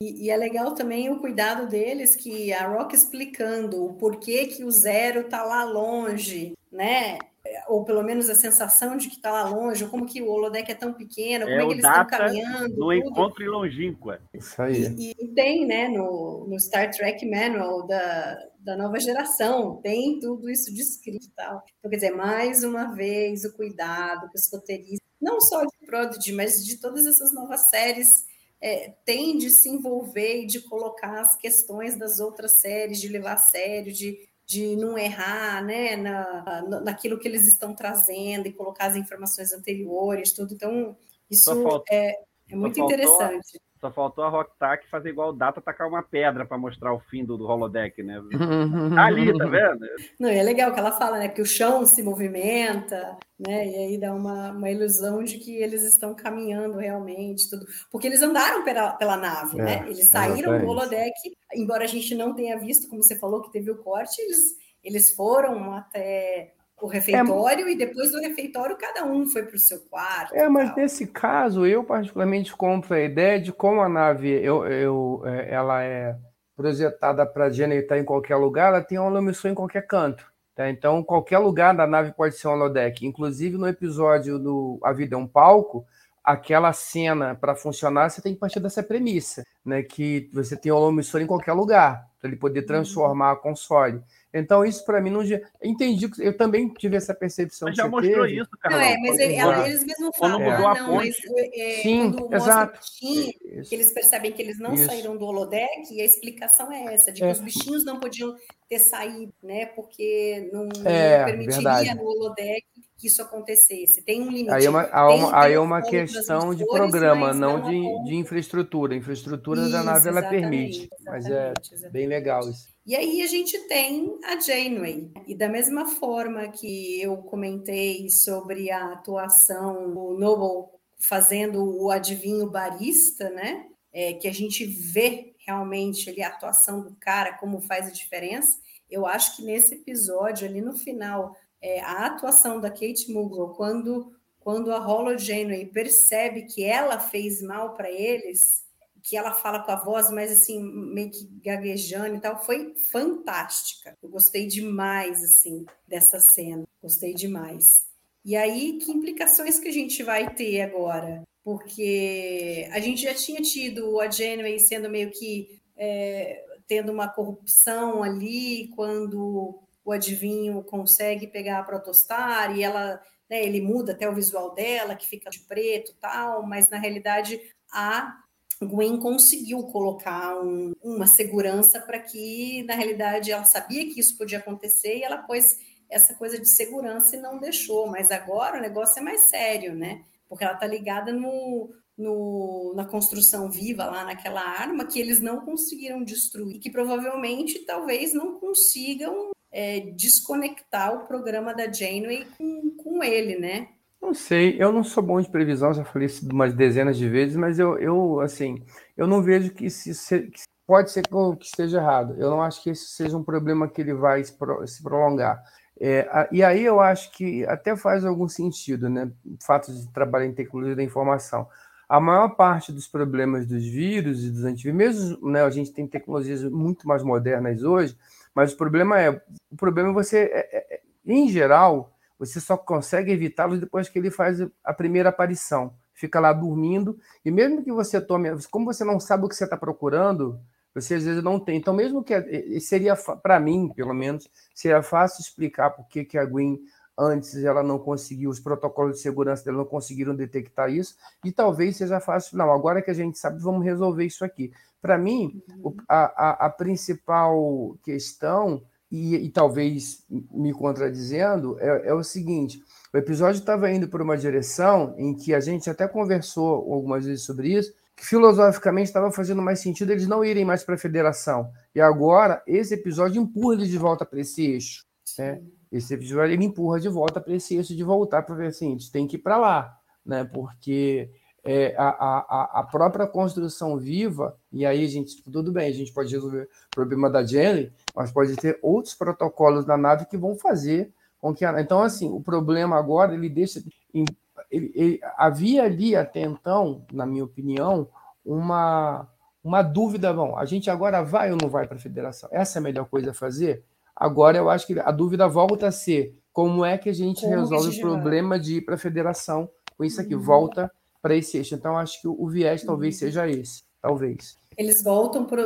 E, 0.02 0.26
e, 0.26 0.30
é 0.30 0.36
legal 0.36 0.74
também 0.74 1.10
o 1.10 1.20
cuidado 1.20 1.68
deles, 1.70 2.16
que 2.16 2.52
a 2.52 2.68
Rock 2.68 2.94
explicando 2.96 3.86
o 3.86 3.94
porquê 3.94 4.48
que 4.48 4.64
o 4.64 4.72
zero 4.72 5.30
tá 5.30 5.44
lá 5.44 5.64
longe, 5.64 6.54
né? 6.72 7.20
Ou 7.68 7.86
pelo 7.86 8.04
menos 8.04 8.30
a 8.30 8.36
sensação 8.36 8.98
de 8.98 9.10
que 9.10 9.16
está 9.16 9.32
lá 9.32 9.48
longe, 9.48 9.84
ou 9.84 9.90
como 9.90 10.06
que 10.06 10.22
o 10.22 10.30
holodeck 10.30 10.70
é 10.72 10.76
tão 10.76 10.94
pequeno, 10.94 11.46
como 11.46 11.58
é, 11.58 11.64
é 11.64 11.66
que 11.66 11.74
eles 11.74 11.86
estão 11.86 12.08
caminhando. 12.08 12.70
Do 12.70 12.76
tudo. 12.76 12.94
encontro 12.94 13.52
longínqua. 13.52 14.20
Isso 14.34 14.62
aí. 14.62 14.94
E, 14.98 15.12
e, 15.12 15.28
tem, 15.30 15.66
né, 15.66 15.88
no, 15.88 16.48
no 16.50 16.60
Star 16.60 16.90
Trek 16.92 17.26
Manual 17.30 17.86
da, 17.86 18.38
da 18.60 18.78
nova 18.78 19.00
geração, 19.00 19.78
tem 19.82 20.20
tudo 20.20 20.50
isso 20.50 20.74
descrito 20.74 21.28
e 21.28 21.32
tal. 21.32 21.64
Então, 21.80 21.92
quer 21.92 21.98
dizer, 21.98 22.12
mais 22.12 22.64
uma 22.64 22.94
vez, 22.94 23.46
o 23.46 23.54
cuidado 23.56 24.30
que 24.30 24.38
os 24.38 24.52
roteiristas, 24.52 25.03
não 25.24 25.40
só 25.40 25.64
de 25.64 25.86
Prodigy, 25.86 26.34
mas 26.34 26.66
de 26.66 26.78
todas 26.78 27.06
essas 27.06 27.34
novas 27.34 27.70
séries, 27.70 28.26
é, 28.62 28.94
tem 29.06 29.38
de 29.38 29.50
se 29.50 29.70
envolver 29.70 30.44
e 30.44 30.46
de 30.46 30.62
colocar 30.62 31.22
as 31.22 31.36
questões 31.36 31.98
das 31.98 32.20
outras 32.20 32.60
séries, 32.60 33.00
de 33.00 33.08
levar 33.08 33.34
a 33.34 33.38
sério, 33.38 33.92
de, 33.92 34.20
de 34.46 34.76
não 34.76 34.98
errar 34.98 35.64
né, 35.64 35.96
na, 35.96 36.62
naquilo 36.82 37.20
que 37.20 37.28
eles 37.28 37.48
estão 37.48 37.74
trazendo 37.74 38.48
e 38.48 38.54
colocar 38.54 38.88
as 38.88 38.96
informações 38.96 39.54
anteriores, 39.54 40.34
tudo. 40.34 40.54
Então, 40.54 40.96
isso 41.30 41.52
é, 41.90 42.16
é 42.50 42.56
muito 42.56 42.80
interessante. 42.80 43.60
Só 43.84 43.92
faltou 43.92 44.24
a 44.24 44.30
Rocktack 44.30 44.90
fazer 44.90 45.10
igual 45.10 45.32
o 45.32 45.34
Data, 45.34 45.60
tacar 45.60 45.90
uma 45.90 46.02
pedra 46.02 46.46
para 46.46 46.58
mostrar 46.58 46.94
o 46.94 47.02
fim 47.02 47.26
do, 47.26 47.36
do 47.36 47.46
holodeck, 47.46 48.02
né? 48.02 48.18
Tá 48.96 49.08
ali, 49.08 49.38
tá 49.38 49.46
vendo? 49.46 49.86
Não, 50.18 50.30
é 50.30 50.42
legal 50.42 50.74
que 50.74 50.80
ela 50.80 50.94
fala, 50.94 51.20
né? 51.20 51.28
Que 51.28 51.42
o 51.42 51.46
chão 51.46 51.86
se 51.86 52.02
movimenta, 52.02 53.18
né? 53.38 53.68
E 53.68 53.76
aí 53.76 53.98
dá 54.00 54.14
uma, 54.14 54.52
uma 54.52 54.72
ilusão 54.72 55.22
de 55.22 55.38
que 55.38 55.58
eles 55.58 55.84
estão 55.84 56.16
caminhando 56.16 56.78
realmente, 56.78 57.50
tudo. 57.50 57.66
Porque 57.92 58.08
eles 58.08 58.22
andaram 58.22 58.64
pela, 58.64 58.94
pela 58.94 59.18
nave, 59.18 59.60
é, 59.60 59.64
né? 59.64 59.84
Eles 59.86 60.08
saíram 60.08 60.58
do 60.58 60.66
holodeck, 60.66 61.14
embora 61.54 61.84
a 61.84 61.88
gente 61.88 62.16
não 62.16 62.34
tenha 62.34 62.58
visto, 62.58 62.88
como 62.88 63.04
você 63.04 63.20
falou, 63.20 63.42
que 63.42 63.52
teve 63.52 63.70
o 63.70 63.84
corte, 63.84 64.22
eles, 64.22 64.56
eles 64.82 65.14
foram 65.14 65.74
até 65.74 66.54
o 66.82 66.88
refeitório 66.88 67.68
é, 67.68 67.72
e 67.72 67.78
depois 67.78 68.12
do 68.12 68.20
refeitório 68.20 68.78
cada 68.78 69.06
um 69.06 69.26
foi 69.26 69.44
para 69.44 69.56
o 69.56 69.60
seu 69.60 69.80
quarto. 69.90 70.36
É, 70.36 70.50
mas 70.50 70.76
nesse 70.76 71.08
caso 71.08 71.66
eu 71.66 71.84
particularmente 71.84 72.56
compro 72.56 72.94
a 72.94 73.02
ideia 73.02 73.40
de 73.40 73.54
como 73.54 73.82
a 73.82 73.88
nave 73.88 74.30
eu, 74.30 74.66
eu, 74.66 75.22
é, 75.26 75.54
ela 75.54 75.84
é 75.84 76.16
projetada 76.56 77.26
para 77.26 77.48
estar 77.48 77.98
em 77.98 78.06
qualquer 78.06 78.36
lugar, 78.36 78.70
ela 78.70 78.82
tem 78.82 79.00
uma 79.00 79.22
missão 79.22 79.50
em 79.50 79.56
qualquer 79.56 79.88
canto. 79.88 80.32
Tá? 80.56 80.70
Então, 80.70 81.04
qualquer 81.04 81.40
lugar 81.40 81.76
da 81.76 81.88
nave 81.88 82.12
pode 82.12 82.36
ser 82.36 82.48
um 82.48 82.52
holodeck. 82.52 83.06
Inclusive, 83.06 83.58
no 83.58 83.68
episódio 83.68 84.38
do 84.38 84.80
A 84.84 84.94
Vida 84.94 85.16
é 85.16 85.18
um 85.18 85.28
Palco, 85.28 85.86
aquela 86.24 86.72
cena, 86.72 87.36
para 87.36 87.56
funcionar, 87.56 88.10
você 88.10 88.22
tem 88.22 88.34
que 88.34 88.40
partir 88.40 88.60
dessa 88.60 88.84
premissa, 88.84 89.44
né? 89.66 89.82
que 89.82 90.30
você 90.32 90.56
tem 90.56 90.72
um 90.72 90.90
emissor 90.90 91.22
em 91.22 91.28
qualquer 91.28 91.54
lugar, 91.54 92.08
para 92.20 92.30
ele 92.30 92.38
poder 92.38 92.62
uhum. 92.62 92.68
transformar 92.68 93.32
a 93.32 93.36
console. 93.36 94.02
Então, 94.34 94.66
isso 94.66 94.84
para 94.84 95.00
mim 95.00 95.12
não. 95.12 95.22
Entendi, 95.62 96.10
eu 96.20 96.36
também 96.36 96.68
tive 96.70 96.96
essa 96.96 97.14
percepção. 97.14 97.68
Mas 97.68 97.78
já 97.78 97.88
mostrou 97.88 98.26
teve. 98.26 98.42
isso, 98.42 98.50
cara. 98.60 98.76
Não, 98.76 98.82
é, 98.82 98.98
mas 98.98 99.20
ele, 99.20 99.36
eles 99.36 99.84
mesmos 99.86 100.18
falam, 100.18 100.42
ah, 100.50 100.72
a 100.72 100.82
não, 100.82 100.96
mas 100.96 101.16
é, 101.38 101.82
Sim, 101.84 102.16
exato. 102.32 102.80
Bichinho, 102.80 103.34
que 103.64 103.76
eles 103.76 103.94
percebem 103.94 104.32
que 104.32 104.42
eles 104.42 104.58
não 104.58 104.74
isso. 104.74 104.86
saíram 104.86 105.16
do 105.16 105.26
holodeck, 105.26 105.94
e 105.94 106.02
a 106.02 106.06
explicação 106.06 106.72
é 106.72 106.96
essa, 106.96 107.12
de 107.12 107.22
que 107.22 107.28
é. 107.28 107.32
os 107.32 107.40
bichinhos 107.40 107.86
não 107.86 108.00
podiam 108.00 108.36
ter 108.68 108.80
saído, 108.80 109.34
né? 109.44 109.68
Porque 109.68 110.50
não, 110.52 110.68
é, 110.84 111.26
permitiria 111.26 111.62
verdade. 111.62 111.96
no 111.96 112.04
holodeck 112.04 112.66
que 113.04 113.08
isso 113.08 113.22
acontecesse. 113.22 114.02
Tem 114.02 114.22
um 114.22 114.30
limite. 114.30 114.50
Aí 114.50 114.66
é 114.66 114.70
uma, 114.70 114.84
tem, 114.86 115.30
aí 115.34 115.54
é 115.54 115.60
uma 115.60 115.82
questão 115.82 116.56
de 116.56 116.66
programa, 116.66 117.34
não, 117.34 117.58
não 117.58 117.70
de, 117.70 118.10
de 118.10 118.16
infraestrutura. 118.16 118.94
A 118.94 118.98
infraestrutura 118.98 119.64
isso, 119.64 119.72
da 119.72 119.84
nave 119.84 120.08
ela 120.08 120.24
permite. 120.24 120.90
Mas 121.06 121.26
é 121.26 121.52
exatamente. 121.62 121.92
bem 121.92 122.08
legal 122.08 122.50
isso. 122.50 122.70
E 122.86 122.96
aí 122.96 123.22
a 123.22 123.28
gente 123.28 123.60
tem 123.68 124.18
a 124.24 124.40
Janeway. 124.40 125.12
E 125.28 125.36
da 125.36 125.50
mesma 125.50 125.86
forma 125.86 126.48
que 126.48 127.02
eu 127.02 127.18
comentei 127.18 128.10
sobre 128.10 128.72
a 128.72 128.94
atuação 128.94 129.94
do 129.94 130.18
Noble 130.18 130.70
fazendo 130.98 131.62
o 131.62 131.92
adivinho 131.92 132.50
barista, 132.50 133.30
né? 133.30 133.66
É, 133.92 134.14
que 134.14 134.30
a 134.30 134.34
gente 134.34 134.66
vê 134.66 135.36
realmente 135.46 136.10
ali 136.10 136.24
a 136.24 136.30
atuação 136.30 136.82
do 136.82 136.96
cara, 136.96 137.34
como 137.34 137.60
faz 137.60 137.88
a 137.88 137.92
diferença. 137.92 138.60
Eu 138.90 139.06
acho 139.06 139.36
que 139.36 139.44
nesse 139.44 139.76
episódio, 139.76 140.48
ali 140.48 140.62
no 140.62 140.74
final, 140.74 141.36
é, 141.64 141.80
a 141.80 142.08
atuação 142.08 142.60
da 142.60 142.70
Kate 142.70 143.10
Mulgrew, 143.10 143.54
quando, 143.56 144.14
quando 144.38 144.70
a 144.74 144.80
Hollow 144.80 145.18
Janeway 145.18 145.66
percebe 145.66 146.44
que 146.44 146.62
ela 146.62 147.00
fez 147.00 147.42
mal 147.42 147.74
para 147.74 147.90
eles, 147.90 148.66
que 149.02 149.16
ela 149.16 149.34
fala 149.34 149.64
com 149.64 149.72
a 149.72 149.82
voz 149.82 150.12
mais 150.12 150.30
assim, 150.30 150.62
meio 150.62 151.10
que 151.10 151.26
gaguejando 151.42 152.16
e 152.16 152.20
tal, 152.20 152.44
foi 152.44 152.74
fantástica. 152.92 153.98
Eu 154.04 154.10
gostei 154.10 154.46
demais, 154.46 155.24
assim, 155.24 155.66
dessa 155.88 156.20
cena. 156.20 156.68
Gostei 156.82 157.14
demais. 157.14 157.86
E 158.26 158.36
aí, 158.36 158.78
que 158.80 158.92
implicações 158.92 159.58
que 159.58 159.70
a 159.70 159.74
gente 159.74 160.04
vai 160.04 160.34
ter 160.36 160.62
agora? 160.62 161.24
Porque 161.44 162.68
a 162.72 162.80
gente 162.80 163.02
já 163.02 163.14
tinha 163.14 163.42
tido 163.42 164.00
a 164.02 164.10
Janeway 164.10 164.60
sendo 164.60 164.90
meio 164.90 165.12
que 165.12 165.62
é, 165.78 166.44
tendo 166.68 166.92
uma 166.92 167.08
corrupção 167.08 168.04
ali, 168.04 168.70
quando 168.76 169.64
o 169.86 169.92
adivinho 169.92 170.64
consegue 170.64 171.28
pegar 171.28 171.60
a 171.60 171.64
protostar 171.64 172.58
e 172.58 172.64
ela, 172.64 173.02
né, 173.30 173.44
ele 173.44 173.62
muda 173.62 173.92
até 173.92 174.10
o 174.10 174.16
visual 174.16 174.54
dela, 174.54 174.96
que 174.96 175.08
fica 175.08 175.30
de 175.30 175.40
preto 175.40 175.94
tal, 176.00 176.44
mas 176.44 176.70
na 176.70 176.78
realidade 176.78 177.42
a 177.72 178.18
Gwen 178.62 179.00
conseguiu 179.00 179.64
colocar 179.64 180.40
um, 180.42 180.74
uma 180.82 181.08
segurança 181.08 181.80
para 181.80 182.00
que, 182.00 182.64
na 182.64 182.76
realidade, 182.76 183.32
ela 183.32 183.44
sabia 183.44 183.86
que 183.92 184.00
isso 184.00 184.18
podia 184.18 184.38
acontecer 184.38 184.98
e 184.98 185.04
ela 185.04 185.18
pôs 185.18 185.58
essa 185.90 186.14
coisa 186.16 186.40
de 186.40 186.48
segurança 186.48 187.16
e 187.16 187.22
não 187.22 187.40
deixou. 187.40 187.88
Mas 187.88 188.12
agora 188.12 188.58
o 188.58 188.62
negócio 188.62 189.00
é 189.00 189.04
mais 189.04 189.30
sério, 189.30 189.76
né? 189.76 190.04
Porque 190.28 190.44
ela 190.44 190.54
está 190.54 190.66
ligada 190.66 191.12
no, 191.12 191.70
no, 191.98 192.74
na 192.76 192.86
construção 192.86 193.50
viva 193.50 193.86
lá 193.86 194.04
naquela 194.04 194.42
arma 194.42 194.86
que 194.86 195.00
eles 195.00 195.22
não 195.22 195.42
conseguiram 195.42 196.04
destruir, 196.04 196.60
que 196.60 196.72
provavelmente 196.72 197.60
talvez 197.66 198.14
não 198.14 198.40
consigam 198.40 199.32
é, 199.54 199.92
desconectar 199.96 200.94
o 200.96 201.06
programa 201.06 201.54
da 201.54 201.72
Janeway 201.72 202.26
com, 202.38 202.72
com 202.84 203.04
ele, 203.04 203.38
né? 203.38 203.68
Não 204.02 204.14
sei, 204.14 204.58
eu 204.60 204.72
não 204.72 204.84
sou 204.84 205.02
bom 205.02 205.22
de 205.22 205.30
previsão, 205.30 205.74
já 205.74 205.86
falei 205.86 206.08
isso 206.08 206.28
umas 206.30 206.54
dezenas 206.54 206.98
de 206.98 207.08
vezes, 207.08 207.38
mas 207.38 207.58
eu, 207.58 207.78
eu 207.78 208.20
assim, 208.20 208.62
eu 208.98 209.08
não 209.08 209.22
vejo 209.22 209.54
que, 209.54 209.70
se, 209.70 209.94
que 210.24 210.42
pode 210.68 210.92
ser 210.92 211.04
que 211.08 211.46
esteja 211.46 211.78
errado. 211.78 212.16
Eu 212.18 212.30
não 212.30 212.42
acho 212.42 212.62
que 212.62 212.72
esse 212.72 212.88
seja 212.88 213.16
um 213.16 213.24
problema 213.24 213.68
que 213.68 213.80
ele 213.80 213.94
vai 213.94 214.24
se 214.24 214.36
prolongar. 214.84 215.42
É, 215.80 216.28
e 216.32 216.44
aí 216.44 216.64
eu 216.64 216.80
acho 216.80 217.12
que 217.12 217.46
até 217.46 217.76
faz 217.76 218.04
algum 218.04 218.28
sentido, 218.28 218.90
né? 218.90 219.10
O 219.26 219.38
fato 219.44 219.72
de 219.72 219.92
trabalhar 219.92 220.26
em 220.26 220.34
tecnologia 220.34 220.76
da 220.76 220.84
informação. 220.84 221.48
A 221.88 222.00
maior 222.00 222.30
parte 222.30 222.72
dos 222.72 222.88
problemas 222.88 223.46
dos 223.46 223.64
vírus 223.64 224.24
e 224.24 224.32
dos 224.32 224.44
antivírus, 224.44 224.78
mesmo 224.78 225.30
né, 225.30 225.44
a 225.44 225.50
gente 225.50 225.72
tem 225.72 225.88
tecnologias 225.88 226.44
muito 226.44 226.88
mais 226.88 227.04
modernas 227.04 227.64
hoje, 227.64 227.96
mas 228.36 228.54
o 228.54 228.58
problema 228.58 229.00
é, 229.00 229.10
o 229.52 229.56
problema 229.58 229.90
é 229.90 229.94
você, 229.94 230.18
é, 230.34 230.76
é, 230.76 230.82
em 231.06 231.30
geral, 231.30 231.94
você 232.18 232.40
só 232.40 232.56
consegue 232.58 233.12
evitá-lo 233.12 233.58
depois 233.58 233.90
que 233.90 234.00
ele 234.00 234.10
faz 234.10 234.40
a 234.64 234.74
primeira 234.74 235.10
aparição. 235.10 235.74
Fica 235.94 236.20
lá 236.20 236.34
dormindo, 236.34 236.98
e 237.24 237.30
mesmo 237.30 237.64
que 237.64 237.72
você 237.72 238.02
tome, 238.02 238.30
como 238.50 238.66
você 238.66 238.84
não 238.84 239.00
sabe 239.00 239.26
o 239.26 239.30
que 239.30 239.36
você 239.36 239.44
está 239.44 239.56
procurando, 239.56 240.40
você 240.74 240.96
às 240.96 241.04
vezes 241.04 241.24
não 241.24 241.40
tem. 241.40 241.58
Então, 241.58 241.74
mesmo 241.74 242.04
que 242.04 242.60
seria, 242.60 242.96
para 242.96 243.40
mim, 243.40 243.72
pelo 243.76 243.94
menos, 243.94 244.28
seria 244.56 244.82
fácil 244.82 245.22
explicar 245.22 245.70
por 245.70 245.88
que, 245.88 246.04
que 246.04 246.18
a 246.18 246.26
Gwen 246.26 246.60
antes 246.98 247.36
ela 247.44 247.64
não 247.64 247.80
conseguiu, 247.80 248.30
os 248.30 248.40
protocolos 248.40 248.96
de 248.96 249.02
segurança 249.02 249.44
dela 249.44 249.58
não 249.58 249.66
conseguiram 249.66 250.16
detectar 250.16 250.70
isso, 250.70 250.96
e 251.24 251.32
talvez 251.32 251.78
seja 251.78 252.00
fácil, 252.00 252.38
não, 252.38 252.52
agora 252.52 252.82
que 252.82 252.92
a 252.92 252.94
gente 252.94 253.18
sabe, 253.18 253.42
vamos 253.42 253.64
resolver 253.64 254.06
isso 254.06 254.24
aqui. 254.24 254.52
Para 254.84 254.98
mim, 254.98 255.42
uhum. 255.64 255.74
a, 255.88 256.04
a, 256.04 256.46
a, 256.48 256.50
principal 256.50 257.78
questão 257.86 258.62
e, 258.92 259.16
e 259.16 259.30
talvez 259.30 260.06
me 260.30 260.52
contradizendo, 260.52 261.58
é, 261.62 261.88
é 261.88 261.94
o 261.94 262.04
seguinte: 262.04 262.62
o 262.94 262.98
episódio 262.98 263.40
estava 263.40 263.72
indo 263.72 263.88
por 263.88 264.02
uma 264.02 264.18
direção 264.18 264.94
em 264.98 265.16
que 265.16 265.34
a 265.34 265.40
gente 265.40 265.70
até 265.70 265.88
conversou 265.88 266.70
algumas 266.74 267.06
vezes 267.06 267.24
sobre 267.24 267.54
isso, 267.58 267.74
que 267.96 268.06
filosoficamente 268.06 268.90
estava 268.90 269.10
fazendo 269.10 269.42
mais 269.42 269.62
sentido 269.62 269.94
eles 269.94 270.06
não 270.06 270.22
irem 270.22 270.44
mais 270.44 270.66
para 270.66 270.76
a 270.76 270.78
federação. 270.78 271.50
E 271.74 271.80
agora, 271.80 272.44
esse 272.46 272.74
episódio 272.74 273.22
empurra 273.22 273.56
eles 273.56 273.70
de 273.70 273.78
volta 273.78 274.06
para 274.06 274.20
esse 274.20 274.46
eixo. 274.46 274.84
Né? 275.18 275.42
Esse 275.72 275.94
episódio 275.94 276.34
ele 276.34 276.44
empurra 276.44 276.78
de 276.78 276.90
volta 276.90 277.22
para 277.22 277.34
esse 277.34 277.56
eixo 277.56 277.74
de 277.74 277.84
voltar 277.86 278.24
para 278.24 278.36
ver 278.36 278.48
assim, 278.48 278.68
a 278.68 278.72
gente 278.72 278.92
tem 278.92 279.08
que 279.08 279.16
ir 279.16 279.20
para 279.20 279.38
lá, 279.38 279.78
né? 280.06 280.26
porque 280.26 281.10
é, 281.44 281.76
a, 281.78 281.90
a, 281.90 282.60
a 282.60 282.64
própria 282.64 283.06
construção 283.06 283.78
viva, 283.78 284.38
e 284.52 284.66
aí 284.66 284.86
a 284.86 284.88
gente, 284.88 285.22
tudo 285.24 285.52
bem, 285.52 285.68
a 285.68 285.74
gente 285.74 285.92
pode 285.92 286.14
resolver 286.14 286.44
o 286.44 286.70
problema 286.72 287.10
da 287.10 287.24
Jenny, 287.24 287.72
mas 287.94 288.12
pode 288.12 288.36
ter 288.38 288.58
outros 288.62 288.96
protocolos 288.96 289.66
na 289.66 289.76
nave 289.76 290.06
que 290.06 290.18
vão 290.18 290.36
fazer 290.36 290.92
com 291.20 291.34
que 291.34 291.46
a, 291.46 291.60
então 291.62 291.82
assim 291.82 292.10
o 292.10 292.22
problema 292.22 292.78
agora 292.78 293.14
ele 293.14 293.30
deixa 293.30 293.64
ele, 293.94 294.72
ele, 294.76 295.00
havia 295.18 295.64
ali 295.64 295.96
até 295.96 296.22
então 296.22 296.86
na 296.92 297.06
minha 297.06 297.24
opinião 297.24 297.88
uma 298.26 299.08
uma 299.44 299.62
dúvida, 299.62 300.14
bom, 300.14 300.38
a 300.38 300.46
gente 300.46 300.70
agora 300.70 301.04
vai 301.04 301.30
ou 301.32 301.38
não 301.42 301.50
vai 301.50 301.68
para 301.68 301.76
a 301.76 301.80
federação? 301.80 302.30
Essa 302.32 302.58
é 302.58 302.62
a 302.62 302.64
melhor 302.64 302.86
coisa 302.86 303.12
a 303.12 303.14
fazer? 303.14 303.66
Agora 303.94 304.38
eu 304.38 304.50
acho 304.50 304.66
que 304.66 304.80
a 304.80 304.90
dúvida 304.90 305.28
volta 305.28 305.68
a 305.68 305.72
ser 305.72 306.18
como 306.32 306.64
é 306.64 306.78
que 306.78 306.90
a 306.90 306.94
gente 306.94 307.22
Como 307.22 307.36
resolve 307.36 307.78
o 307.78 307.82
problema 307.82 308.40
de 308.40 308.56
ir 308.56 308.62
para 308.62 308.76
a 308.76 308.78
federação 308.78 309.50
com 309.78 309.84
isso 309.84 310.00
aqui, 310.00 310.16
volta 310.16 310.72
para 311.04 311.18
esse 311.18 311.38
eixo. 311.38 311.54
Então, 311.54 311.78
acho 311.78 312.02
que 312.02 312.08
o 312.08 312.28
viés 312.30 312.64
talvez 312.64 312.98
seja 312.98 313.28
esse, 313.30 313.62
talvez. 313.82 314.38
Eles 314.58 314.82
voltam 314.82 315.26
para 315.26 315.42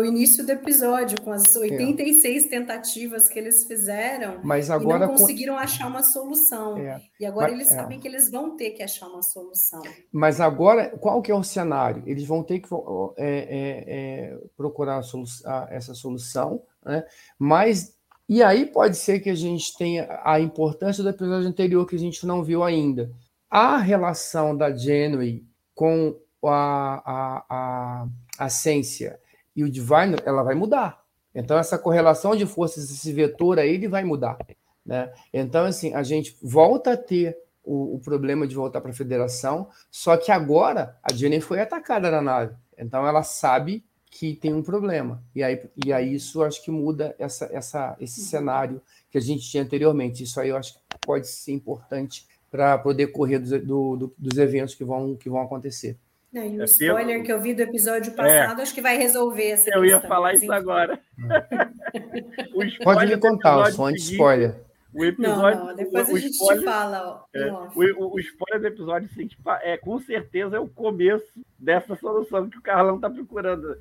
o 0.00 0.04
início 0.04 0.44
do 0.44 0.50
episódio, 0.50 1.18
com 1.22 1.30
as 1.32 1.56
86 1.56 2.46
tentativas 2.48 3.28
que 3.28 3.38
eles 3.38 3.64
fizeram 3.64 4.40
Mas 4.44 4.68
e 4.68 4.72
agora 4.72 5.06
não 5.06 5.14
com- 5.14 5.20
conseguiram 5.20 5.56
achar 5.56 5.86
uma 5.86 6.02
solução. 6.02 6.76
É. 6.76 7.00
E 7.18 7.24
agora 7.24 7.52
Mas- 7.52 7.60
eles 7.60 7.72
é. 7.72 7.76
sabem 7.76 7.98
que 7.98 8.06
eles 8.06 8.30
vão 8.30 8.56
ter 8.56 8.72
que 8.72 8.82
achar 8.82 9.06
uma 9.06 9.22
solução. 9.22 9.80
Mas 10.12 10.38
agora, 10.38 10.90
qual 10.98 11.22
que 11.22 11.30
é 11.30 11.34
o 11.34 11.42
cenário? 11.44 12.02
Eles 12.04 12.26
vão 12.26 12.42
ter 12.42 12.60
que 12.60 12.68
é, 13.16 13.24
é, 13.26 13.84
é, 14.34 14.38
procurar 14.54 15.00
essa 15.70 15.94
solução, 15.94 16.62
né? 16.84 17.04
Mas 17.38 17.96
e 18.28 18.42
aí 18.42 18.66
pode 18.66 18.96
ser 18.96 19.20
que 19.20 19.30
a 19.30 19.34
gente 19.34 19.76
tenha 19.76 20.20
a 20.24 20.40
importância 20.40 21.02
do 21.02 21.08
episódio 21.08 21.48
anterior 21.48 21.86
que 21.86 21.96
a 21.96 21.98
gente 21.98 22.26
não 22.26 22.42
viu 22.42 22.62
ainda. 22.62 23.10
A 23.54 23.76
relação 23.76 24.56
da 24.56 24.74
Janeway 24.74 25.44
com 25.74 26.18
a, 26.42 27.02
a, 27.04 27.44
a, 27.50 28.08
a 28.38 28.48
Cência 28.48 29.20
e 29.54 29.62
o 29.62 29.70
Divine, 29.70 30.16
ela 30.24 30.42
vai 30.42 30.54
mudar. 30.54 31.04
Então, 31.34 31.58
essa 31.58 31.76
correlação 31.76 32.34
de 32.34 32.46
forças, 32.46 32.90
esse 32.90 33.12
vetor 33.12 33.58
aí, 33.58 33.74
ele 33.74 33.88
vai 33.88 34.04
mudar. 34.04 34.38
Né? 34.86 35.12
Então, 35.34 35.66
assim, 35.66 35.92
a 35.92 36.02
gente 36.02 36.34
volta 36.42 36.94
a 36.94 36.96
ter 36.96 37.36
o, 37.62 37.96
o 37.96 38.00
problema 38.00 38.46
de 38.46 38.54
voltar 38.54 38.80
para 38.80 38.90
a 38.90 38.94
federação, 38.94 39.68
só 39.90 40.16
que 40.16 40.32
agora 40.32 40.98
a 41.02 41.12
Jenny 41.12 41.38
foi 41.42 41.60
atacada 41.60 42.10
na 42.10 42.22
nave. 42.22 42.56
Então, 42.78 43.06
ela 43.06 43.22
sabe 43.22 43.84
que 44.10 44.34
tem 44.34 44.54
um 44.54 44.62
problema. 44.62 45.22
E 45.34 45.42
aí, 45.42 45.60
e 45.84 45.92
aí 45.92 46.14
isso 46.14 46.42
acho 46.42 46.64
que 46.64 46.70
muda 46.70 47.14
essa, 47.18 47.50
essa, 47.52 47.96
esse 48.00 48.22
cenário 48.22 48.80
que 49.10 49.18
a 49.18 49.20
gente 49.20 49.46
tinha 49.46 49.62
anteriormente. 49.62 50.22
Isso 50.22 50.40
aí 50.40 50.48
eu 50.48 50.56
acho 50.56 50.72
que 50.72 50.80
pode 51.02 51.28
ser 51.28 51.52
importante 51.52 52.26
para 52.52 52.76
poder 52.78 53.06
correr 53.08 53.38
dos, 53.40 53.50
do, 53.50 53.96
do, 53.96 54.14
dos 54.16 54.38
eventos 54.38 54.74
que 54.76 54.84
vão, 54.84 55.16
que 55.16 55.28
vão 55.28 55.40
acontecer. 55.40 55.96
Não, 56.32 56.44
e 56.44 56.58
o 56.58 56.62
É, 56.62 56.64
spoiler 56.66 57.06
pelo- 57.06 57.24
que 57.24 57.32
eu 57.32 57.40
vi 57.40 57.52
do 57.54 57.62
episódio 57.62 58.12
passado, 58.12 58.60
acho 58.62 58.72
que 58.74 58.80
vai 58.80 58.96
resolver 58.96 59.48
essa 59.50 59.70
Eu 59.70 59.84
ia 59.84 59.92
questão, 59.94 60.08
falar 60.08 60.32
mas 60.32 60.42
isso 60.42 60.44
enfim. 60.52 60.54
agora. 60.54 61.00
O 62.54 62.58
Pode 62.58 62.68
spoiler 62.78 63.16
me 63.16 63.20
contar, 63.20 63.58
o 63.58 63.64
de 63.64 63.72
seguinte- 63.72 64.12
spoiler. 64.12 64.54
O 64.94 64.98
Não, 64.98 65.04
episódio, 65.06 65.64
não, 65.64 65.74
depois 65.74 66.08
o, 66.08 66.16
a 66.16 66.18
gente 66.18 66.32
spoiler, 66.32 66.58
te 66.60 66.64
fala. 66.64 67.24
é, 67.34 67.50
o, 67.50 68.14
o- 68.14 68.20
spoiler 68.20 68.60
do 68.60 68.66
episódio 68.66 69.08
seguinte 69.08 69.38
pa- 69.42 69.60
é 69.62 69.76
com 69.78 69.98
certeza 69.98 70.56
é 70.56 70.60
o 70.60 70.68
começo 70.68 71.40
dessa 71.58 71.96
solução 71.96 72.50
que 72.50 72.58
o 72.58 72.62
Carlão 72.62 72.96
está 72.96 73.08
procurando. 73.08 73.76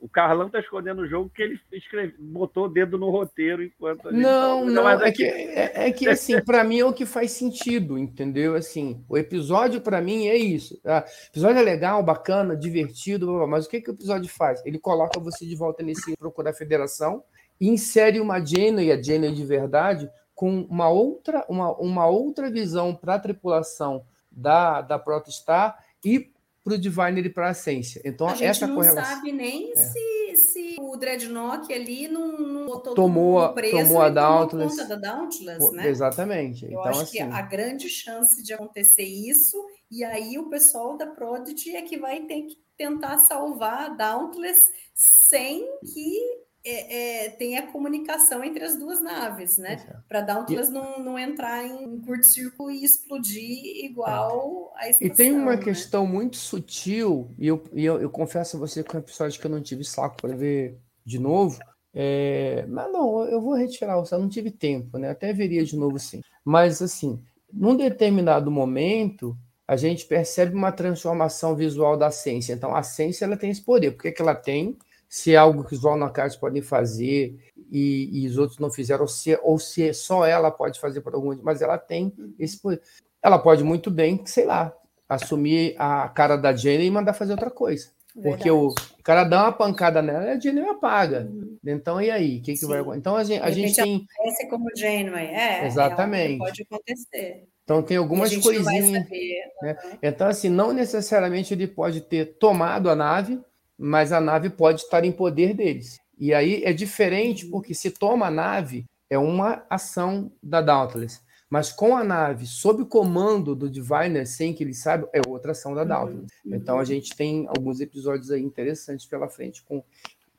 O 0.00 0.08
Carlão 0.08 0.46
está 0.46 0.58
escondendo 0.58 1.02
o 1.02 1.06
jogo 1.06 1.30
que 1.32 1.42
ele 1.42 1.60
escreve, 1.72 2.14
botou 2.18 2.64
o 2.64 2.68
dedo 2.68 2.96
no 2.98 3.10
roteiro 3.10 3.62
enquanto 3.62 4.08
a 4.08 4.10
gente 4.10 4.22
Não, 4.22 4.60
tava- 4.60 4.70
não, 4.70 4.82
mas 4.82 5.00
é 5.02 5.04
aqui- 5.08 5.16
que, 5.16 5.24
é, 5.24 5.86
é 5.88 5.92
que 5.92 6.08
assim, 6.08 6.40
para 6.42 6.64
mim 6.64 6.80
é 6.80 6.84
o 6.86 6.92
que 6.92 7.04
faz 7.06 7.30
sentido, 7.32 7.96
entendeu? 7.98 8.54
Assim, 8.56 9.04
o 9.08 9.16
episódio 9.16 9.80
para 9.80 10.00
mim 10.00 10.26
é 10.26 10.36
isso. 10.36 10.80
tá? 10.82 11.04
O 11.06 11.30
episódio 11.30 11.58
é 11.60 11.62
legal, 11.62 12.02
bacana, 12.02 12.56
divertido, 12.56 13.46
mas 13.46 13.66
o 13.66 13.68
que, 13.68 13.80
que 13.80 13.90
o 13.90 13.94
episódio 13.94 14.28
faz? 14.28 14.64
Ele 14.66 14.78
coloca 14.78 15.20
você 15.20 15.46
de 15.46 15.54
volta 15.54 15.82
nesse 15.84 16.16
procurar 16.16 16.50
a 16.50 16.54
federação 16.54 17.22
e 17.60 17.68
insere 17.68 18.18
uma 18.18 18.44
Janeway, 18.44 18.90
a 18.90 19.00
Janeway 19.00 19.32
de 19.34 19.44
verdade, 19.44 20.10
com 20.34 20.62
uma 20.62 20.88
outra, 20.88 21.44
uma, 21.48 21.72
uma 21.78 22.06
outra 22.06 22.50
visão 22.50 22.94
para 22.94 23.14
a 23.14 23.18
tripulação 23.18 24.04
da, 24.30 24.80
da 24.80 24.98
Protostar 24.98 25.78
e 26.04 26.32
para 26.64 26.74
o 26.74 26.78
Diviner 26.78 27.26
e 27.26 27.30
para 27.30 27.48
a 27.48 27.50
Essência. 27.50 28.00
Então, 28.04 28.28
a 28.28 28.34
gente 28.34 28.44
essa 28.44 28.66
não 28.66 28.76
correlação. 28.76 29.16
sabe 29.16 29.32
nem 29.32 29.74
se, 29.74 30.36
se 30.36 30.76
o 30.80 30.96
Dreadnought 30.96 31.72
ali 31.72 32.06
não, 32.06 32.38
não 32.38 32.66
botou 32.66 32.94
Tomou 32.94 33.40
mundo 33.40 33.54
preso 33.54 33.76
tomou 33.76 34.02
a 34.02 34.08
Dauntless. 34.08 34.76
conta 34.76 34.88
da 34.88 34.96
Dauntless, 34.96 35.72
né? 35.72 35.88
Exatamente. 35.88 36.64
Eu 36.64 36.70
então, 36.70 36.84
acho 36.84 37.02
assim, 37.02 37.16
que 37.18 37.22
a 37.22 37.42
grande 37.42 37.88
chance 37.88 38.42
de 38.42 38.52
acontecer 38.52 39.02
isso, 39.02 39.56
e 39.90 40.04
aí 40.04 40.38
o 40.38 40.48
pessoal 40.48 40.96
da 40.96 41.06
Prodigy 41.06 41.74
é 41.74 41.82
que 41.82 41.98
vai 41.98 42.20
ter 42.20 42.42
que 42.42 42.56
tentar 42.76 43.18
salvar 43.18 43.86
a 43.86 43.88
Dauntless 43.88 44.70
sem 44.94 45.66
que 45.92 46.42
é, 46.64 47.26
é, 47.26 47.30
tenha 47.30 47.66
comunicação 47.66 48.44
entre 48.44 48.64
as 48.64 48.76
duas 48.76 49.02
naves, 49.02 49.58
né? 49.58 49.76
Para 50.08 50.20
Dauntless 50.20 50.70
não, 50.70 51.02
não 51.02 51.18
entrar 51.18 51.66
em 51.66 52.00
curto-circuito 52.00 52.70
e 52.70 52.84
explodir 52.84 53.84
igual 53.84 54.72
a 54.76 54.88
estação. 54.88 55.06
E 55.06 55.10
tem 55.10 55.32
uma 55.32 55.56
né? 55.56 55.62
questão 55.62 56.06
muito 56.06 56.36
sutil, 56.36 57.34
e 57.38 57.48
eu, 57.48 57.64
e 57.72 57.84
eu, 57.84 58.00
eu 58.00 58.10
confesso 58.10 58.56
a 58.56 58.60
você 58.60 58.84
que 58.84 58.94
é 58.94 58.98
um 58.98 59.02
episódio 59.02 59.40
que 59.40 59.46
eu 59.46 59.50
não 59.50 59.62
tive 59.62 59.84
saco 59.84 60.16
para 60.22 60.36
ver 60.36 60.78
de 61.04 61.18
novo. 61.18 61.58
é, 61.92 62.64
Mas 62.68 62.92
não, 62.92 63.24
eu 63.24 63.40
vou 63.40 63.54
retirar 63.54 63.98
o 63.98 64.04
eu 64.10 64.18
não 64.18 64.28
tive 64.28 64.50
tempo, 64.50 64.98
né? 64.98 65.10
Até 65.10 65.32
veria 65.32 65.64
de 65.64 65.76
novo 65.76 65.98
sim. 65.98 66.20
Mas 66.44 66.80
assim, 66.80 67.20
num 67.52 67.76
determinado 67.76 68.50
momento, 68.50 69.36
a 69.66 69.76
gente 69.76 70.06
percebe 70.06 70.54
uma 70.54 70.72
transformação 70.72 71.54
visual 71.54 71.96
da 71.96 72.10
ciência. 72.10 72.52
Então, 72.52 72.74
a 72.74 72.82
ciência 72.82 73.24
ela 73.24 73.36
tem 73.36 73.50
esse 73.50 73.62
poder. 73.62 73.92
Por 73.92 74.02
que, 74.02 74.12
que 74.12 74.22
ela 74.22 74.34
tem? 74.34 74.76
Se 75.12 75.34
é 75.34 75.36
algo 75.36 75.62
que 75.62 75.74
os 75.74 75.82
Volnacards 75.82 76.38
podem 76.38 76.62
fazer 76.62 77.38
e, 77.70 78.08
e 78.22 78.26
os 78.26 78.38
outros 78.38 78.58
não 78.58 78.70
fizeram, 78.70 79.02
ou 79.02 79.08
se, 79.08 79.38
ou 79.42 79.58
se 79.58 79.92
só 79.92 80.24
ela 80.24 80.50
pode 80.50 80.80
fazer 80.80 81.02
por 81.02 81.12
algum 81.12 81.36
mas 81.42 81.60
ela 81.60 81.76
tem 81.76 82.14
esse 82.38 82.58
poder. 82.58 82.80
Ela 83.22 83.38
pode 83.38 83.62
muito 83.62 83.90
bem, 83.90 84.24
sei 84.24 84.46
lá, 84.46 84.74
assumir 85.06 85.74
a 85.78 86.08
cara 86.08 86.36
da 86.36 86.56
Jenny 86.56 86.86
e 86.86 86.90
mandar 86.90 87.12
fazer 87.12 87.32
outra 87.32 87.50
coisa. 87.50 87.90
Porque 88.22 88.50
o 88.50 88.68
Verdade. 88.68 89.02
cara 89.04 89.24
dá 89.24 89.42
uma 89.42 89.52
pancada 89.52 90.00
nela 90.00 90.24
e 90.24 90.30
a 90.30 90.40
Jenny 90.40 90.60
apaga. 90.60 91.30
Então, 91.62 92.00
e 92.00 92.10
aí? 92.10 92.38
O 92.38 92.42
que, 92.42 92.54
que 92.54 92.64
vai 92.64 92.78
acontecer? 92.80 92.98
Então, 92.98 93.14
a 93.14 93.22
gente, 93.24 93.42
a 93.42 93.50
gente 93.50 93.76
tem. 93.76 94.06
É 94.40 94.46
como 94.46 94.64
Janeway, 94.74 95.26
é. 95.26 95.66
Exatamente. 95.66 96.24
é 96.24 96.32
que 96.32 96.38
pode 96.38 96.62
acontecer. 96.62 97.48
Então, 97.64 97.82
tem 97.82 97.98
algumas 97.98 98.34
coisinhas. 98.34 99.04
saber. 99.04 99.76
Então, 100.02 100.26
assim, 100.26 100.48
não 100.48 100.72
necessariamente 100.72 101.52
ele 101.52 101.66
pode 101.66 102.00
ter 102.00 102.38
tomado 102.38 102.88
a 102.88 102.96
nave, 102.96 103.38
mas 103.78 104.12
a 104.12 104.20
nave 104.20 104.50
pode 104.50 104.82
estar 104.82 105.04
em 105.04 105.12
poder 105.12 105.54
deles. 105.54 105.98
E 106.18 106.32
aí 106.32 106.62
é 106.64 106.72
diferente, 106.72 107.46
porque 107.46 107.74
se 107.74 107.90
toma 107.90 108.26
a 108.26 108.30
nave, 108.30 108.86
é 109.10 109.18
uma 109.18 109.64
ação 109.68 110.30
da 110.42 110.60
Dauntless. 110.60 111.20
Mas 111.50 111.70
com 111.70 111.94
a 111.96 112.02
nave 112.02 112.46
sob 112.46 112.82
o 112.82 112.86
comando 112.86 113.54
do 113.54 113.68
Diviner, 113.68 114.26
sem 114.26 114.54
que 114.54 114.64
ele 114.64 114.72
saiba, 114.72 115.08
é 115.12 115.20
outra 115.28 115.52
ação 115.52 115.74
da 115.74 115.84
Dauntless. 115.84 116.26
Então 116.46 116.78
a 116.78 116.84
gente 116.84 117.14
tem 117.14 117.46
alguns 117.48 117.80
episódios 117.80 118.30
aí 118.30 118.42
interessantes 118.42 119.04
pela 119.04 119.28
frente 119.28 119.62
com, 119.64 119.82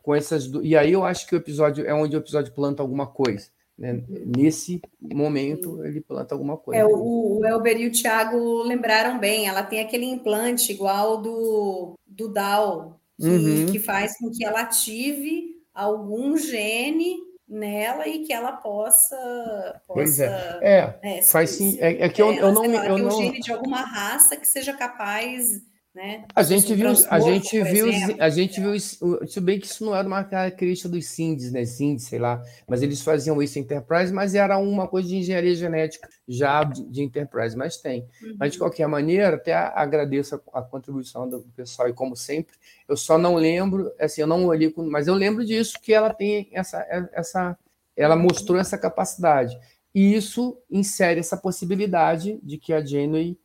com 0.01 0.15
essas. 0.15 0.47
du- 0.47 0.63
E 0.65 0.75
aí 0.75 0.91
eu 0.93 1.03
acho 1.03 1.27
que 1.27 1.35
o 1.35 1.37
episódio 1.37 1.85
é 1.85 1.93
onde 1.93 2.15
o 2.15 2.19
episódio 2.19 2.51
planta 2.53 2.81
alguma 2.81 3.05
coisa. 3.05 3.47
né? 3.77 4.03
Nesse 4.09 4.81
momento, 5.01 5.83
ele 5.85 6.01
planta 6.01 6.33
alguma 6.33 6.57
coisa. 6.57 6.81
É, 6.81 6.85
o, 6.85 7.39
o 7.39 7.45
Elber 7.45 7.77
e 7.77 7.87
o 7.87 7.91
Thiago 7.91 8.63
lembraram 8.63 9.19
bem, 9.19 9.47
ela 9.47 9.61
tem 9.63 9.81
aquele 9.81 10.05
implante 10.05 10.71
igual 10.71 11.21
do, 11.21 11.93
do 12.07 12.27
DAO, 12.27 12.99
que, 13.19 13.25
Uhum. 13.27 13.65
que 13.71 13.79
faz 13.79 14.17
com 14.17 14.31
que 14.31 14.43
ela 14.43 14.61
ative 14.61 15.55
algum 15.73 16.37
gene 16.37 17.17
nela 17.47 18.07
e 18.07 18.23
que 18.23 18.33
ela 18.33 18.53
possa. 18.53 19.81
Pois 19.87 20.19
possa 20.19 20.59
É, 20.61 20.99
né, 21.03 21.21
faz 21.23 21.51
sim. 21.51 21.77
É, 21.79 22.05
é 22.05 22.09
que 22.09 22.21
eu, 22.21 22.31
é, 22.31 22.39
eu 22.39 22.51
não 22.51 22.65
Eu 22.87 22.95
um 22.95 22.97
não... 22.97 23.11
gene 23.11 23.39
de 23.39 23.51
alguma 23.51 23.81
raça 23.81 24.35
que 24.35 24.47
seja 24.47 24.73
capaz. 24.73 25.61
Né, 25.93 26.25
A 26.33 26.41
gente 26.41 26.73
viu, 26.73 26.89
a 27.07 27.19
gente 27.19 27.63
viu, 27.63 27.85
a 28.19 28.29
gente 28.29 28.59
viu 28.59 28.73
isso, 28.73 29.19
se 29.27 29.39
bem 29.39 29.59
que 29.59 29.67
isso 29.67 29.85
não 29.85 29.95
era 29.95 30.07
uma 30.07 30.23
característica 30.23 30.89
dos 30.89 31.05
Sinds, 31.05 31.51
né? 31.51 31.65
Sinds, 31.65 32.05
sei 32.05 32.17
lá, 32.17 32.41
mas 32.67 32.81
eles 32.81 33.03
faziam 33.03 33.39
isso 33.43 33.59
em 33.59 33.61
Enterprise, 33.61 34.11
mas 34.11 34.33
era 34.33 34.57
uma 34.57 34.87
coisa 34.87 35.07
de 35.07 35.17
engenharia 35.17 35.53
genética 35.53 36.09
já 36.27 36.63
de, 36.63 36.83
de 36.89 37.03
Enterprise, 37.03 37.55
mas 37.55 37.77
tem. 37.77 38.07
Mas 38.39 38.53
de 38.53 38.57
qualquer 38.57 38.87
maneira, 38.87 39.35
até 39.35 39.53
agradeço 39.53 40.41
a, 40.51 40.59
a 40.59 40.61
contribuição 40.63 41.29
do 41.29 41.41
pessoal 41.55 41.87
e 41.87 41.93
como 41.93 42.15
sempre, 42.15 42.55
eu 42.89 42.97
só 42.97 43.15
não 43.15 43.35
lembro, 43.35 43.93
assim, 43.99 44.21
eu 44.21 44.27
não 44.27 44.47
olhei, 44.47 44.73
mas 44.75 45.05
eu 45.05 45.13
lembro 45.13 45.45
disso 45.45 45.79
que 45.79 45.93
ela 45.93 46.11
tem 46.11 46.49
essa, 46.53 46.83
essa, 47.13 47.55
ela 47.95 48.15
mostrou 48.15 48.57
essa 48.57 48.79
capacidade 48.79 49.55
e 49.93 50.15
isso 50.15 50.57
insere 50.71 51.19
essa 51.19 51.37
possibilidade 51.37 52.39
de 52.41 52.57
que 52.57 52.73
a 52.73 52.83
Janeway, 52.83 53.37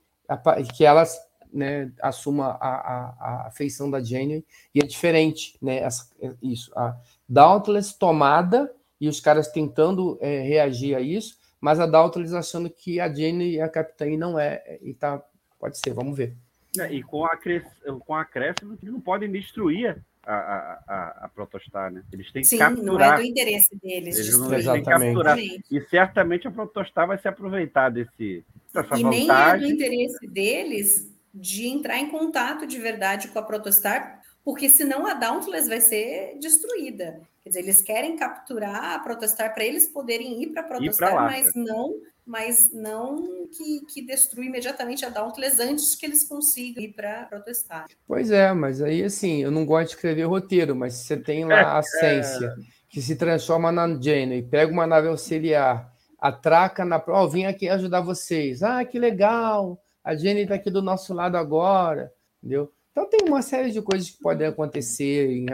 que 0.74 0.84
ela 0.84 1.04
né, 1.52 1.90
assuma 2.02 2.58
a, 2.60 2.68
a, 2.68 3.46
a 3.46 3.50
feição 3.50 3.90
da 3.90 4.02
Janeway, 4.02 4.44
e 4.74 4.80
é 4.80 4.86
diferente, 4.86 5.56
né, 5.60 5.78
essa, 5.78 6.08
isso, 6.42 6.70
a 6.76 6.96
Dauntless 7.28 7.98
tomada, 7.98 8.72
e 9.00 9.08
os 9.08 9.20
caras 9.20 9.48
tentando 9.48 10.18
é, 10.20 10.40
reagir 10.40 10.94
a 10.96 11.00
isso, 11.00 11.36
mas 11.60 11.78
a 11.80 11.86
Dauntless 11.86 12.34
achando 12.34 12.68
que 12.70 13.00
a 13.00 13.08
Janeway 13.08 13.58
é 13.58 13.62
a 13.62 13.68
capitã 13.68 14.06
e 14.06 14.16
não 14.16 14.38
é, 14.38 14.78
e 14.82 14.94
tá, 14.94 15.22
pode 15.58 15.78
ser, 15.78 15.92
vamos 15.92 16.16
ver. 16.16 16.34
É, 16.78 16.92
e 16.92 17.02
com 17.02 17.24
a, 17.24 17.36
cres... 17.36 17.64
com 18.06 18.14
a 18.14 18.20
acréscimo, 18.22 18.74
eles 18.80 18.92
não 18.92 19.00
podem 19.00 19.30
destruir 19.30 19.98
a, 20.22 20.34
a, 20.34 20.84
a, 20.86 21.24
a 21.24 21.28
Protostar, 21.28 21.90
né? 21.90 22.02
Eles 22.12 22.30
têm 22.30 22.42
que 22.42 22.48
Sim, 22.48 22.58
não 22.58 22.64
é 22.64 22.68
capturar. 22.76 23.18
do 23.18 23.24
interesse 23.24 23.76
deles. 23.82 24.16
Eles 24.16 24.38
não 24.38 24.50
destruir. 24.50 24.64
têm 24.64 24.82
que 24.84 24.90
Exatamente. 24.90 25.14
capturar. 25.14 25.38
E 25.38 25.80
certamente 25.88 26.46
a 26.46 26.50
Protostar 26.50 27.06
vai 27.06 27.18
se 27.18 27.26
aproveitar 27.26 27.88
desse, 27.88 28.44
dessa 28.72 28.98
E 28.98 29.02
nem 29.02 29.20
é 29.20 29.22
do 29.22 29.26
vantagem. 29.26 29.70
interesse 29.70 30.26
deles 30.28 31.17
de 31.40 31.66
entrar 31.66 31.98
em 31.98 32.10
contato 32.10 32.66
de 32.66 32.78
verdade 32.78 33.28
com 33.28 33.38
a 33.38 33.42
Protostar, 33.42 34.20
porque 34.44 34.68
senão 34.68 35.06
a 35.06 35.14
Dauntless 35.14 35.68
vai 35.68 35.80
ser 35.80 36.38
destruída. 36.40 37.20
Quer 37.42 37.50
dizer, 37.50 37.60
eles 37.60 37.82
querem 37.82 38.16
capturar 38.16 38.94
a 38.94 38.98
protestar 38.98 39.54
para 39.54 39.64
eles 39.64 39.88
poderem 39.88 40.42
ir 40.42 40.48
para 40.48 40.62
protestar, 40.62 41.14
lá, 41.14 41.22
mas 41.22 41.54
não, 41.54 41.94
mas 42.26 42.72
não 42.72 43.46
que, 43.48 43.80
que 43.92 44.02
destrua 44.02 44.44
imediatamente 44.44 45.04
a 45.04 45.08
Dauntless 45.08 45.60
antes 45.60 45.94
que 45.94 46.04
eles 46.04 46.24
consigam 46.24 46.82
ir 46.82 46.92
para 46.92 47.24
protestar. 47.24 47.86
Pois 48.06 48.30
é, 48.30 48.52
mas 48.52 48.82
aí 48.82 49.02
assim, 49.02 49.42
eu 49.42 49.50
não 49.50 49.64
gosto 49.64 49.88
de 49.88 49.94
escrever 49.94 50.24
roteiro, 50.24 50.76
mas 50.76 50.94
você 50.94 51.16
tem 51.16 51.44
lá 51.44 51.78
a 51.78 51.82
Cência, 52.00 52.54
que 52.90 53.00
se 53.00 53.16
transforma 53.16 53.72
na 53.72 53.86
Janeway, 53.86 54.42
pega 54.42 54.72
uma 54.72 54.86
nave 54.86 55.08
auxiliar, 55.08 55.90
atraca 56.18 56.84
na 56.84 56.98
prova, 56.98 57.24
oh, 57.24 57.28
vim 57.28 57.44
aqui 57.44 57.68
ajudar 57.68 58.00
vocês. 58.00 58.62
Ah, 58.62 58.84
que 58.84 58.98
legal! 58.98 59.78
A 60.08 60.16
Jenny 60.16 60.40
está 60.40 60.54
aqui 60.54 60.70
do 60.70 60.80
nosso 60.80 61.12
lado 61.12 61.36
agora, 61.36 62.10
entendeu? 62.38 62.72
Então 62.90 63.06
tem 63.10 63.28
uma 63.28 63.42
série 63.42 63.70
de 63.70 63.82
coisas 63.82 64.08
que 64.08 64.18
podem 64.18 64.46
acontecer 64.46 65.30
em 65.30 65.44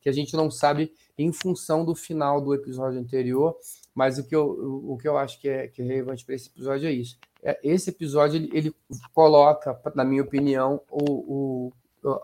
que 0.00 0.08
a 0.08 0.12
gente 0.12 0.34
não 0.34 0.50
sabe 0.50 0.92
em 1.16 1.32
função 1.32 1.84
do 1.84 1.94
final 1.94 2.40
do 2.40 2.52
episódio 2.52 2.98
anterior, 2.98 3.56
mas 3.94 4.18
o 4.18 4.26
que 4.26 4.34
eu, 4.34 4.82
o 4.84 4.98
que 4.98 5.06
eu 5.06 5.16
acho 5.16 5.40
que 5.40 5.48
é, 5.48 5.68
que 5.68 5.80
é 5.80 5.84
relevante 5.84 6.24
para 6.24 6.34
esse 6.34 6.48
episódio 6.48 6.88
é 6.88 6.92
isso. 6.92 7.20
É, 7.40 7.60
esse 7.62 7.90
episódio 7.90 8.38
ele, 8.38 8.50
ele 8.52 8.74
coloca, 9.14 9.80
na 9.94 10.04
minha 10.04 10.22
opinião, 10.22 10.82
o, 10.90 11.68
o 11.68 11.72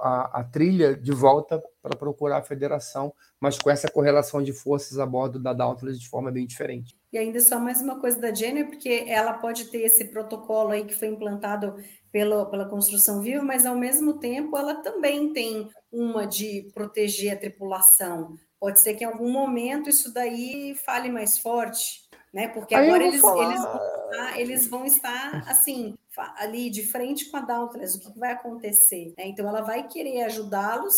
a, 0.01 0.41
a, 0.41 0.45
trilha 0.45 0.97
de 0.97 1.13
volta 1.13 1.63
para 1.83 1.97
procurar 1.97 2.39
a 2.39 2.43
federação, 2.43 3.13
mas 3.41 3.59
com 3.59 3.71
essa 3.71 3.91
correlação 3.91 4.43
de 4.43 4.53
forças 4.53 4.99
a 4.99 5.07
bordo 5.07 5.39
da 5.39 5.53
Dauntless 5.53 5.99
de 5.99 6.09
forma 6.09 6.31
bem 6.31 6.47
diferente. 6.47 6.97
E 7.13 7.19
ainda 7.19 7.41
só 7.41 7.59
mais 7.59 7.81
uma 7.81 8.01
coisa 8.01 8.21
da 8.21 8.33
Jenny, 8.33 8.65
porque 8.65 9.05
ela 9.07 9.35
pode 9.35 9.67
ter 9.67 9.79
esse 9.79 10.07
protocolo 10.07 10.71
aí 10.71 10.85
que 10.85 10.95
foi 10.95 11.09
implantado 11.09 11.77
pela, 12.11 12.47
pela 12.47 12.69
construção 12.69 13.21
viva, 13.21 13.43
mas 13.43 13.67
ao 13.67 13.77
mesmo 13.77 14.19
tempo 14.19 14.57
ela 14.57 14.77
também 14.77 15.33
tem 15.33 15.69
uma 15.93 16.27
de 16.27 16.71
proteger 16.75 17.33
a 17.33 17.39
tripulação. 17.39 18.35
Pode 18.59 18.81
ser 18.81 18.95
que 18.95 19.05
em 19.05 19.07
algum 19.07 19.31
momento 19.31 19.91
isso 19.91 20.13
daí 20.13 20.75
fale 20.85 21.11
mais 21.11 21.39
forte, 21.39 22.09
né? 22.33 22.49
Porque 22.49 22.75
Aí 22.75 22.87
agora 22.87 23.05
eles, 23.05 23.23
eles, 23.23 23.63
estar, 24.11 24.41
eles 24.41 24.67
vão 24.67 24.85
estar 24.85 25.45
assim 25.49 25.95
ali 26.37 26.71
de 26.71 26.87
frente 26.87 27.31
com 27.31 27.37
a 27.37 27.41
Dauntless. 27.41 27.97
O 27.97 28.01
que 28.01 28.19
vai 28.19 28.33
acontecer? 28.33 29.15
Né? 29.17 29.29
Então 29.29 29.49
ela 29.49 29.63
vai 29.63 29.87
querer 29.87 30.23
ajudá-los 30.23 30.95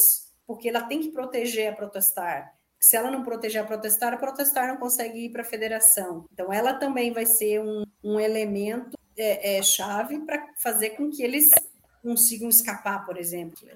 porque 0.47 0.69
ela 0.69 0.83
tem 0.83 1.01
que 1.01 1.11
proteger 1.11 1.73
a 1.73 1.77
Protestar. 1.77 2.55
Se 2.81 2.97
ela 2.97 3.11
não 3.11 3.23
proteger 3.23 3.63
a 3.63 3.67
Protestar, 3.67 4.15
a 4.15 4.17
Protestar 4.17 4.69
não 4.69 4.77
consegue 4.77 5.27
ir 5.27 5.31
para 5.31 5.43
a 5.43 5.45
Federação. 5.45 6.25
Então 6.33 6.53
ela 6.53 6.75
também 6.75 7.13
vai 7.13 7.27
ser 7.27 7.61
um, 7.61 7.85
um 8.03 8.21
elemento 8.21 8.97
é, 9.17 9.59
é, 9.59 9.63
chave 9.63 10.21
para 10.21 10.47
fazer 10.63 10.91
com 10.91 11.11
que 11.11 11.23
eles 11.23 11.51
consigam 12.03 12.49
escapar, 12.49 13.05
por 13.05 13.19
exemplo. 13.19 13.59
Né? 13.67 13.75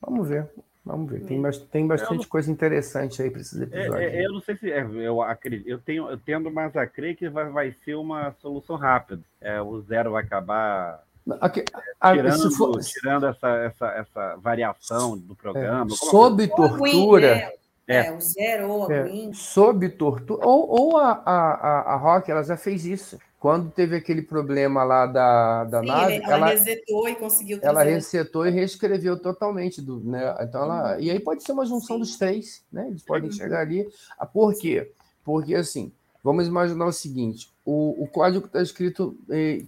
Vamos 0.00 0.28
ver. 0.28 0.50
Vamos 0.84 1.10
ver. 1.10 1.24
Tem, 1.24 1.42
tem 1.70 1.86
bastante 1.86 2.22
não... 2.22 2.28
coisa 2.28 2.50
interessante 2.50 3.22
aí 3.22 3.30
para 3.30 3.40
esses 3.40 3.58
é, 3.58 3.64
episódios. 3.64 3.96
É, 3.96 4.16
é, 4.16 4.26
eu 4.26 4.32
não 4.32 4.40
sei 4.42 4.56
se. 4.56 4.70
É, 4.70 4.82
eu, 4.82 5.22
acredito, 5.22 5.66
eu, 5.66 5.78
tenho, 5.78 6.10
eu 6.10 6.18
tendo 6.18 6.50
mais 6.50 6.76
a 6.76 6.86
crer 6.86 7.16
que 7.16 7.28
vai, 7.28 7.48
vai 7.48 7.74
ser 7.84 7.94
uma 7.94 8.32
solução 8.42 8.76
rápida. 8.76 9.22
É, 9.40 9.60
o 9.62 9.80
zero 9.80 10.12
vai 10.12 10.22
acabar. 10.22 11.02
Okay. 11.26 11.64
tirando, 12.12 12.50
for... 12.50 12.78
tirando 12.80 13.26
essa, 13.26 13.48
essa, 13.48 13.86
essa 13.92 14.36
variação 14.36 15.16
do 15.16 15.34
programa. 15.34 15.88
Sob 15.90 16.46
tortura. 16.48 17.50
É, 17.86 18.12
o 18.12 18.20
zero 18.20 18.68
ou 18.68 18.84
a 18.84 19.32
Sob 19.32 19.88
tortura. 19.90 20.46
Ou, 20.46 20.68
ou 20.68 20.96
a, 20.98 21.12
a, 21.24 21.94
a 21.94 21.96
Rock, 21.96 22.30
ela 22.30 22.42
já 22.42 22.58
fez 22.58 22.84
isso. 22.84 23.18
Quando 23.44 23.70
teve 23.70 23.94
aquele 23.94 24.22
problema 24.22 24.84
lá 24.84 25.04
da, 25.04 25.64
da 25.64 25.80
Sim, 25.80 25.86
nave, 25.86 26.14
ela, 26.14 26.32
ela 26.32 26.46
resetou 26.46 27.06
e 27.06 27.14
conseguiu 27.14 27.60
trazer. 27.60 27.78
Ela 27.78 27.84
resetou 27.84 28.46
e 28.46 28.50
reescreveu 28.50 29.20
totalmente. 29.20 29.82
Do, 29.82 30.00
né? 30.00 30.34
então 30.40 30.62
ela, 30.62 30.98
e 30.98 31.10
aí 31.10 31.20
pode 31.20 31.42
ser 31.42 31.52
uma 31.52 31.66
junção 31.66 31.96
Sim. 31.96 32.00
dos 32.00 32.16
três, 32.16 32.64
né? 32.72 32.86
Eles 32.88 33.02
podem 33.02 33.28
uhum. 33.28 33.36
chegar 33.36 33.60
ali. 33.60 33.86
Ah, 34.18 34.24
por 34.24 34.54
quê? 34.54 34.90
Porque 35.22 35.54
assim, 35.54 35.92
vamos 36.22 36.46
imaginar 36.46 36.86
o 36.86 36.92
seguinte: 36.92 37.52
o, 37.66 38.04
o 38.04 38.06
código 38.06 38.46
está 38.46 38.62
escrito, 38.62 39.14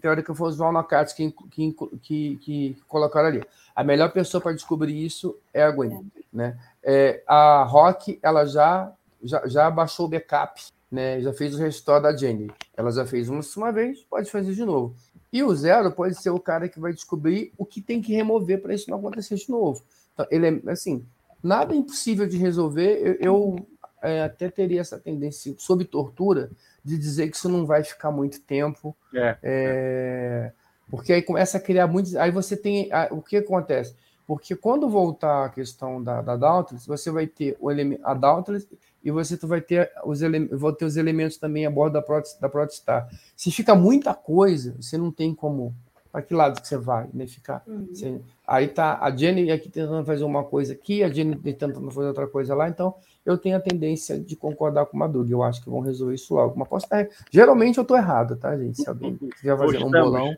teórica 0.01 0.35
foi 0.35 0.47
o 0.47 0.51
Oswald 0.53 0.73
Nakatsu 0.73 1.15
que, 1.15 1.35
que, 1.51 1.77
que, 2.01 2.37
que 2.39 2.77
colocaram 2.89 3.29
ali. 3.29 3.45
A 3.75 3.85
melhor 3.85 4.11
pessoa 4.11 4.41
para 4.41 4.55
descobrir 4.55 5.05
isso 5.05 5.37
é 5.53 5.63
a 5.63 5.71
Gwen. 5.71 5.93
É. 5.93 6.23
Né? 6.33 6.59
É, 6.83 7.23
a 7.27 7.63
Rock 7.65 8.19
ela 8.23 8.47
já, 8.47 8.91
já, 9.23 9.47
já 9.47 9.71
baixou 9.71 10.07
o 10.07 10.09
backup 10.09 10.63
né? 10.91 11.21
Já 11.21 11.33
fez 11.33 11.55
o 11.55 11.59
restore 11.59 12.03
da 12.03 12.17
Jenny. 12.17 12.51
Ela 12.77 12.91
já 12.91 13.07
fez 13.07 13.29
uma, 13.29 13.41
uma 13.57 13.73
vez, 13.73 14.01
pode 14.05 14.31
fazer 14.31 14.53
de 14.53 14.65
novo. 14.65 14.95
E 15.33 15.43
o 15.43 15.55
Zero 15.55 15.93
pode 15.93 16.15
ser 16.15 16.31
o 16.31 16.41
cara 16.41 16.69
que 16.69 16.81
vai 16.81 16.93
descobrir 16.93 17.53
o 17.59 17.65
que 17.65 17.81
tem 17.81 18.01
que 18.01 18.15
remover 18.15 18.61
para 18.63 18.75
isso 18.75 18.91
não 18.91 18.99
acontecer 18.99 19.35
de 19.35 19.51
novo. 19.51 19.83
Então, 20.15 20.27
ele 20.31 20.47
é 20.47 20.71
assim, 20.71 21.05
nada 21.43 21.75
é 21.75 21.77
impossível 21.77 22.27
de 22.27 22.37
resolver. 22.37 23.01
Eu, 23.03 23.17
eu 23.21 23.67
é, 24.03 24.23
até 24.23 24.49
teria 24.49 24.81
essa 24.81 24.99
tendência, 24.99 25.55
sob 25.59 25.85
tortura, 25.85 26.51
de 26.85 26.97
dizer 26.97 27.29
que 27.29 27.37
isso 27.37 27.49
não 27.49 27.67
vai 27.67 27.83
ficar 27.83 28.11
muito 28.11 28.41
tempo. 28.41 28.97
É. 29.13 29.37
É, 29.43 30.53
porque 30.89 31.13
aí 31.13 31.23
começa 31.23 31.59
a 31.59 31.61
criar 31.61 31.87
muitos. 31.87 32.15
Aí 32.15 32.31
você 32.31 32.57
tem. 32.57 32.89
O 33.11 33.21
que 33.21 33.37
acontece? 33.37 33.95
Porque 34.27 34.57
quando 34.57 34.89
voltar 34.89 35.45
a 35.45 35.49
questão 35.49 36.03
da, 36.03 36.21
da 36.21 36.37
Dauntless, 36.37 36.87
você 36.87 37.11
vai 37.11 37.27
ter 37.27 37.57
o 37.61 37.71
elemento, 37.71 38.01
a 38.05 38.13
Dauntless 38.13 38.67
e 39.05 39.11
você 39.11 39.37
vai 39.47 39.61
ter 39.61 39.89
os, 40.05 40.21
ele, 40.21 40.47
vai 40.47 40.73
ter 40.73 40.85
os 40.85 40.97
elementos 40.97 41.37
também 41.37 41.65
a 41.65 41.71
bordo 41.71 41.93
da, 41.93 42.03
Protest, 42.03 42.41
da 42.41 42.49
Protestar. 42.49 43.09
Se 43.37 43.53
fica 43.53 43.73
muita 43.75 44.13
coisa, 44.15 44.75
você 44.81 44.99
não 44.99 45.13
tem 45.13 45.33
como. 45.33 45.73
Para 46.11 46.23
que 46.23 46.35
lado 46.35 46.61
que 46.61 46.67
você 46.67 46.79
vai, 46.79 47.09
né? 47.13 47.27
Ficar. 47.27 47.63
Uhum. 47.67 47.87
Você, 47.93 48.21
aí 48.45 48.67
tá 48.67 48.99
a 49.01 49.15
Jenny 49.15 49.53
aqui 49.53 49.69
tentando 49.69 50.05
fazer 50.05 50.25
uma 50.25 50.43
coisa 50.43 50.73
aqui, 50.73 51.05
a 51.05 51.09
Jenny 51.09 51.37
tentando 51.37 51.91
fazer 51.91 52.09
outra 52.09 52.27
coisa 52.27 52.55
lá, 52.55 52.69
então 52.69 52.95
eu 53.25 53.37
tenho 53.37 53.57
a 53.57 53.61
tendência 53.61 54.19
de 54.19 54.35
concordar 54.35 54.87
com 54.87 54.97
o 54.97 55.01
Madug. 55.01 55.31
Eu 55.31 55.43
acho 55.43 55.63
que 55.63 55.71
vão 55.71 55.81
resolver 55.81 56.15
isso 56.15 56.35
logo. 56.35 56.59
Mas 56.59 56.69
posso 56.69 56.87
estar... 56.87 57.07
Geralmente 57.31 57.77
eu 57.77 57.83
estou 57.83 57.97
errado, 57.97 58.37
tá, 58.37 58.57
gente? 58.57 58.81
Se 58.81 58.89
alguém 58.89 59.17
quiser 59.39 59.57
fazer 59.57 59.85
um 59.85 59.91
bolão. 59.91 60.35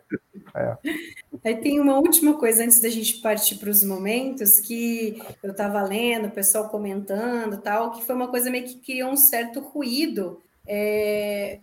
É. 0.54 0.76
Aí 1.44 1.56
tem 1.56 1.78
uma 1.78 1.98
última 1.98 2.34
coisa 2.34 2.64
antes 2.64 2.80
da 2.80 2.88
gente 2.88 3.20
partir 3.20 3.56
para 3.56 3.70
os 3.70 3.84
momentos 3.84 4.60
que 4.60 5.20
eu 5.42 5.50
estava 5.50 5.82
lendo, 5.82 6.28
o 6.28 6.32
pessoal 6.32 6.68
comentando 6.68 7.60
tal, 7.60 7.92
que 7.92 8.04
foi 8.04 8.14
uma 8.14 8.28
coisa 8.28 8.50
meio 8.50 8.64
que 8.64 8.76
criou 8.76 9.10
um 9.10 9.16
certo 9.16 9.60
ruído. 9.60 10.40
É, 10.66 11.60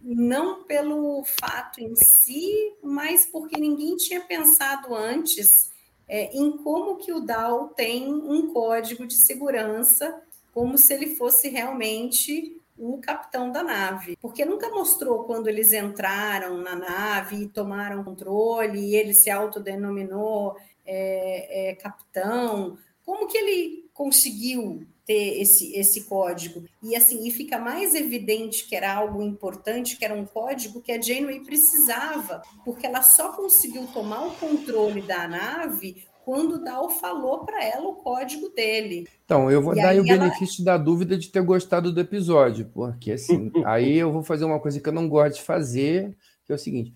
não 0.00 0.64
pelo 0.64 1.24
fato 1.24 1.80
em 1.80 1.94
si, 1.96 2.72
mas 2.82 3.26
porque 3.26 3.58
ninguém 3.58 3.96
tinha 3.96 4.20
pensado 4.20 4.94
antes 4.94 5.70
é, 6.08 6.34
em 6.36 6.52
como 6.58 6.96
que 6.96 7.12
o 7.12 7.20
DAO 7.20 7.68
tem 7.68 8.12
um 8.12 8.52
código 8.52 9.06
de 9.06 9.14
segurança 9.14 10.22
como 10.54 10.78
se 10.78 10.92
ele 10.94 11.14
fosse 11.14 11.48
realmente 11.48 12.57
o 12.78 12.98
capitão 12.98 13.50
da 13.50 13.62
nave, 13.62 14.16
porque 14.20 14.44
nunca 14.44 14.70
mostrou 14.70 15.24
quando 15.24 15.48
eles 15.48 15.72
entraram 15.72 16.58
na 16.58 16.76
nave 16.76 17.36
e 17.36 17.48
tomaram 17.48 18.04
controle 18.04 18.78
e 18.78 18.94
ele 18.94 19.12
se 19.12 19.30
autodenominou 19.30 20.56
é, 20.86 21.70
é, 21.70 21.74
capitão. 21.74 22.78
Como 23.04 23.26
que 23.26 23.36
ele 23.36 23.90
conseguiu 23.92 24.86
ter 25.04 25.40
esse, 25.40 25.74
esse 25.74 26.04
código? 26.04 26.64
E 26.82 26.94
assim, 26.94 27.26
e 27.26 27.30
fica 27.30 27.58
mais 27.58 27.94
evidente 27.94 28.66
que 28.66 28.76
era 28.76 28.94
algo 28.94 29.22
importante, 29.22 29.96
que 29.96 30.04
era 30.04 30.14
um 30.14 30.24
código 30.24 30.80
que 30.80 30.92
a 30.92 31.00
Janeway 31.00 31.40
precisava, 31.40 32.42
porque 32.64 32.86
ela 32.86 33.02
só 33.02 33.32
conseguiu 33.32 33.86
tomar 33.88 34.26
o 34.26 34.34
controle 34.36 35.02
da 35.02 35.26
nave 35.26 36.06
quando 36.28 36.56
o 36.56 36.58
Dal 36.62 36.90
falou 36.90 37.46
para 37.46 37.64
ela 37.64 37.88
o 37.88 37.94
código 37.94 38.50
dele. 38.50 39.08
Então, 39.24 39.50
eu 39.50 39.62
vou 39.62 39.72
e 39.72 39.76
dar 39.76 39.88
aí 39.88 39.98
o 39.98 40.06
ela... 40.06 40.24
benefício 40.24 40.62
da 40.62 40.76
dúvida 40.76 41.16
de 41.16 41.30
ter 41.30 41.40
gostado 41.40 41.90
do 41.90 41.98
episódio, 41.98 42.66
porque 42.66 43.12
assim, 43.12 43.50
aí 43.64 43.96
eu 43.96 44.12
vou 44.12 44.22
fazer 44.22 44.44
uma 44.44 44.60
coisa 44.60 44.78
que 44.78 44.86
eu 44.86 44.92
não 44.92 45.08
gosto 45.08 45.36
de 45.36 45.42
fazer, 45.42 46.14
que 46.44 46.52
é 46.52 46.54
o 46.54 46.58
seguinte. 46.58 46.92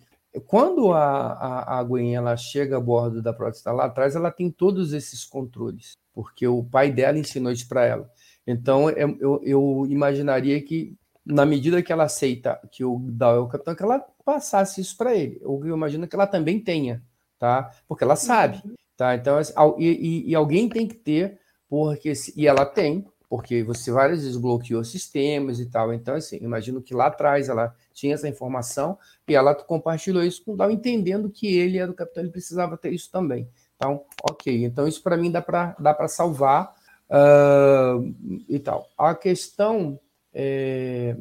Quando 0.46 0.92
a, 0.92 1.32
a, 1.32 1.78
a 1.78 1.82
Gwen 1.82 2.14
ela 2.14 2.36
chega 2.36 2.76
a 2.76 2.80
bordo 2.80 3.22
da 3.22 3.32
Protestar 3.32 3.74
lá 3.74 3.86
atrás, 3.86 4.14
ela 4.14 4.30
tem 4.30 4.50
todos 4.50 4.92
esses 4.92 5.24
controles, 5.24 5.92
porque 6.12 6.46
o 6.46 6.62
pai 6.62 6.92
dela 6.92 7.18
ensinou 7.18 7.52
isso 7.52 7.66
para 7.66 7.86
ela. 7.86 8.10
Então, 8.46 8.90
eu, 8.90 9.16
eu, 9.18 9.40
eu, 9.42 9.86
imaginaria 9.88 10.60
que, 10.60 10.94
na 11.24 11.46
medida 11.46 11.82
que 11.82 11.90
ela 11.90 12.04
aceita 12.04 12.60
que 12.70 12.84
o 12.84 12.98
Dal 12.98 13.36
é 13.36 13.38
o 13.38 13.48
capitão, 13.48 13.74
que 13.74 13.82
ela 13.82 13.98
passasse 14.26 14.82
isso 14.82 14.94
para 14.94 15.16
ele. 15.16 15.40
Eu 15.40 15.58
imagino 15.68 16.06
que 16.06 16.14
ela 16.14 16.26
também 16.26 16.60
tenha, 16.60 17.02
tá? 17.38 17.70
Porque 17.88 18.04
ela 18.04 18.14
sabe. 18.14 18.62
Tá? 19.02 19.16
Então, 19.16 19.36
assim, 19.36 19.52
e, 19.78 20.30
e, 20.30 20.34
alguém 20.36 20.68
tem 20.68 20.86
que 20.86 20.94
ter, 20.94 21.40
porque 21.68 22.12
e 22.36 22.46
ela 22.46 22.64
tem, 22.64 23.04
porque 23.28 23.64
você 23.64 23.90
várias 23.90 24.22
vezes 24.22 24.36
bloqueou 24.36 24.84
sistemas 24.84 25.58
e 25.58 25.66
tal. 25.66 25.92
Então, 25.92 26.14
assim, 26.14 26.38
imagino 26.40 26.80
que 26.80 26.94
lá 26.94 27.06
atrás 27.06 27.48
ela 27.48 27.74
tinha 27.92 28.14
essa 28.14 28.28
informação 28.28 28.96
e 29.26 29.34
ela 29.34 29.56
compartilhou 29.56 30.22
isso 30.22 30.44
com 30.44 30.54
o 30.54 30.70
entendendo 30.70 31.28
que 31.28 31.48
ele 31.48 31.78
era 31.78 31.90
o 31.90 31.94
capitão, 31.94 32.22
ele 32.22 32.30
precisava 32.30 32.76
ter 32.76 32.92
isso 32.92 33.10
também. 33.10 33.48
Então, 33.74 34.04
ok. 34.22 34.64
Então, 34.64 34.86
isso 34.86 35.02
para 35.02 35.16
mim 35.16 35.32
dá 35.32 35.42
para 35.42 35.74
dá 35.80 36.06
salvar 36.06 36.72
uh, 37.10 38.14
e 38.48 38.60
tal. 38.60 38.86
A 38.96 39.16
questão 39.16 39.98
é, 40.32 41.16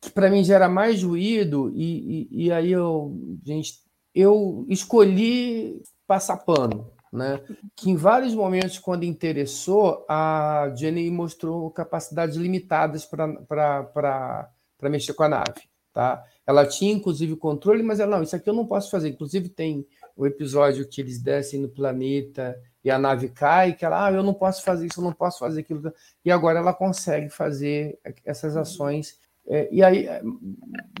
que 0.00 0.08
para 0.08 0.30
mim 0.30 0.44
gera 0.44 0.68
mais 0.68 1.02
ruído, 1.02 1.72
e, 1.74 2.28
e, 2.30 2.44
e 2.44 2.52
aí 2.52 2.70
eu, 2.70 3.12
gente, 3.44 3.80
eu 4.14 4.64
escolhi 4.68 5.82
passar 6.06 6.36
pano 6.36 6.96
né? 7.12 7.40
Que 7.74 7.90
em 7.90 7.96
vários 7.96 8.34
momentos, 8.34 8.78
quando 8.78 9.04
interessou, 9.04 10.04
a 10.08 10.72
Jenny 10.76 11.10
mostrou 11.10 11.70
capacidades 11.70 12.36
limitadas 12.36 13.04
para 13.04 14.50
mexer 14.82 15.14
com 15.14 15.22
a 15.22 15.28
nave, 15.28 15.68
tá? 15.92 16.24
Ela 16.46 16.66
tinha, 16.66 16.92
inclusive, 16.92 17.36
controle, 17.36 17.82
mas 17.82 18.00
ela, 18.00 18.16
não, 18.16 18.22
isso 18.22 18.34
aqui 18.34 18.48
eu 18.48 18.54
não 18.54 18.66
posso 18.66 18.90
fazer. 18.90 19.10
Inclusive, 19.10 19.48
tem 19.48 19.86
o 20.16 20.26
episódio 20.26 20.88
que 20.88 21.00
eles 21.00 21.20
descem 21.20 21.60
no 21.60 21.68
planeta 21.68 22.58
e 22.82 22.90
a 22.90 22.98
nave 22.98 23.28
cai, 23.28 23.74
que 23.74 23.84
ela, 23.84 24.06
ah, 24.06 24.12
eu 24.12 24.22
não 24.22 24.34
posso 24.34 24.62
fazer 24.64 24.86
isso, 24.86 25.00
eu 25.00 25.04
não 25.04 25.12
posso 25.12 25.38
fazer 25.38 25.60
aquilo. 25.60 25.92
E 26.24 26.30
agora 26.30 26.58
ela 26.58 26.72
consegue 26.72 27.28
fazer 27.28 27.98
essas 28.24 28.56
ações. 28.56 29.18
É, 29.46 29.68
e 29.70 29.82
aí, 29.82 30.06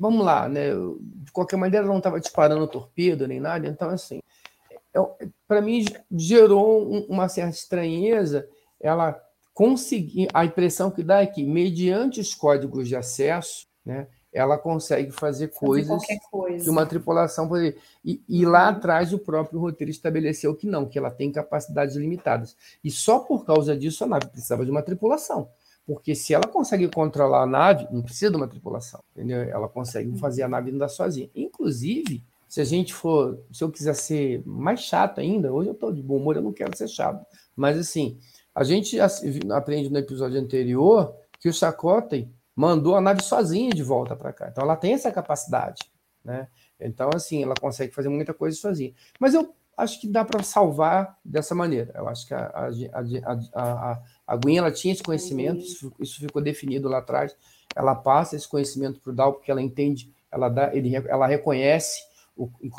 vamos 0.00 0.24
lá, 0.24 0.48
né? 0.48 0.70
De 1.00 1.32
qualquer 1.32 1.56
maneira, 1.56 1.84
ela 1.84 1.92
não 1.92 1.98
estava 1.98 2.20
disparando 2.20 2.66
torpedo 2.68 3.26
nem 3.26 3.40
nada, 3.40 3.66
então, 3.66 3.90
assim, 3.90 4.20
para 5.48 5.62
mim 5.62 5.84
gerou 6.12 7.06
uma 7.08 7.28
certa 7.28 7.56
estranheza 7.56 8.48
ela 8.78 9.20
conseguir 9.54 10.28
a 10.32 10.44
impressão 10.44 10.90
que 10.90 11.02
dá 11.02 11.22
é 11.22 11.26
que 11.26 11.42
mediante 11.42 12.20
os 12.20 12.34
códigos 12.34 12.86
de 12.86 12.94
acesso 12.94 13.66
né 13.84 14.06
ela 14.30 14.58
consegue 14.58 15.10
fazer, 15.10 15.48
coisas 15.48 16.04
coisa. 16.30 16.62
que 16.62 16.70
uma 16.70 16.84
tripulação 16.84 17.48
poderia 17.48 17.74
e, 18.04 18.22
e 18.28 18.44
lá 18.44 18.68
atrás 18.68 19.12
o 19.12 19.18
próprio 19.18 19.58
roteiro 19.58 19.90
estabeleceu 19.90 20.54
que 20.54 20.66
não 20.66 20.86
que 20.86 20.98
ela 20.98 21.10
tem 21.10 21.32
capacidades 21.32 21.96
limitadas 21.96 22.54
e 22.84 22.90
só 22.90 23.18
por 23.18 23.46
causa 23.46 23.74
disso 23.74 24.04
a 24.04 24.06
nave 24.06 24.26
precisava 24.26 24.66
de 24.66 24.70
uma 24.70 24.82
tripulação 24.82 25.48
porque 25.88 26.14
se 26.14 26.34
ela 26.34 26.46
consegue 26.46 26.86
controlar 26.88 27.44
a 27.44 27.46
nave, 27.46 27.88
não 27.90 28.02
precisa 28.02 28.30
de 28.30 28.36
uma 28.36 28.46
tripulação, 28.46 29.02
entendeu? 29.16 29.40
Ela 29.40 29.66
consegue 29.66 30.14
fazer 30.18 30.42
a 30.42 30.48
nave 30.48 30.70
andar 30.70 30.88
sozinha. 30.88 31.30
Inclusive, 31.34 32.22
se 32.48 32.60
a 32.60 32.64
gente 32.64 32.94
for, 32.94 33.38
se 33.52 33.62
eu 33.62 33.70
quiser 33.70 33.94
ser 33.94 34.42
mais 34.46 34.80
chato 34.80 35.20
ainda, 35.20 35.52
hoje 35.52 35.68
eu 35.68 35.74
estou 35.74 35.92
de 35.92 36.02
bom 36.02 36.16
humor, 36.16 36.36
eu 36.36 36.42
não 36.42 36.52
quero 36.52 36.76
ser 36.76 36.88
chato, 36.88 37.24
mas 37.54 37.78
assim, 37.78 38.18
a 38.54 38.64
gente 38.64 38.98
aprende 39.52 39.90
no 39.90 39.98
episódio 39.98 40.40
anterior 40.40 41.14
que 41.38 41.48
o 41.48 41.52
Chakotay 41.52 42.28
mandou 42.56 42.96
a 42.96 43.00
nave 43.00 43.22
sozinha 43.22 43.70
de 43.70 43.84
volta 43.84 44.16
para 44.16 44.32
cá. 44.32 44.48
Então 44.50 44.64
ela 44.64 44.74
tem 44.74 44.94
essa 44.94 45.12
capacidade, 45.12 45.82
né? 46.24 46.48
Então 46.80 47.10
assim, 47.14 47.42
ela 47.42 47.54
consegue 47.54 47.94
fazer 47.94 48.08
muita 48.08 48.34
coisa 48.34 48.56
sozinha. 48.56 48.92
Mas 49.20 49.34
eu 49.34 49.54
acho 49.76 50.00
que 50.00 50.08
dá 50.08 50.24
para 50.24 50.42
salvar 50.42 51.16
dessa 51.24 51.54
maneira. 51.54 51.92
Eu 51.94 52.08
acho 52.08 52.26
que 52.26 52.34
a, 52.34 52.46
a, 52.46 52.68
a, 53.54 53.92
a, 53.92 54.02
a 54.26 54.36
Gwen 54.36 54.58
ela 54.58 54.72
tinha 54.72 54.92
esse 54.92 55.02
conhecimento, 55.02 55.60
isso, 55.60 55.92
isso 56.00 56.18
ficou 56.18 56.42
definido 56.42 56.88
lá 56.88 56.98
atrás. 56.98 57.36
Ela 57.76 57.94
passa 57.94 58.34
esse 58.34 58.48
conhecimento 58.48 59.00
para 59.00 59.12
o 59.12 59.14
Dal 59.14 59.34
porque 59.34 59.50
ela 59.50 59.62
entende, 59.62 60.12
ela 60.32 60.48
dá, 60.48 60.74
ele, 60.74 60.96
ela 60.96 61.28
reconhece 61.28 62.07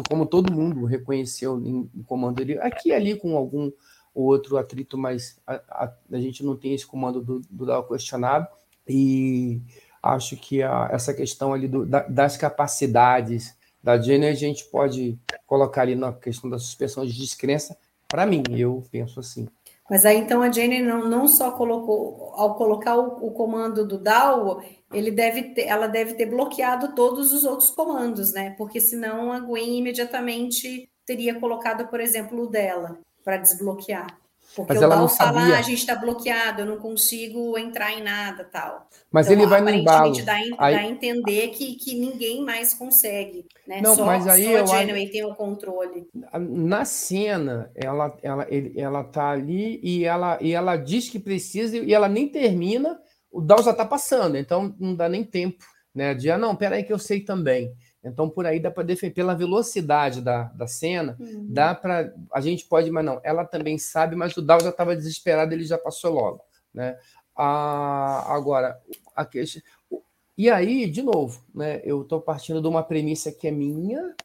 como 0.08 0.26
todo 0.26 0.54
mundo 0.54 0.86
reconheceu 0.86 1.60
em 1.60 2.04
comando 2.06 2.38
dele, 2.38 2.60
aqui 2.60 2.90
e 2.90 2.94
ali 2.94 3.16
com 3.16 3.36
algum 3.36 3.72
outro 4.14 4.58
atrito, 4.58 4.98
mas 4.98 5.40
a, 5.46 5.56
a, 5.70 5.94
a 6.12 6.20
gente 6.20 6.44
não 6.44 6.56
tem 6.56 6.74
esse 6.74 6.86
comando 6.86 7.22
do, 7.22 7.42
do 7.50 7.84
questionado, 7.84 8.48
e 8.88 9.62
acho 10.02 10.36
que 10.38 10.64
a, 10.64 10.90
essa 10.92 11.14
questão 11.14 11.54
ali 11.54 11.68
do, 11.68 11.86
da, 11.86 12.02
das 12.04 12.38
capacidades 12.38 13.56
da 13.84 13.98
Jenny 13.98 14.28
a 14.28 14.34
gente 14.34 14.66
pode 14.66 15.18
colocar 15.48 15.84
ali 15.84 15.96
na 15.96 16.12
questão 16.12 16.50
da 16.50 16.58
suspensão 16.58 17.06
de 17.06 17.14
descrença, 17.14 17.78
para 18.08 18.26
mim, 18.26 18.44
eu 18.50 18.84
penso 18.92 19.20
assim. 19.20 19.48
Mas 19.90 20.06
aí 20.06 20.18
então 20.18 20.42
a 20.42 20.52
Jenny 20.52 20.82
não, 20.82 21.08
não 21.08 21.28
só 21.28 21.52
colocou, 21.52 22.34
ao 22.36 22.56
colocar 22.56 22.98
o, 22.98 23.28
o 23.28 23.32
comando 23.32 23.88
do 23.88 23.98
DAO, 23.98 24.62
ele 24.94 25.12
deve 25.12 25.44
ter, 25.54 25.68
ela 25.68 25.88
deve 25.88 26.14
ter 26.16 26.26
bloqueado 26.26 26.94
todos 26.96 27.32
os 27.34 27.44
outros 27.46 27.70
comandos, 27.70 28.34
né? 28.34 28.56
Porque 28.58 28.80
senão 28.82 29.32
a 29.32 29.40
Gwen 29.40 29.78
imediatamente 29.80 30.90
teria 31.06 31.40
colocado, 31.40 31.88
por 31.88 32.00
exemplo, 32.00 32.44
o 32.44 32.48
dela 32.48 32.98
para 33.24 33.38
desbloquear. 33.38 34.08
Porque 34.56 34.74
Mas 34.74 34.82
o 34.82 34.86
ela 34.86 34.96
não 34.96 35.08
fala, 35.08 35.40
sabia. 35.42 35.56
ah, 35.56 35.60
a 35.60 35.62
gente 35.62 35.78
está 35.78 35.96
bloqueado, 35.96 36.62
eu 36.62 36.66
não 36.66 36.78
consigo 36.78 37.56
entrar 37.56 37.94
em 37.94 38.02
nada, 38.02 38.44
tal. 38.44 38.88
Mas 39.12 39.28
Então, 39.28 39.38
ele 39.40 39.48
vai 39.48 39.62
no 39.62 39.70
embalo. 39.70 40.26
dá, 40.26 40.34
Aí- 40.34 40.50
dá 40.50 40.80
a 40.80 40.86
entender 40.88 41.50
que, 41.50 41.76
que 41.76 41.94
ninguém 41.94 42.44
mais 42.44 42.74
consegue, 42.74 43.46
né? 43.68 43.80
Não, 43.80 43.96
só, 43.96 44.06
mas 44.06 44.28
aí 44.28 44.46
só 44.46 44.50
eu 44.50 44.58
a 44.58 44.64
acho- 44.64 44.74
Janeway 44.74 45.08
tem 45.10 45.24
o 45.24 45.36
controle. 45.36 46.08
Na 46.40 46.84
cena, 46.84 47.72
ela, 47.76 48.18
ela, 48.24 48.48
ele- 48.50 48.74
ela 48.76 49.04
tá 49.04 49.30
ali 49.30 49.80
e 49.84 50.04
ela, 50.04 50.40
e 50.42 50.52
ela 50.52 50.76
diz 50.78 51.08
que 51.10 51.20
precisa 51.20 51.78
e 51.78 51.94
ela 51.94 52.10
nem 52.10 52.28
termina, 52.28 53.00
o 53.32 53.42
Dow 53.42 53.62
já 53.64 53.72
está 53.72 53.86
passando, 53.86 54.38
então 54.38 54.76
não 54.80 54.96
dá 54.96 55.08
nem 55.08 55.24
tempo, 55.24 55.64
né? 55.94 56.14
De, 56.14 56.30
ah, 56.32 56.38
não, 56.38 56.56
peraí 56.56 56.84
que 56.84 56.94
eu 56.94 57.00
sei 57.00 57.22
também. 57.22 57.74
Então, 58.04 58.30
por 58.30 58.46
aí 58.46 58.60
dá 58.60 58.72
para 58.72 58.84
defender, 58.84 59.14
pela 59.14 59.36
velocidade 59.36 60.22
da, 60.22 60.44
da 60.44 60.68
cena, 60.68 61.18
dá 61.44 61.76
para. 61.76 62.14
A 62.34 62.40
gente 62.40 62.66
pode, 62.66 62.90
mas 62.90 63.04
não, 63.04 63.20
ela 63.24 63.46
também 63.46 63.78
sabe, 63.78 64.16
mas 64.16 64.36
o 64.38 64.42
Dow 64.42 64.60
já 64.62 64.70
estava 64.70 64.96
desesperado, 64.96 65.54
ele 65.54 65.66
já 65.66 65.78
passou 65.78 66.14
logo, 66.14 66.42
né? 66.74 66.98
Ah, 67.36 68.34
agora, 68.34 68.80
a 69.16 69.26
questão. 69.26 69.62
E 70.38 70.50
aí, 70.50 70.90
de 70.90 71.02
novo, 71.02 71.44
né? 71.54 71.82
Eu 71.84 72.02
estou 72.02 72.22
partindo 72.22 72.62
de 72.62 72.68
uma 72.68 72.82
premissa 72.82 73.32
que 73.32 73.48
é 73.48 73.52
minha 73.52 74.16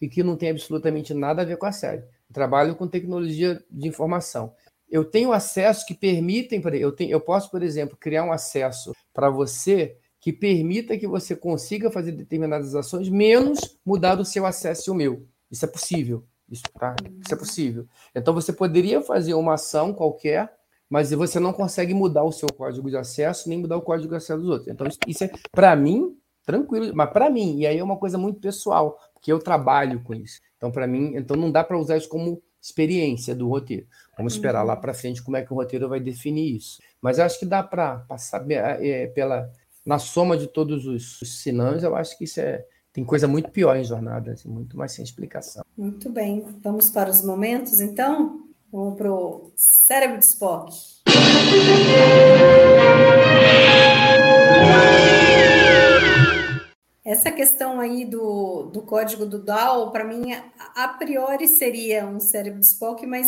e 0.00 0.08
que 0.08 0.22
não 0.22 0.36
tem 0.36 0.50
absolutamente 0.50 1.14
nada 1.14 1.40
a 1.40 1.44
ver 1.44 1.56
com 1.56 1.64
a 1.64 1.72
série. 1.72 2.02
Eu 2.02 2.34
trabalho 2.34 2.76
com 2.76 2.86
tecnologia 2.86 3.62
de 3.70 3.88
informação. 3.88 4.54
Eu 4.92 5.06
tenho 5.06 5.32
acesso 5.32 5.86
que 5.86 5.94
permitem, 5.94 6.62
eu, 6.74 6.92
tenho, 6.92 7.10
eu 7.10 7.20
posso, 7.20 7.50
por 7.50 7.62
exemplo, 7.62 7.96
criar 7.98 8.24
um 8.24 8.30
acesso 8.30 8.92
para 9.10 9.30
você 9.30 9.96
que 10.20 10.30
permita 10.30 10.98
que 10.98 11.06
você 11.06 11.34
consiga 11.34 11.90
fazer 11.90 12.12
determinadas 12.12 12.74
ações, 12.74 13.08
menos 13.08 13.58
mudar 13.84 14.20
o 14.20 14.24
seu 14.24 14.44
acesso 14.44 14.90
e 14.90 14.92
o 14.92 14.94
meu. 14.94 15.26
Isso 15.50 15.64
é 15.64 15.68
possível. 15.68 16.24
Isso, 16.46 16.62
tá? 16.78 16.94
Isso 17.24 17.32
é 17.32 17.36
possível. 17.38 17.86
Então 18.14 18.34
você 18.34 18.52
poderia 18.52 19.00
fazer 19.00 19.32
uma 19.32 19.54
ação 19.54 19.94
qualquer, 19.94 20.52
mas 20.90 21.10
você 21.10 21.40
não 21.40 21.54
consegue 21.54 21.94
mudar 21.94 22.24
o 22.24 22.30
seu 22.30 22.52
código 22.52 22.90
de 22.90 22.98
acesso, 22.98 23.48
nem 23.48 23.58
mudar 23.58 23.78
o 23.78 23.82
código 23.82 24.10
de 24.10 24.16
acesso 24.16 24.42
dos 24.42 24.50
outros. 24.50 24.68
Então, 24.68 24.86
isso, 24.86 24.98
isso 25.06 25.24
é, 25.24 25.30
para 25.50 25.74
mim, 25.74 26.14
tranquilo, 26.44 26.94
mas 26.94 27.10
para 27.10 27.30
mim, 27.30 27.60
e 27.60 27.66
aí 27.66 27.78
é 27.78 27.82
uma 27.82 27.96
coisa 27.96 28.18
muito 28.18 28.40
pessoal, 28.40 28.98
porque 29.14 29.32
eu 29.32 29.38
trabalho 29.38 30.02
com 30.02 30.12
isso. 30.12 30.38
Então, 30.58 30.70
para 30.70 30.86
mim, 30.86 31.14
então 31.16 31.34
não 31.34 31.50
dá 31.50 31.64
para 31.64 31.78
usar 31.78 31.96
isso 31.96 32.10
como 32.10 32.42
experiência 32.62 33.34
do 33.34 33.48
roteiro. 33.48 33.86
Vamos 34.16 34.34
esperar 34.34 34.62
lá 34.62 34.76
para 34.76 34.94
frente 34.94 35.22
como 35.22 35.36
é 35.36 35.42
que 35.42 35.52
o 35.52 35.56
roteiro 35.56 35.88
vai 35.88 35.98
definir 35.98 36.56
isso. 36.56 36.80
Mas 37.00 37.18
acho 37.18 37.38
que 37.38 37.44
dá 37.44 37.62
para 37.62 38.06
saber 38.16 38.54
é, 38.54 39.08
pela 39.08 39.50
na 39.84 39.98
soma 39.98 40.36
de 40.36 40.46
todos 40.46 40.86
os, 40.86 41.20
os 41.20 41.42
sinãs, 41.42 41.82
eu 41.82 41.96
acho 41.96 42.16
que 42.16 42.24
isso 42.24 42.40
é 42.40 42.64
tem 42.92 43.04
coisa 43.04 43.26
muito 43.26 43.50
pior 43.50 43.74
em 43.74 43.84
jornada, 43.84 44.32
assim, 44.32 44.50
muito 44.50 44.76
mais 44.76 44.92
sem 44.92 45.02
explicação. 45.02 45.64
Muito 45.76 46.10
bem, 46.10 46.44
vamos 46.62 46.90
para 46.90 47.08
os 47.08 47.24
momentos, 47.24 47.80
então? 47.80 48.46
Vamos 48.70 48.98
para 48.98 49.10
o 49.10 49.50
cérebro 49.56 50.18
de 50.18 50.24
Spock. 50.26 50.74
Essa 57.12 57.30
questão 57.30 57.78
aí 57.78 58.06
do, 58.06 58.70
do 58.72 58.80
código 58.80 59.26
do 59.26 59.38
DAO, 59.38 59.90
para 59.92 60.02
mim, 60.02 60.32
a, 60.74 60.88
priori 60.88 61.46
seria 61.46 62.06
um 62.06 62.18
cérebro 62.18 62.58
de 62.58 62.64
Spock, 62.64 63.06
mas 63.06 63.26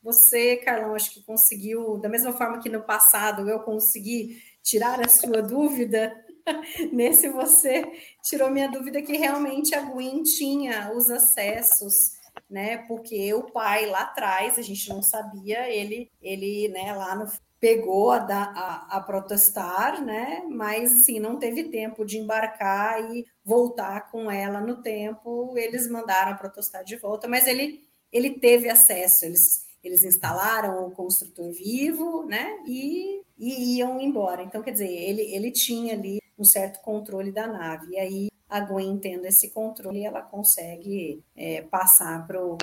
você, 0.00 0.56
Carlão, 0.58 0.94
acho 0.94 1.12
que 1.12 1.24
conseguiu, 1.24 1.98
da 1.98 2.08
mesma 2.08 2.32
forma 2.32 2.60
que 2.60 2.68
no 2.68 2.84
passado 2.84 3.50
eu 3.50 3.58
consegui 3.58 4.40
tirar 4.62 5.04
a 5.04 5.08
sua 5.08 5.42
dúvida, 5.42 6.14
nesse 6.92 7.28
você 7.28 7.82
tirou 8.22 8.52
minha 8.52 8.68
dúvida 8.68 9.02
que 9.02 9.16
realmente 9.16 9.74
a 9.74 9.80
Gwen 9.80 10.22
tinha 10.22 10.92
os 10.94 11.10
acessos, 11.10 12.12
né? 12.48 12.86
Porque 12.86 13.34
o 13.34 13.50
pai 13.50 13.86
lá 13.86 14.02
atrás, 14.02 14.60
a 14.60 14.62
gente 14.62 14.88
não 14.88 15.02
sabia, 15.02 15.68
ele, 15.68 16.08
ele, 16.22 16.68
né, 16.68 16.92
lá 16.92 17.16
no 17.16 17.26
pegou 17.64 18.10
a, 18.10 18.18
da, 18.18 18.42
a, 18.42 18.98
a, 18.98 19.00
protestar, 19.00 20.04
né? 20.04 20.42
Mas 20.50 20.92
assim, 20.92 21.18
não 21.18 21.38
teve 21.38 21.70
tempo 21.70 22.04
de 22.04 22.18
embarcar 22.18 23.10
e 23.10 23.24
voltar 23.42 24.10
com 24.10 24.30
ela 24.30 24.60
no 24.60 24.82
tempo. 24.82 25.56
Eles 25.56 25.90
mandaram 25.90 26.32
a 26.32 26.36
protestar 26.36 26.84
de 26.84 26.96
volta, 26.96 27.26
mas 27.26 27.46
ele, 27.46 27.80
ele 28.12 28.38
teve 28.38 28.68
acesso, 28.68 29.24
eles, 29.24 29.64
eles 29.82 30.04
instalaram 30.04 30.86
o 30.86 30.90
construtor 30.90 31.50
vivo, 31.52 32.26
né? 32.26 32.54
E, 32.66 33.22
e 33.38 33.78
iam 33.78 33.98
embora. 33.98 34.42
Então, 34.42 34.62
quer 34.62 34.72
dizer, 34.72 34.92
ele, 34.92 35.22
ele 35.34 35.50
tinha 35.50 35.94
ali 35.94 36.18
um 36.38 36.44
certo 36.44 36.82
controle 36.82 37.32
da 37.32 37.46
nave. 37.46 37.92
E 37.92 37.98
aí 37.98 38.28
a 38.46 38.60
Gwen 38.60 38.98
tendo 38.98 39.24
esse 39.24 39.50
controle, 39.54 40.04
ela 40.04 40.20
consegue 40.20 41.24
é, 41.34 41.62
passar 41.62 42.26
para 42.26 42.44
o 42.44 42.58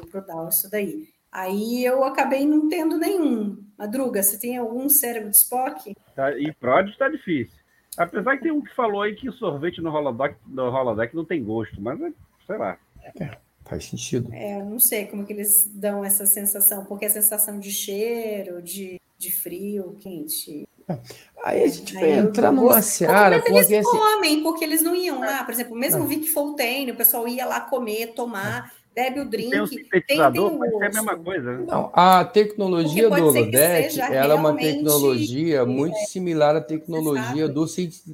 isso 0.47 0.69
daí. 0.69 1.07
Aí 1.32 1.86
eu 1.86 2.03
acabei 2.03 2.45
não 2.45 2.67
tendo 2.67 2.97
nenhum. 2.97 3.63
Madruga, 3.77 4.21
você 4.21 4.38
tem 4.38 4.57
algum 4.57 4.89
cérebro 4.89 5.29
de 5.29 5.38
Spock? 5.38 5.95
Tá, 6.13 6.38
e 6.38 6.51
Prod 6.53 6.89
está 6.89 7.07
difícil. 7.07 7.57
Apesar 7.97 8.38
que 8.38 8.43
tem 8.43 8.51
um 8.51 8.61
que 8.61 8.75
falou 8.75 9.01
aí 9.01 9.15
que 9.15 9.29
o 9.29 9.34
sorvete 9.34 9.82
no 9.82 9.91
holodeck, 9.91 10.36
no 10.45 10.69
holodeck 10.69 11.15
não 11.15 11.25
tem 11.25 11.43
gosto, 11.43 11.82
mas 11.82 11.99
sei 12.45 12.57
lá. 12.57 12.77
É, 13.19 13.38
faz 13.65 13.86
sentido. 13.86 14.29
É, 14.34 14.59
eu 14.59 14.65
não 14.65 14.79
sei 14.79 15.05
como 15.07 15.25
que 15.25 15.34
eles 15.34 15.69
dão 15.73 16.03
essa 16.03 16.25
sensação, 16.25 16.86
porque 16.86 17.05
a 17.05 17.09
sensação 17.09 17.59
de 17.59 17.71
cheiro, 17.71 18.61
de, 18.61 18.99
de 19.17 19.32
frio, 19.32 19.95
quente. 19.99 20.67
Aí 21.43 21.63
a 21.63 21.67
gente 21.67 21.93
vai 21.93 22.11
entrar 22.11 22.51
numa 22.51 22.82
seara. 22.82 23.41
Mas 23.49 23.71
eles 23.71 23.89
comem, 23.89 24.43
porque 24.43 24.63
eles 24.63 24.82
não 24.82 24.95
iam 24.95 25.19
lá. 25.19 25.43
Por 25.43 25.53
exemplo, 25.53 25.75
mesmo 25.75 26.05
Vic 26.05 26.27
Fontaine, 26.29 26.91
o 26.91 26.95
pessoal 26.95 27.27
ia 27.27 27.45
lá 27.45 27.61
comer, 27.61 28.13
tomar 28.13 28.71
bebe 28.93 29.19
o 29.19 29.25
drink. 29.25 29.49
Tem 29.49 29.61
um 29.61 29.67
sintetizador, 29.67 30.49
tem, 30.49 30.59
tem 30.59 30.69
pode 30.69 30.77
ser 30.77 30.85
a 30.85 30.89
mesma 30.89 31.17
coisa. 31.17 31.57
Né? 31.57 31.65
Não, 31.67 31.91
a 31.93 32.25
tecnologia 32.25 33.09
do 33.09 33.15
holodeck 33.15 33.99
ela 33.99 34.33
é 34.33 34.37
uma 34.37 34.55
tecnologia 34.55 35.65
muito 35.65 35.97
é, 35.97 36.05
similar 36.05 36.55
à 36.55 36.61
tecnologia 36.61 37.47
do, 37.47 37.65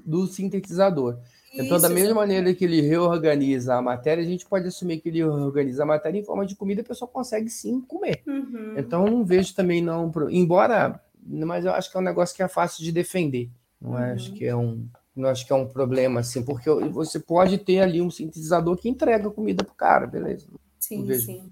do 0.05 0.27
sintetizador. 0.27 1.17
Isso, 1.51 1.63
então, 1.63 1.79
da 1.79 1.89
mesma 1.89 2.15
maneira 2.15 2.53
que 2.53 2.65
ele 2.65 2.81
reorganiza 2.81 3.75
a 3.75 3.81
matéria, 3.81 4.23
a 4.23 4.27
gente 4.27 4.45
pode 4.45 4.67
assumir 4.67 4.99
que 4.99 5.09
ele 5.09 5.19
reorganiza 5.19 5.83
a 5.83 5.85
matéria 5.85 6.19
em 6.19 6.23
forma 6.23 6.45
de 6.45 6.55
comida, 6.55 6.81
a 6.81 6.85
pessoa 6.85 7.09
consegue 7.09 7.49
sim 7.49 7.81
comer. 7.81 8.21
Uhum. 8.27 8.73
Então, 8.77 9.05
não 9.05 9.25
vejo 9.25 9.55
também 9.55 9.81
não, 9.81 10.11
embora, 10.29 11.01
mas 11.25 11.65
eu 11.65 11.71
acho 11.71 11.89
que 11.89 11.97
é 11.97 11.99
um 11.99 12.03
negócio 12.03 12.35
que 12.35 12.43
é 12.43 12.47
fácil 12.47 12.83
de 12.83 12.91
defender. 12.91 13.49
Não 13.81 13.91
uhum. 13.91 13.97
acho 13.97 14.33
que 14.33 14.45
é 14.45 14.55
um, 14.55 14.85
não 15.15 15.29
acho 15.29 15.47
que 15.47 15.51
é 15.51 15.55
um 15.55 15.67
problema 15.67 16.19
assim, 16.19 16.43
porque 16.43 16.69
você 16.91 17.19
pode 17.19 17.57
ter 17.57 17.79
ali 17.79 18.01
um 18.01 18.11
sintetizador 18.11 18.77
que 18.77 18.87
entrega 18.87 19.29
comida 19.31 19.63
pro 19.63 19.73
cara, 19.73 20.05
beleza? 20.05 20.45
Sim, 20.87 21.13
sim. 21.15 21.51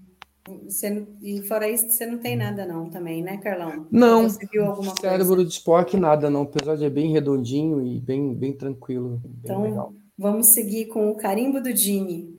Você 0.64 1.06
e 1.20 1.42
fora 1.42 1.68
isso, 1.68 1.90
você 1.90 2.06
não 2.06 2.18
tem 2.18 2.36
nada 2.36 2.64
não 2.64 2.88
também, 2.88 3.22
né, 3.22 3.36
Carlão? 3.36 3.86
Não, 3.90 4.22
você 4.22 4.46
viu 4.46 4.64
alguma 4.64 4.94
cérebro 4.98 5.34
coisa? 5.34 5.44
de 5.44 5.52
Spock 5.52 5.94
nada 5.98 6.30
não, 6.30 6.42
o 6.42 6.44
episódio 6.44 6.86
é 6.86 6.90
bem 6.90 7.12
redondinho 7.12 7.86
e 7.86 8.00
bem, 8.00 8.34
bem 8.34 8.54
tranquilo. 8.54 9.20
Bem 9.22 9.40
então, 9.44 9.62
legal. 9.62 9.92
vamos 10.16 10.46
seguir 10.46 10.86
com 10.86 11.10
o 11.10 11.16
carimbo 11.16 11.60
do 11.60 11.70
Dini. 11.70 12.34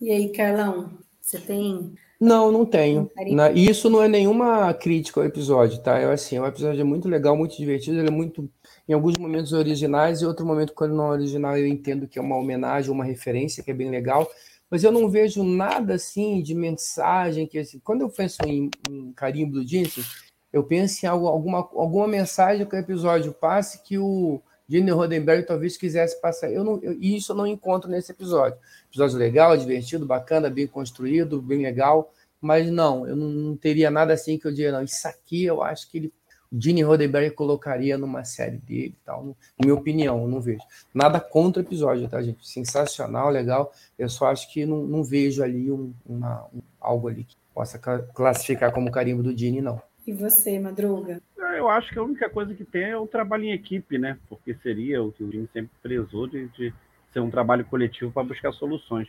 E 0.00 0.10
aí, 0.12 0.28
Carlão, 0.30 0.98
você 1.20 1.40
tem 1.40 1.92
não, 2.20 2.50
não 2.50 2.64
tenho. 2.64 3.10
E 3.54 3.68
isso 3.68 3.90
não 3.90 4.02
é 4.02 4.08
nenhuma 4.08 4.72
crítica 4.72 5.20
ao 5.20 5.26
episódio, 5.26 5.82
tá? 5.82 5.98
É 5.98 6.10
assim, 6.10 6.38
o 6.38 6.46
episódio 6.46 6.80
é 6.80 6.84
muito 6.84 7.08
legal, 7.08 7.36
muito 7.36 7.56
divertido, 7.56 7.98
ele 7.98 8.08
é 8.08 8.10
muito, 8.10 8.48
em 8.88 8.92
alguns 8.92 9.16
momentos 9.16 9.52
originais, 9.52 10.20
e 10.20 10.26
outro 10.26 10.44
momento, 10.44 10.72
quando 10.74 10.94
não 10.94 11.06
é 11.06 11.10
original, 11.10 11.56
eu 11.56 11.66
entendo 11.66 12.06
que 12.06 12.18
é 12.18 12.22
uma 12.22 12.36
homenagem, 12.36 12.90
uma 12.90 13.04
referência, 13.04 13.62
que 13.62 13.70
é 13.70 13.74
bem 13.74 13.90
legal, 13.90 14.30
mas 14.70 14.84
eu 14.84 14.92
não 14.92 15.08
vejo 15.08 15.42
nada 15.42 15.94
assim 15.94 16.42
de 16.42 16.54
mensagem 16.54 17.46
que 17.46 17.58
assim, 17.58 17.78
quando 17.78 18.02
eu 18.02 18.10
penso 18.10 18.38
em, 18.44 18.70
em 18.90 19.12
carimbo 19.12 19.52
do 19.52 19.66
Jensen, 19.66 20.04
eu 20.52 20.62
penso 20.62 21.04
em 21.04 21.08
algo, 21.08 21.26
alguma, 21.26 21.58
alguma 21.58 22.06
mensagem 22.06 22.66
que 22.66 22.76
o 22.76 22.78
episódio 22.78 23.32
passe 23.32 23.82
que 23.82 23.98
o 23.98 24.40
Gene 24.68 24.90
Roddenberry 24.90 25.44
talvez 25.44 25.76
quisesse 25.76 26.20
passar. 26.20 26.50
Eu 26.50 26.64
não, 26.64 26.80
eu, 26.82 26.92
isso 27.00 27.32
eu 27.32 27.36
não 27.36 27.46
encontro 27.46 27.90
nesse 27.90 28.12
episódio. 28.12 28.58
Episódio 28.88 29.18
legal, 29.18 29.56
divertido, 29.56 30.06
bacana, 30.06 30.48
bem 30.48 30.66
construído, 30.66 31.42
bem 31.42 31.62
legal. 31.62 32.12
Mas 32.40 32.70
não, 32.70 33.06
eu 33.06 33.16
não, 33.16 33.28
não 33.28 33.56
teria 33.56 33.90
nada 33.90 34.12
assim 34.12 34.38
que 34.38 34.46
eu 34.46 34.52
diria, 34.52 34.72
não. 34.72 34.82
Isso 34.82 35.06
aqui 35.08 35.44
eu 35.44 35.62
acho 35.62 35.90
que 35.90 35.98
ele, 35.98 36.12
Gene 36.56 36.82
Roddenberry 36.82 37.30
colocaria 37.30 37.98
numa 37.98 38.24
série 38.24 38.58
dele 38.58 38.94
tal. 39.04 39.24
Na 39.26 39.34
minha 39.64 39.74
opinião, 39.74 40.22
eu 40.22 40.28
não 40.28 40.40
vejo. 40.40 40.62
Nada 40.92 41.18
contra 41.18 41.62
o 41.62 41.64
episódio, 41.64 42.08
tá, 42.08 42.22
gente? 42.22 42.48
Sensacional, 42.48 43.30
legal. 43.30 43.72
Eu 43.98 44.08
só 44.08 44.26
acho 44.26 44.52
que 44.52 44.64
não, 44.64 44.84
não 44.84 45.02
vejo 45.02 45.42
ali 45.42 45.70
um, 45.70 45.92
uma, 46.06 46.46
um, 46.54 46.60
algo 46.80 47.08
ali 47.08 47.24
que 47.24 47.36
possa 47.52 47.78
classificar 47.78 48.72
como 48.72 48.90
carimbo 48.90 49.22
do 49.22 49.36
Gene, 49.36 49.60
não. 49.60 49.80
E 50.06 50.12
você, 50.12 50.58
Madruga? 50.58 51.20
Eu 51.56 51.68
acho 51.68 51.92
que 51.92 51.98
a 51.98 52.02
única 52.02 52.28
coisa 52.28 52.54
que 52.54 52.64
tem 52.64 52.84
é 52.84 52.96
o 52.96 53.06
trabalho 53.06 53.44
em 53.44 53.52
equipe, 53.52 53.96
né? 53.96 54.18
Porque 54.28 54.54
seria 54.62 55.02
o 55.02 55.12
que 55.12 55.22
o 55.22 55.30
Jim 55.30 55.48
sempre 55.52 55.70
prezou 55.82 56.26
de, 56.26 56.48
de 56.48 56.74
ser 57.14 57.20
um 57.20 57.30
trabalho 57.30 57.64
coletivo 57.64 58.12
para 58.12 58.24
buscar 58.24 58.52
soluções. 58.52 59.08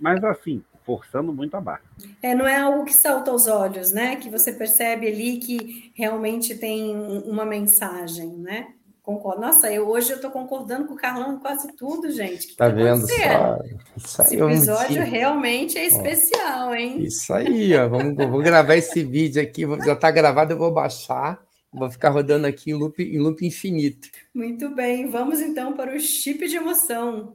Mas 0.00 0.24
assim, 0.24 0.64
forçando 0.84 1.32
muito 1.32 1.56
a 1.56 1.60
barra. 1.60 1.82
É, 2.22 2.34
não 2.34 2.46
é 2.46 2.56
algo 2.56 2.84
que 2.84 2.94
salta 2.94 3.30
aos 3.30 3.46
olhos, 3.46 3.92
né? 3.92 4.16
Que 4.16 4.28
você 4.28 4.52
percebe 4.52 5.06
ali 5.06 5.38
que 5.38 5.92
realmente 5.94 6.56
tem 6.56 6.96
uma 7.24 7.44
mensagem, 7.44 8.28
né? 8.38 8.68
Concordo. 9.02 9.40
Nossa, 9.40 9.70
eu 9.70 9.88
hoje 9.88 10.12
eu 10.12 10.20
tô 10.20 10.30
concordando 10.30 10.86
com 10.86 10.94
o 10.94 10.96
Carlão 10.96 11.34
em 11.34 11.38
quase 11.38 11.68
tudo, 11.76 12.10
gente. 12.10 12.46
Que 12.46 12.56
tá, 12.56 12.68
tá 12.68 12.74
vendo 12.74 13.00
só? 13.00 13.58
Isso 13.96 14.22
aí, 14.22 14.26
esse 14.26 14.36
episódio 14.36 15.02
realmente 15.02 15.76
é 15.76 15.86
especial, 15.86 16.68
ó, 16.68 16.74
hein? 16.74 17.02
Isso 17.02 17.32
aí, 17.34 17.76
ó. 17.76 17.88
Vamos, 17.88 18.14
vou 18.16 18.40
gravar 18.40 18.76
esse 18.76 19.02
vídeo 19.02 19.42
aqui, 19.42 19.62
já 19.84 19.96
tá 19.96 20.10
gravado, 20.10 20.52
eu 20.52 20.58
vou 20.58 20.72
baixar. 20.72 21.40
Vou 21.72 21.90
ficar 21.90 22.10
rodando 22.10 22.46
aqui 22.46 22.70
em 22.70 22.74
loop, 22.74 23.02
em 23.02 23.18
loop 23.18 23.44
infinito. 23.44 24.08
Muito 24.34 24.68
bem, 24.74 25.08
vamos 25.08 25.40
então 25.40 25.72
para 25.72 25.96
o 25.96 25.98
chip 25.98 26.46
de 26.46 26.56
emoção. 26.56 27.34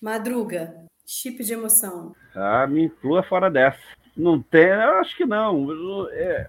Madruga, 0.00 0.74
chip 1.06 1.42
de 1.42 1.52
emoção. 1.52 2.14
Ah, 2.34 2.66
me 2.66 2.84
inclua 2.84 3.22
fora 3.22 3.50
dessa. 3.50 3.80
Não 4.16 4.40
tem, 4.40 4.66
eu 4.66 4.98
acho 4.98 5.16
que 5.16 5.24
não. 5.24 6.08
É, 6.10 6.48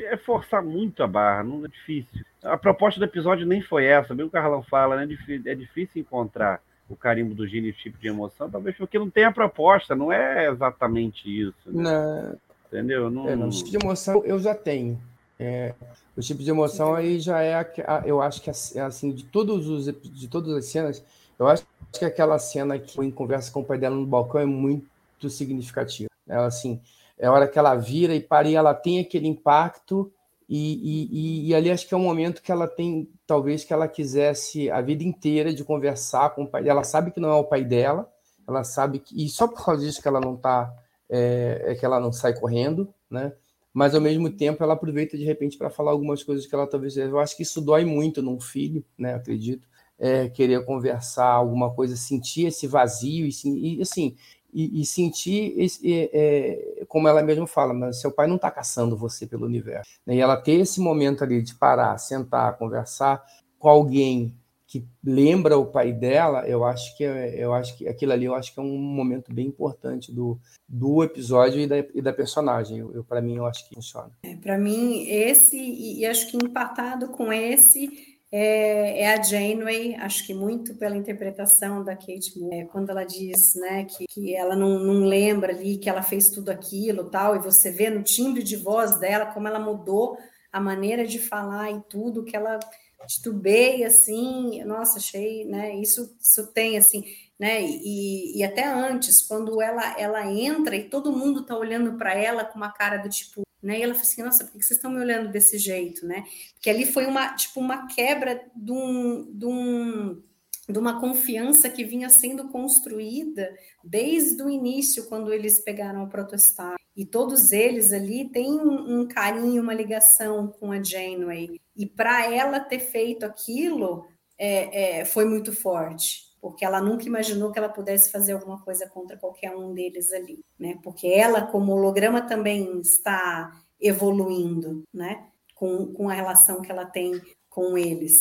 é 0.00 0.16
forçar 0.16 0.62
muito 0.62 1.02
a 1.02 1.06
barra, 1.06 1.42
não 1.42 1.64
é 1.64 1.68
difícil. 1.68 2.24
A 2.42 2.56
proposta 2.56 3.00
do 3.00 3.06
episódio 3.06 3.46
nem 3.46 3.60
foi 3.62 3.86
essa, 3.86 4.14
bem 4.14 4.26
o 4.26 4.30
Carlão 4.30 4.62
fala, 4.62 4.96
né? 4.96 5.04
É 5.04 5.06
difícil, 5.06 5.42
é 5.50 5.54
difícil 5.54 6.00
encontrar 6.00 6.60
o 6.88 6.94
carimbo 6.94 7.34
do 7.34 7.46
Gini 7.46 7.72
tipo 7.72 7.98
de 7.98 8.08
emoção, 8.08 8.48
talvez 8.48 8.76
porque 8.76 8.98
não 8.98 9.10
tem 9.10 9.24
a 9.24 9.32
proposta, 9.32 9.96
não 9.96 10.12
é 10.12 10.48
exatamente 10.48 11.28
isso. 11.28 11.54
Né? 11.66 11.82
Não. 11.82 12.36
Entendeu? 12.68 13.10
Não... 13.10 13.28
É, 13.28 13.34
não, 13.34 13.48
o 13.48 13.50
tipo 13.50 13.70
de 13.70 13.76
emoção 13.76 14.24
eu 14.24 14.38
já 14.38 14.54
tenho. 14.54 15.00
É, 15.38 15.74
o 16.16 16.20
tipo 16.20 16.42
de 16.42 16.50
emoção 16.50 16.94
aí 16.94 17.20
já 17.20 17.42
é, 17.42 17.54
a, 17.54 18.02
eu 18.06 18.22
acho 18.22 18.40
que 18.40 18.50
é 18.50 18.80
assim, 18.80 19.12
de 19.12 19.24
todos 19.24 19.68
os 19.68 19.84
de 19.84 20.28
todas 20.28 20.54
as 20.54 20.64
cenas, 20.66 21.04
eu 21.38 21.48
acho 21.48 21.66
que 21.92 22.04
aquela 22.04 22.38
cena 22.38 22.78
que 22.78 23.00
em 23.00 23.10
conversa 23.10 23.50
com 23.50 23.60
o 23.60 23.64
pai 23.64 23.78
dela 23.78 23.96
no 23.96 24.06
balcão 24.06 24.40
é 24.40 24.46
muito 24.46 25.30
significativa. 25.30 26.08
Ela, 26.26 26.46
assim, 26.46 26.80
é 27.18 27.26
a 27.26 27.32
hora 27.32 27.48
que 27.48 27.58
ela 27.58 27.74
vira 27.74 28.14
e 28.14 28.20
para 28.20 28.48
e 28.48 28.54
ela 28.54 28.74
tem 28.74 29.00
aquele 29.00 29.26
impacto 29.26 30.12
e, 30.48 31.08
e, 31.10 31.48
e, 31.48 31.54
ali 31.54 31.70
acho 31.70 31.88
que 31.88 31.94
é 31.94 31.96
um 31.96 32.02
momento 32.02 32.40
que 32.40 32.52
ela 32.52 32.68
tem, 32.68 33.08
talvez 33.26 33.64
que 33.64 33.72
ela 33.72 33.88
quisesse 33.88 34.70
a 34.70 34.80
vida 34.80 35.02
inteira 35.02 35.52
de 35.52 35.64
conversar 35.64 36.30
com 36.34 36.44
o 36.44 36.48
pai. 36.48 36.68
Ela 36.68 36.84
sabe 36.84 37.10
que 37.10 37.18
não 37.18 37.30
é 37.30 37.34
o 37.34 37.44
pai 37.44 37.64
dela, 37.64 38.08
ela 38.46 38.62
sabe 38.62 39.00
que 39.00 39.24
e 39.24 39.28
só 39.28 39.48
por 39.48 39.64
causa 39.64 39.84
disso 39.84 40.00
que 40.00 40.06
ela 40.06 40.20
não 40.20 40.36
tá, 40.36 40.72
é, 41.10 41.64
é 41.66 41.74
que 41.74 41.84
ela 41.84 41.98
não 41.98 42.12
sai 42.12 42.32
correndo, 42.32 42.92
né? 43.10 43.32
Mas 43.74 43.94
ao 43.94 44.00
mesmo 44.00 44.30
tempo 44.30 44.62
ela 44.62 44.74
aproveita 44.74 45.18
de 45.18 45.24
repente 45.24 45.58
para 45.58 45.68
falar 45.68 45.90
algumas 45.90 46.22
coisas 46.22 46.46
que 46.46 46.54
ela 46.54 46.66
talvez 46.66 46.96
eu 46.96 47.18
acho 47.18 47.36
que 47.36 47.42
isso 47.42 47.60
dói 47.60 47.84
muito 47.84 48.22
num 48.22 48.40
filho, 48.40 48.84
né? 48.96 49.14
Acredito. 49.14 49.66
É, 49.98 50.28
querer 50.28 50.62
conversar 50.66 51.26
alguma 51.26 51.72
coisa, 51.72 51.96
sentir 51.96 52.48
esse 52.48 52.66
vazio 52.66 53.26
e, 53.26 53.78
e 53.78 53.80
assim 53.80 54.14
e, 54.56 54.80
e 54.80 54.86
sentir, 54.86 55.52
esse, 55.58 56.08
é, 56.12 56.82
como 56.88 57.06
ela 57.06 57.22
mesma 57.22 57.46
fala, 57.46 57.74
mas 57.74 58.00
seu 58.00 58.10
pai 58.10 58.26
não 58.26 58.36
está 58.36 58.50
caçando 58.50 58.96
você 58.96 59.26
pelo 59.26 59.44
universo. 59.44 59.90
Né? 60.06 60.16
E 60.16 60.20
ela 60.20 60.34
ter 60.34 60.60
esse 60.60 60.80
momento 60.80 61.22
ali 61.22 61.42
de 61.42 61.54
parar, 61.54 61.98
sentar, 61.98 62.56
conversar 62.56 63.22
com 63.58 63.68
alguém 63.68 64.34
que 64.66 64.84
lembra 65.04 65.58
o 65.58 65.66
pai 65.66 65.92
dela, 65.92 66.48
eu 66.48 66.64
acho 66.64 66.96
que 66.96 67.04
é, 67.04 67.36
eu 67.38 67.52
acho 67.54 67.76
que 67.76 67.86
aquilo 67.86 68.12
ali 68.12 68.24
eu 68.24 68.34
acho 68.34 68.52
que 68.52 68.58
é 68.58 68.62
um 68.62 68.78
momento 68.78 69.32
bem 69.32 69.46
importante 69.46 70.10
do, 70.10 70.40
do 70.66 71.04
episódio 71.04 71.60
e 71.60 71.66
da, 71.68 71.78
e 71.78 72.02
da 72.02 72.12
personagem. 72.12 72.78
Eu, 72.78 72.92
eu 72.92 73.04
para 73.04 73.20
mim 73.20 73.36
eu 73.36 73.46
acho 73.46 73.68
que 73.68 73.74
funciona. 73.74 74.10
É, 74.24 74.34
para 74.34 74.58
mim 74.58 75.06
esse 75.06 75.56
e, 75.56 76.00
e 76.00 76.06
acho 76.06 76.28
que 76.30 76.36
empatado 76.36 77.08
com 77.10 77.32
esse 77.32 78.15
é, 78.38 79.00
é, 79.00 79.14
a 79.14 79.22
Janeway, 79.22 79.94
acho 79.94 80.26
que 80.26 80.34
muito 80.34 80.74
pela 80.74 80.94
interpretação 80.94 81.82
da 81.82 81.96
Kate 81.96 82.38
Moore, 82.38 82.54
é, 82.54 82.64
quando 82.66 82.90
ela 82.90 83.02
diz 83.02 83.54
né, 83.54 83.86
que, 83.86 84.04
que 84.06 84.36
ela 84.36 84.54
não, 84.54 84.78
não 84.78 85.06
lembra 85.06 85.54
ali 85.54 85.78
que 85.78 85.88
ela 85.88 86.02
fez 86.02 86.28
tudo 86.28 86.50
aquilo 86.50 87.08
tal, 87.08 87.34
e 87.34 87.38
você 87.38 87.70
vê 87.70 87.88
no 87.88 88.02
timbre 88.02 88.42
de 88.42 88.54
voz 88.54 89.00
dela 89.00 89.24
como 89.24 89.48
ela 89.48 89.58
mudou 89.58 90.18
a 90.52 90.60
maneira 90.60 91.06
de 91.06 91.18
falar 91.18 91.70
e 91.70 91.80
tudo, 91.88 92.24
que 92.26 92.36
ela 92.36 92.60
titubeia 93.06 93.86
assim, 93.86 94.62
nossa, 94.64 94.98
achei, 94.98 95.46
né, 95.46 95.74
isso, 95.76 96.14
isso 96.20 96.52
tem 96.52 96.76
assim, 96.76 97.04
né, 97.38 97.62
e, 97.62 98.38
e 98.38 98.42
até 98.42 98.64
antes, 98.66 99.22
quando 99.22 99.60
ela, 99.60 99.98
ela 99.98 100.26
entra 100.26 100.74
e 100.74 100.88
todo 100.88 101.12
mundo 101.12 101.44
tá 101.44 101.56
olhando 101.56 101.96
para 101.98 102.14
ela 102.14 102.44
com 102.44 102.56
uma 102.56 102.72
cara 102.72 102.96
do 102.96 103.10
tipo, 103.10 103.42
né? 103.62 103.78
E 103.78 103.82
ela 103.82 103.94
falou 103.94 104.08
assim, 104.08 104.22
nossa, 104.22 104.44
por 104.44 104.58
que 104.58 104.64
vocês 104.64 104.78
estão 104.78 104.90
me 104.90 105.00
olhando 105.00 105.30
desse 105.30 105.58
jeito, 105.58 106.06
né? 106.06 106.24
Porque 106.54 106.70
ali 106.70 106.86
foi 106.86 107.06
uma, 107.06 107.34
tipo, 107.34 107.60
uma 107.60 107.86
quebra 107.88 108.42
de, 108.54 108.72
um, 108.72 109.30
de, 109.32 109.46
um, 109.46 110.22
de 110.68 110.78
uma 110.78 111.00
confiança 111.00 111.68
que 111.68 111.84
vinha 111.84 112.08
sendo 112.08 112.48
construída 112.48 113.54
desde 113.84 114.42
o 114.42 114.48
início, 114.48 115.06
quando 115.06 115.32
eles 115.32 115.60
pegaram 115.62 116.02
a 116.02 116.06
protestar. 116.06 116.76
E 116.96 117.04
todos 117.04 117.52
eles 117.52 117.92
ali 117.92 118.30
têm 118.30 118.52
um, 118.52 119.00
um 119.00 119.06
carinho, 119.08 119.62
uma 119.62 119.74
ligação 119.74 120.48
com 120.48 120.72
a 120.72 120.82
Janeway. 120.82 121.60
E 121.76 121.84
para 121.84 122.32
ela 122.32 122.60
ter 122.60 122.78
feito 122.78 123.26
aquilo, 123.26 124.06
é, 124.38 125.00
é, 125.00 125.04
foi 125.04 125.26
muito 125.26 125.52
forte 125.52 126.26
porque 126.46 126.64
ela 126.64 126.80
nunca 126.80 127.04
imaginou 127.04 127.50
que 127.50 127.58
ela 127.58 127.68
pudesse 127.68 128.08
fazer 128.08 128.34
alguma 128.34 128.62
coisa 128.62 128.88
contra 128.88 129.16
qualquer 129.16 129.50
um 129.56 129.74
deles 129.74 130.12
ali, 130.12 130.44
né? 130.56 130.78
Porque 130.80 131.08
ela, 131.08 131.42
como 131.42 131.72
holograma, 131.72 132.22
também 132.22 132.78
está 132.78 133.50
evoluindo, 133.80 134.84
né? 134.94 135.26
Com, 135.56 135.92
com 135.92 136.08
a 136.08 136.12
relação 136.12 136.62
que 136.62 136.70
ela 136.70 136.86
tem 136.86 137.20
com 137.50 137.76
eles. 137.76 138.12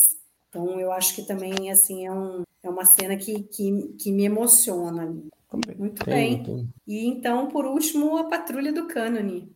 Então, 0.49 0.79
eu 0.79 0.91
acho 0.91 1.13
que 1.13 1.21
também, 1.21 1.69
assim, 1.69 2.07
é, 2.07 2.11
um, 2.11 2.41
é 2.63 2.67
uma 2.67 2.83
cena 2.83 3.15
que, 3.15 3.43
que, 3.43 3.93
que 3.99 4.11
me 4.11 4.25
emociona. 4.25 5.05
Também. 5.47 5.77
Muito 5.77 6.03
tem, 6.03 6.13
bem. 6.15 6.43
Tem. 6.43 6.69
E 6.87 7.05
então, 7.05 7.47
por 7.49 7.67
último, 7.67 8.17
a 8.17 8.23
Patrulha 8.23 8.73
do 8.73 8.87
Cânone. 8.87 9.53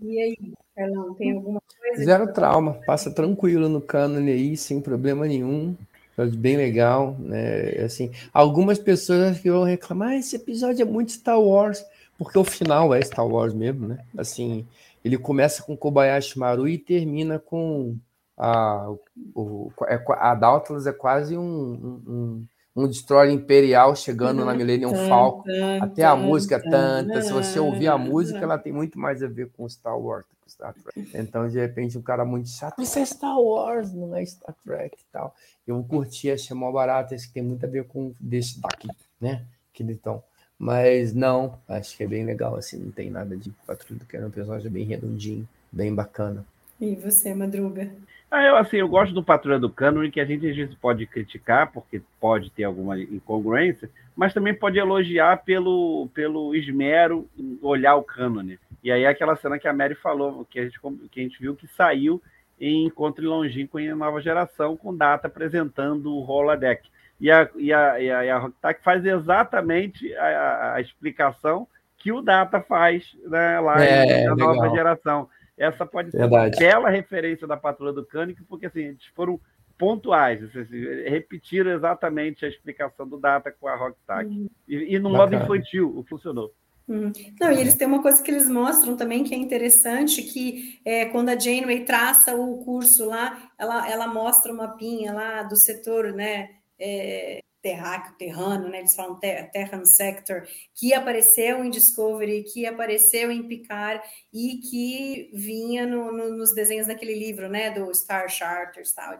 E 0.00 0.20
aí? 0.20 0.54
Carlão? 0.80 1.14
Tem 1.14 1.32
alguma 1.32 1.60
coisa? 1.60 2.04
Zero 2.04 2.32
trauma, 2.32 2.74
passa 2.86 3.10
tranquilo 3.10 3.68
no 3.68 3.80
cânone 3.80 4.30
aí, 4.30 4.56
sem 4.56 4.80
problema 4.80 5.26
nenhum. 5.26 5.76
Episódio 6.12 6.38
bem 6.38 6.56
legal, 6.56 7.16
né? 7.18 7.70
Assim, 7.84 8.10
algumas 8.32 8.78
pessoas 8.78 9.38
que 9.38 9.50
vão 9.50 9.64
reclamar, 9.64 10.10
ah, 10.10 10.16
esse 10.16 10.36
episódio 10.36 10.82
é 10.82 10.84
muito 10.84 11.12
Star 11.12 11.40
Wars, 11.40 11.84
porque 12.18 12.38
o 12.38 12.44
final 12.44 12.94
é 12.94 13.00
Star 13.02 13.26
Wars 13.26 13.54
mesmo, 13.54 13.88
né? 13.88 13.98
Assim, 14.16 14.66
ele 15.04 15.16
começa 15.16 15.62
com 15.62 15.76
Kobayashi 15.76 16.38
Maru 16.38 16.68
e 16.68 16.78
termina 16.78 17.38
com 17.38 17.96
a, 18.36 18.90
o, 19.34 19.70
é 19.86 20.02
a 20.18 20.34
Dauntless 20.34 20.88
é 20.88 20.92
quase 20.92 21.36
um, 21.36 22.02
um, 22.06 22.46
um 22.74 22.86
destroyer 22.86 23.32
imperial 23.32 23.94
chegando 23.96 24.44
na 24.44 24.54
Millennium 24.54 24.94
Falcon. 25.08 25.50
Até 25.80 26.04
a 26.04 26.14
música 26.14 26.60
tanta. 26.60 27.22
Se 27.22 27.32
você 27.32 27.58
ouvir 27.58 27.88
a 27.88 27.98
música, 27.98 28.38
ela 28.38 28.58
tem 28.58 28.72
muito 28.72 28.98
mais 28.98 29.22
a 29.22 29.26
ver 29.26 29.50
com 29.56 29.68
Star 29.68 29.98
Wars 29.98 30.24
do 30.26 30.36
que 30.44 30.52
Star 30.52 30.74
Trek. 30.74 31.10
Então, 31.14 31.48
de 31.48 31.58
repente, 31.58 31.98
um 31.98 32.02
cara 32.02 32.24
muito 32.24 32.48
chato, 32.48 32.80
isso 32.80 32.98
é 32.98 33.04
Star 33.04 33.40
Wars, 33.40 33.92
não 33.92 34.14
é 34.14 34.24
Star 34.24 34.54
Trek 34.64 34.96
e 34.96 35.12
tal. 35.12 35.34
Eu 35.66 35.82
curti, 35.84 36.30
achei 36.30 36.56
mó 36.56 36.70
barato, 36.72 37.14
acho 37.14 37.28
que 37.28 37.34
tem 37.34 37.42
muito 37.42 37.64
a 37.64 37.68
ver 37.68 37.84
com 37.84 38.12
desse 38.20 38.60
daqui, 38.60 38.88
né? 39.20 39.42
Que 39.72 39.82
então. 39.82 40.22
Mas 40.58 41.14
não, 41.14 41.58
acho 41.66 41.96
que 41.96 42.04
é 42.04 42.06
bem 42.06 42.24
legal, 42.24 42.54
assim, 42.54 42.76
não 42.76 42.90
tem 42.90 43.08
nada 43.08 43.34
de 43.34 43.50
patrulha 43.66 44.00
do 44.00 44.04
que 44.04 44.16
é 44.16 44.26
um 44.26 44.30
personagem 44.30 44.70
bem 44.70 44.84
redondinho, 44.84 45.48
bem 45.72 45.94
bacana. 45.94 46.44
E 46.78 46.94
você, 46.96 47.34
Madruga? 47.34 47.90
Ah, 48.30 48.44
eu, 48.44 48.56
assim, 48.56 48.76
eu 48.76 48.88
gosto 48.88 49.12
do 49.12 49.24
Patrulha 49.24 49.58
do 49.58 49.68
Cânone, 49.68 50.10
que 50.10 50.20
a 50.20 50.24
gente 50.24 50.48
às 50.48 50.54
vezes 50.54 50.74
pode 50.76 51.04
criticar, 51.04 51.72
porque 51.72 52.00
pode 52.20 52.50
ter 52.50 52.62
alguma 52.62 52.96
incongruência, 52.96 53.90
mas 54.14 54.32
também 54.32 54.54
pode 54.54 54.78
elogiar 54.78 55.38
pelo, 55.38 56.08
pelo 56.14 56.54
esmero 56.54 57.28
em 57.36 57.58
olhar 57.60 57.96
o 57.96 58.04
cânone. 58.04 58.58
E 58.84 58.92
aí 58.92 59.04
aquela 59.04 59.34
cena 59.34 59.58
que 59.58 59.66
a 59.66 59.72
Mary 59.72 59.96
falou, 59.96 60.46
que 60.48 60.60
a 60.60 60.64
gente, 60.64 60.78
que 61.10 61.20
a 61.20 61.22
gente 61.24 61.40
viu 61.40 61.56
que 61.56 61.66
saiu 61.66 62.22
em 62.60 62.86
Encontro 62.86 63.28
Longínquo 63.28 63.80
em 63.80 63.92
Nova 63.94 64.20
Geração, 64.20 64.76
com 64.76 64.94
data 64.94 65.26
apresentando 65.26 66.14
o 66.14 66.22
Holodeck. 66.22 66.88
E 67.20 67.30
a, 67.30 67.48
e 67.56 67.72
a, 67.72 68.00
e 68.00 68.10
a, 68.10 68.24
e 68.24 68.30
a 68.30 68.50
faz 68.82 69.04
exatamente 69.04 70.14
a, 70.14 70.74
a, 70.74 70.80
explicação 70.80 71.66
que 71.98 72.10
o 72.10 72.22
Data 72.22 72.62
faz 72.62 73.14
né, 73.26 73.60
lá 73.60 73.84
é, 73.84 74.24
na 74.24 74.34
Nova 74.34 74.70
Geração. 74.70 75.28
Essa 75.60 75.84
pode 75.84 76.10
ser 76.10 76.16
Verdade. 76.16 76.56
uma 76.56 76.58
bela 76.58 76.88
referência 76.88 77.46
da 77.46 77.54
Patrulha 77.54 77.92
do 77.92 78.04
Cânico, 78.04 78.42
porque 78.48 78.64
assim, 78.64 78.80
eles 78.80 79.04
foram 79.14 79.38
pontuais, 79.76 80.42
assim, 80.42 80.64
repetiram 81.06 81.70
exatamente 81.70 82.46
a 82.46 82.48
explicação 82.48 83.06
do 83.06 83.18
Data 83.18 83.54
com 83.60 83.68
a 83.68 83.76
Rock 83.76 83.96
Tag. 84.06 84.26
Uhum. 84.26 84.48
E, 84.66 84.94
e 84.94 84.98
no 84.98 85.10
Bacana. 85.10 85.38
modo 85.38 85.44
infantil, 85.44 85.94
o 85.94 86.02
funcionou. 86.02 86.54
Uhum. 86.88 87.12
Não, 87.38 87.52
e 87.52 87.60
eles 87.60 87.74
têm 87.74 87.86
uma 87.86 88.00
coisa 88.00 88.22
que 88.22 88.30
eles 88.30 88.48
mostram 88.48 88.96
também 88.96 89.22
que 89.22 89.34
é 89.34 89.36
interessante, 89.36 90.22
que 90.22 90.80
é, 90.82 91.04
quando 91.04 91.28
a 91.28 91.38
Janeway 91.38 91.84
traça 91.84 92.34
o 92.34 92.64
curso 92.64 93.06
lá, 93.06 93.50
ela, 93.58 93.88
ela 93.88 94.08
mostra 94.08 94.50
uma 94.50 94.76
pinha 94.78 95.12
lá 95.12 95.42
do 95.42 95.56
setor, 95.56 96.12
né, 96.14 96.48
é, 96.78 97.40
terráqueo, 97.62 98.14
terrano, 98.16 98.68
né? 98.68 98.78
Eles 98.78 98.94
falam 98.94 99.18
Terran 99.18 99.84
Sector, 99.84 100.42
que 100.74 100.94
apareceu 100.94 101.64
em 101.64 101.70
Discovery, 101.70 102.44
que 102.44 102.66
apareceu 102.66 103.30
em 103.30 103.42
Picard 103.42 104.02
e 104.32 104.58
que 104.58 105.30
vinha 105.34 105.86
no, 105.86 106.12
no, 106.12 106.36
nos 106.36 106.54
desenhos 106.54 106.86
daquele 106.86 107.14
livro, 107.14 107.48
né? 107.48 107.70
Do 107.70 107.94
Star 107.94 108.28
Charter, 108.28 108.86
Star. 108.86 109.18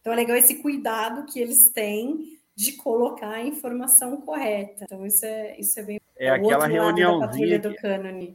Então 0.00 0.12
é 0.12 0.16
legal 0.16 0.36
esse 0.36 0.56
cuidado 0.62 1.24
que 1.32 1.40
eles 1.40 1.70
têm 1.72 2.38
de 2.54 2.72
colocar 2.72 3.30
a 3.30 3.44
informação 3.44 4.20
correta. 4.20 4.84
Então 4.84 5.06
isso 5.06 5.24
é 5.24 5.58
isso 5.58 5.78
é 5.78 5.82
bem 5.82 6.00
é, 6.18 6.30
aquela 6.30 6.66
reuniãozinha 6.66 7.60
que, 7.60 7.76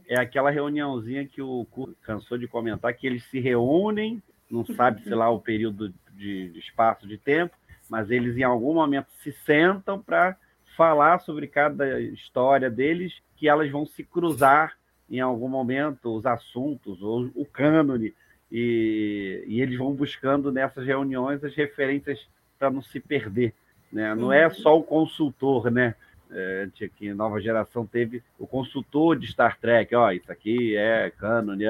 é 0.08 0.18
aquela 0.18 0.50
reuniãozinha 0.50 1.26
que 1.26 1.42
o 1.42 1.66
cansou 2.00 2.38
de 2.38 2.48
comentar 2.48 2.94
que 2.94 3.06
eles 3.06 3.22
se 3.30 3.38
reúnem, 3.38 4.22
não 4.50 4.64
sabe 4.64 5.02
se 5.02 5.10
lá 5.10 5.28
o 5.28 5.38
período 5.38 5.92
de 6.14 6.58
espaço 6.58 7.06
de 7.06 7.18
tempo 7.18 7.54
mas 7.94 8.10
eles 8.10 8.36
em 8.36 8.42
algum 8.42 8.74
momento 8.74 9.06
se 9.22 9.30
sentam 9.30 10.02
para 10.02 10.36
falar 10.76 11.20
sobre 11.20 11.46
cada 11.46 12.00
história 12.00 12.68
deles, 12.68 13.22
que 13.36 13.48
elas 13.48 13.70
vão 13.70 13.86
se 13.86 14.02
cruzar 14.02 14.76
em 15.08 15.20
algum 15.20 15.46
momento 15.46 16.12
os 16.12 16.26
assuntos 16.26 17.00
ou 17.00 17.30
o 17.36 17.46
cânone 17.46 18.12
e, 18.50 19.44
e 19.46 19.60
eles 19.60 19.78
vão 19.78 19.92
buscando 19.92 20.50
nessas 20.50 20.84
reuniões 20.84 21.44
as 21.44 21.54
referências 21.54 22.28
para 22.58 22.68
não 22.68 22.82
se 22.82 22.98
perder, 22.98 23.54
né? 23.92 24.12
Não 24.12 24.32
é 24.32 24.50
só 24.50 24.76
o 24.76 24.82
consultor, 24.82 25.70
né? 25.70 25.94
É, 26.32 26.66
que 26.98 27.14
nova 27.14 27.40
geração 27.40 27.86
teve 27.86 28.24
o 28.40 28.44
consultor 28.44 29.16
de 29.16 29.28
Star 29.28 29.56
Trek, 29.60 29.94
ó, 29.94 30.10
isso 30.10 30.32
aqui 30.32 30.76
é 30.76 31.12
cânone, 31.16 31.64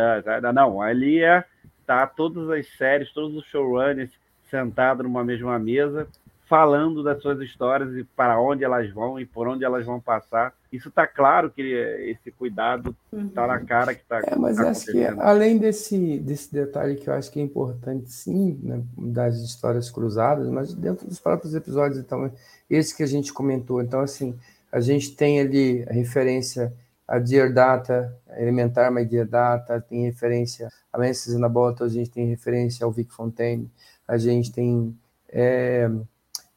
não, 0.55 0.81
ali 0.81 1.23
é 1.23 1.45
tá 1.85 2.07
todas 2.07 2.49
as 2.49 2.67
séries, 2.79 3.13
todos 3.13 3.37
os 3.37 3.45
showrunners 3.45 4.11
sentado 4.51 5.03
numa 5.03 5.25
mesma 5.25 5.59
mesa, 5.59 6.07
falando 6.47 7.03
das 7.03 7.21
suas 7.23 7.41
histórias 7.41 7.95
e 7.97 8.05
para 8.05 8.39
onde 8.39 8.65
elas 8.65 8.91
vão 8.91 9.19
e 9.19 9.25
por 9.25 9.49
onde 9.49 9.65
elas 9.65 9.85
vão 9.85 9.99
passar. 9.99 10.53
Isso 10.71 10.89
está 10.89 11.07
claro 11.07 11.51
que 11.51 11.63
esse 11.63 12.31
cuidado 12.31 12.95
está 13.13 13.43
uhum. 13.43 13.49
na 13.49 13.61
cara 13.61 13.95
que 13.95 14.03
está. 14.03 14.21
É, 14.21 14.37
mas 14.37 14.57
tá 14.57 14.71
acho 14.71 14.87
que 14.87 15.05
além 15.05 15.59
desse, 15.59 16.19
desse 16.19 16.53
detalhe 16.53 16.97
que 16.97 17.09
eu 17.09 17.15
acho 17.15 17.31
que 17.31 17.41
é 17.41 17.43
importante, 17.43 18.11
sim, 18.11 18.59
né, 18.63 18.83
das 18.97 19.37
histórias 19.37 19.91
cruzadas, 19.91 20.49
mas 20.49 20.75
dentro 20.75 21.07
dos 21.07 21.19
próprios 21.19 21.55
episódios, 21.55 21.99
então, 21.99 22.31
esse 22.69 22.97
que 22.97 23.03
a 23.03 23.09
gente 23.09 23.33
comentou. 23.33 23.81
Então, 23.81 24.01
assim, 24.01 24.39
a 24.71 24.81
gente 24.81 25.15
tem 25.15 25.41
ali 25.41 25.85
a 25.89 25.93
referência 25.93 26.73
a 27.07 27.19
Dear 27.19 27.53
Data, 27.53 28.17
Elementar 28.37 28.91
My 28.93 29.05
Dear 29.05 29.27
Data, 29.27 29.81
tem 29.81 30.05
referência 30.05 30.69
a 30.93 30.99
Menses 30.99 31.39
na 31.39 31.49
Bota, 31.49 31.85
a 31.85 31.89
gente 31.89 32.11
tem 32.11 32.27
referência 32.27 32.85
ao 32.85 32.91
Vic 32.91 33.13
Fontaine, 33.13 33.71
a 34.07 34.17
gente 34.19 34.53
tem 34.53 34.97
é, 35.29 35.91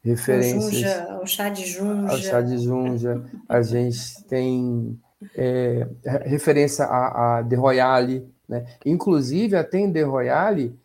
referências 0.02 1.08
ao 1.08 1.26
chá 1.26 1.48
de 1.48 1.66
junja, 1.66 2.12
ao 2.12 2.18
chá 2.18 2.40
de 2.40 2.58
junja, 2.58 3.24
a 3.48 3.62
gente 3.62 4.22
tem 4.24 4.98
é, 5.34 5.86
referência 6.24 6.84
a, 6.84 7.38
a 7.38 7.44
The 7.44 7.56
Royale, 7.56 8.28
né? 8.48 8.66
Inclusive 8.84 9.56
até 9.56 9.78
em 9.78 9.92
The 9.92 10.02
Royale, 10.02 10.78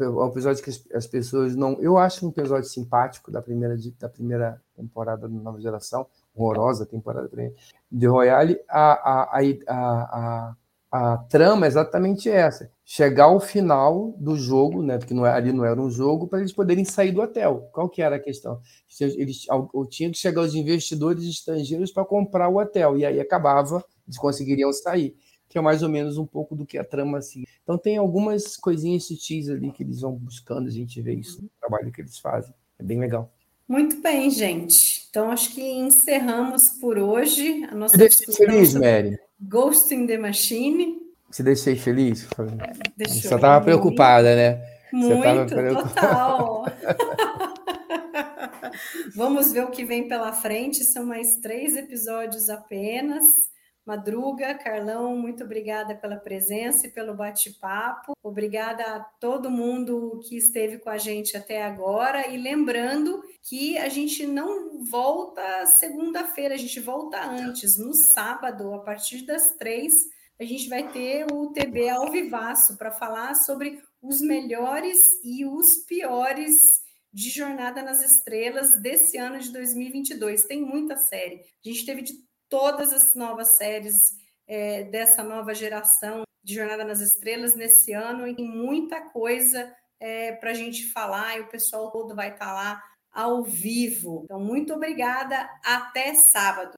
o 0.00 0.26
episódio 0.26 0.62
que 0.62 0.70
as, 0.70 0.84
as, 0.92 1.06
pessoas 1.06 1.54
não, 1.54 1.80
eu 1.80 1.96
acho 1.96 2.26
um 2.26 2.30
episódio 2.30 2.68
simpático 2.68 3.30
da 3.30 3.40
primeira 3.40 3.76
da 3.98 4.08
primeira 4.08 4.60
temporada 4.76 5.22
da 5.22 5.28
Nova 5.28 5.60
Geração, 5.60 6.06
horrorosa 6.34 6.84
temporada 6.84 7.28
primeira, 7.28 7.54
The 7.96 8.06
Royale, 8.06 8.60
a, 8.68 8.92
a, 8.92 9.40
a, 9.40 9.76
a 9.76 10.56
a 10.90 11.16
trama 11.16 11.66
é 11.66 11.68
exatamente 11.68 12.28
essa: 12.28 12.70
chegar 12.84 13.24
ao 13.24 13.38
final 13.38 14.14
do 14.18 14.36
jogo, 14.36 14.82
né? 14.82 14.98
Porque 14.98 15.14
não, 15.14 15.24
é, 15.24 15.32
ali 15.32 15.52
não 15.52 15.64
era 15.64 15.80
um 15.80 15.90
jogo, 15.90 16.26
para 16.26 16.40
eles 16.40 16.52
poderem 16.52 16.84
sair 16.84 17.12
do 17.12 17.22
hotel. 17.22 17.68
Qual 17.72 17.88
que 17.88 18.02
era 18.02 18.16
a 18.16 18.20
questão? 18.20 18.60
Eles 19.00 19.46
tinham 19.88 20.10
que 20.10 20.18
chegar 20.18 20.42
os 20.42 20.54
investidores 20.54 21.24
estrangeiros 21.24 21.92
para 21.92 22.04
comprar 22.04 22.48
o 22.48 22.58
hotel, 22.58 22.98
e 22.98 23.04
aí 23.04 23.20
acabava, 23.20 23.84
eles 24.06 24.18
conseguiriam 24.18 24.72
sair. 24.72 25.16
Que 25.48 25.58
é 25.58 25.60
mais 25.60 25.82
ou 25.82 25.88
menos 25.88 26.16
um 26.16 26.26
pouco 26.26 26.54
do 26.54 26.64
que 26.64 26.78
a 26.78 26.84
trama 26.84 27.18
assim. 27.18 27.44
Então 27.62 27.76
tem 27.76 27.96
algumas 27.96 28.56
coisinhas 28.56 29.04
sutis 29.04 29.48
ali 29.48 29.72
que 29.72 29.82
eles 29.82 30.00
vão 30.00 30.12
buscando, 30.12 30.68
a 30.68 30.72
gente 30.72 31.00
vê 31.00 31.14
isso 31.14 31.42
no 31.42 31.50
trabalho 31.60 31.90
que 31.90 32.00
eles 32.00 32.18
fazem. 32.18 32.54
É 32.78 32.82
bem 32.82 33.00
legal. 33.00 33.32
Muito 33.66 34.00
bem, 34.00 34.30
gente. 34.30 35.06
Então 35.08 35.30
acho 35.30 35.54
que 35.54 35.62
encerramos 35.62 36.62
por 36.80 36.98
hoje 36.98 37.64
a 37.64 37.74
nossa 37.74 37.96
discussão. 37.96 38.46
Feliz, 38.46 38.74
Mary. 38.74 39.18
Ghost 39.40 39.92
in 39.92 40.06
the 40.06 40.18
Machine. 40.18 40.98
Te 41.30 41.42
deixei 41.42 41.76
feliz? 41.76 42.28
Deixou 42.96 43.20
Você 43.20 43.34
estava 43.34 43.64
preocupada, 43.64 44.34
né? 44.34 44.62
Muito, 44.92 45.54
total. 45.74 46.66
Vamos 49.14 49.52
ver 49.52 49.64
o 49.64 49.70
que 49.70 49.84
vem 49.84 50.08
pela 50.08 50.32
frente. 50.32 50.82
São 50.84 51.06
mais 51.06 51.36
três 51.36 51.76
episódios 51.76 52.50
apenas. 52.50 53.24
Madruga, 53.84 54.54
Carlão, 54.54 55.16
muito 55.16 55.42
obrigada 55.42 55.94
pela 55.94 56.16
presença 56.16 56.86
e 56.86 56.90
pelo 56.90 57.14
bate-papo. 57.14 58.12
Obrigada 58.22 58.82
a 58.84 59.00
todo 59.00 59.50
mundo 59.50 60.20
que 60.28 60.36
esteve 60.36 60.78
com 60.78 60.90
a 60.90 60.98
gente 60.98 61.36
até 61.36 61.62
agora. 61.62 62.28
E 62.28 62.36
lembrando 62.36 63.22
que 63.42 63.78
a 63.78 63.88
gente 63.88 64.26
não 64.26 64.84
volta 64.84 65.66
segunda-feira, 65.66 66.54
a 66.54 66.58
gente 66.58 66.78
volta 66.78 67.20
antes, 67.24 67.78
no 67.78 67.94
sábado, 67.94 68.74
a 68.74 68.80
partir 68.80 69.24
das 69.24 69.56
três, 69.56 69.92
a 70.38 70.44
gente 70.44 70.68
vai 70.68 70.90
ter 70.90 71.26
o 71.32 71.52
TB 71.52 71.88
ao 71.88 72.10
vivaço 72.10 72.76
para 72.76 72.90
falar 72.90 73.34
sobre 73.34 73.82
os 74.02 74.20
melhores 74.20 75.02
e 75.24 75.44
os 75.44 75.84
piores 75.86 76.54
de 77.12 77.28
Jornada 77.28 77.82
nas 77.82 78.02
Estrelas 78.02 78.80
desse 78.80 79.18
ano 79.18 79.38
de 79.38 79.52
2022. 79.52 80.44
Tem 80.44 80.62
muita 80.62 80.96
série. 80.96 81.42
A 81.64 81.68
gente 81.68 81.84
teve 81.84 82.02
de 82.02 82.29
todas 82.50 82.92
as 82.92 83.14
novas 83.14 83.56
séries 83.56 83.96
é, 84.46 84.82
dessa 84.82 85.22
nova 85.22 85.54
geração 85.54 86.24
de 86.42 86.54
Jornada 86.54 86.84
nas 86.84 87.00
Estrelas 87.00 87.54
nesse 87.54 87.92
ano 87.92 88.26
e 88.26 88.34
tem 88.34 88.46
muita 88.46 89.00
coisa 89.00 89.72
é, 90.00 90.32
para 90.32 90.50
a 90.50 90.54
gente 90.54 90.90
falar 90.90 91.38
e 91.38 91.42
o 91.42 91.48
pessoal 91.48 91.90
todo 91.90 92.14
vai 92.14 92.32
estar 92.32 92.46
tá 92.46 92.52
lá 92.52 92.82
ao 93.12 93.42
vivo. 93.44 94.22
Então, 94.24 94.40
muito 94.40 94.74
obrigada. 94.74 95.48
Até 95.64 96.14
sábado. 96.14 96.72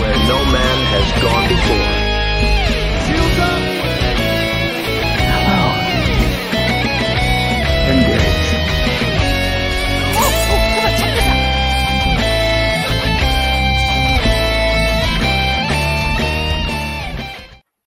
Where 0.00 0.18
no 0.28 0.44
man 0.52 0.78
has 0.92 1.22
gone 1.22 1.48
before. 1.48 2.05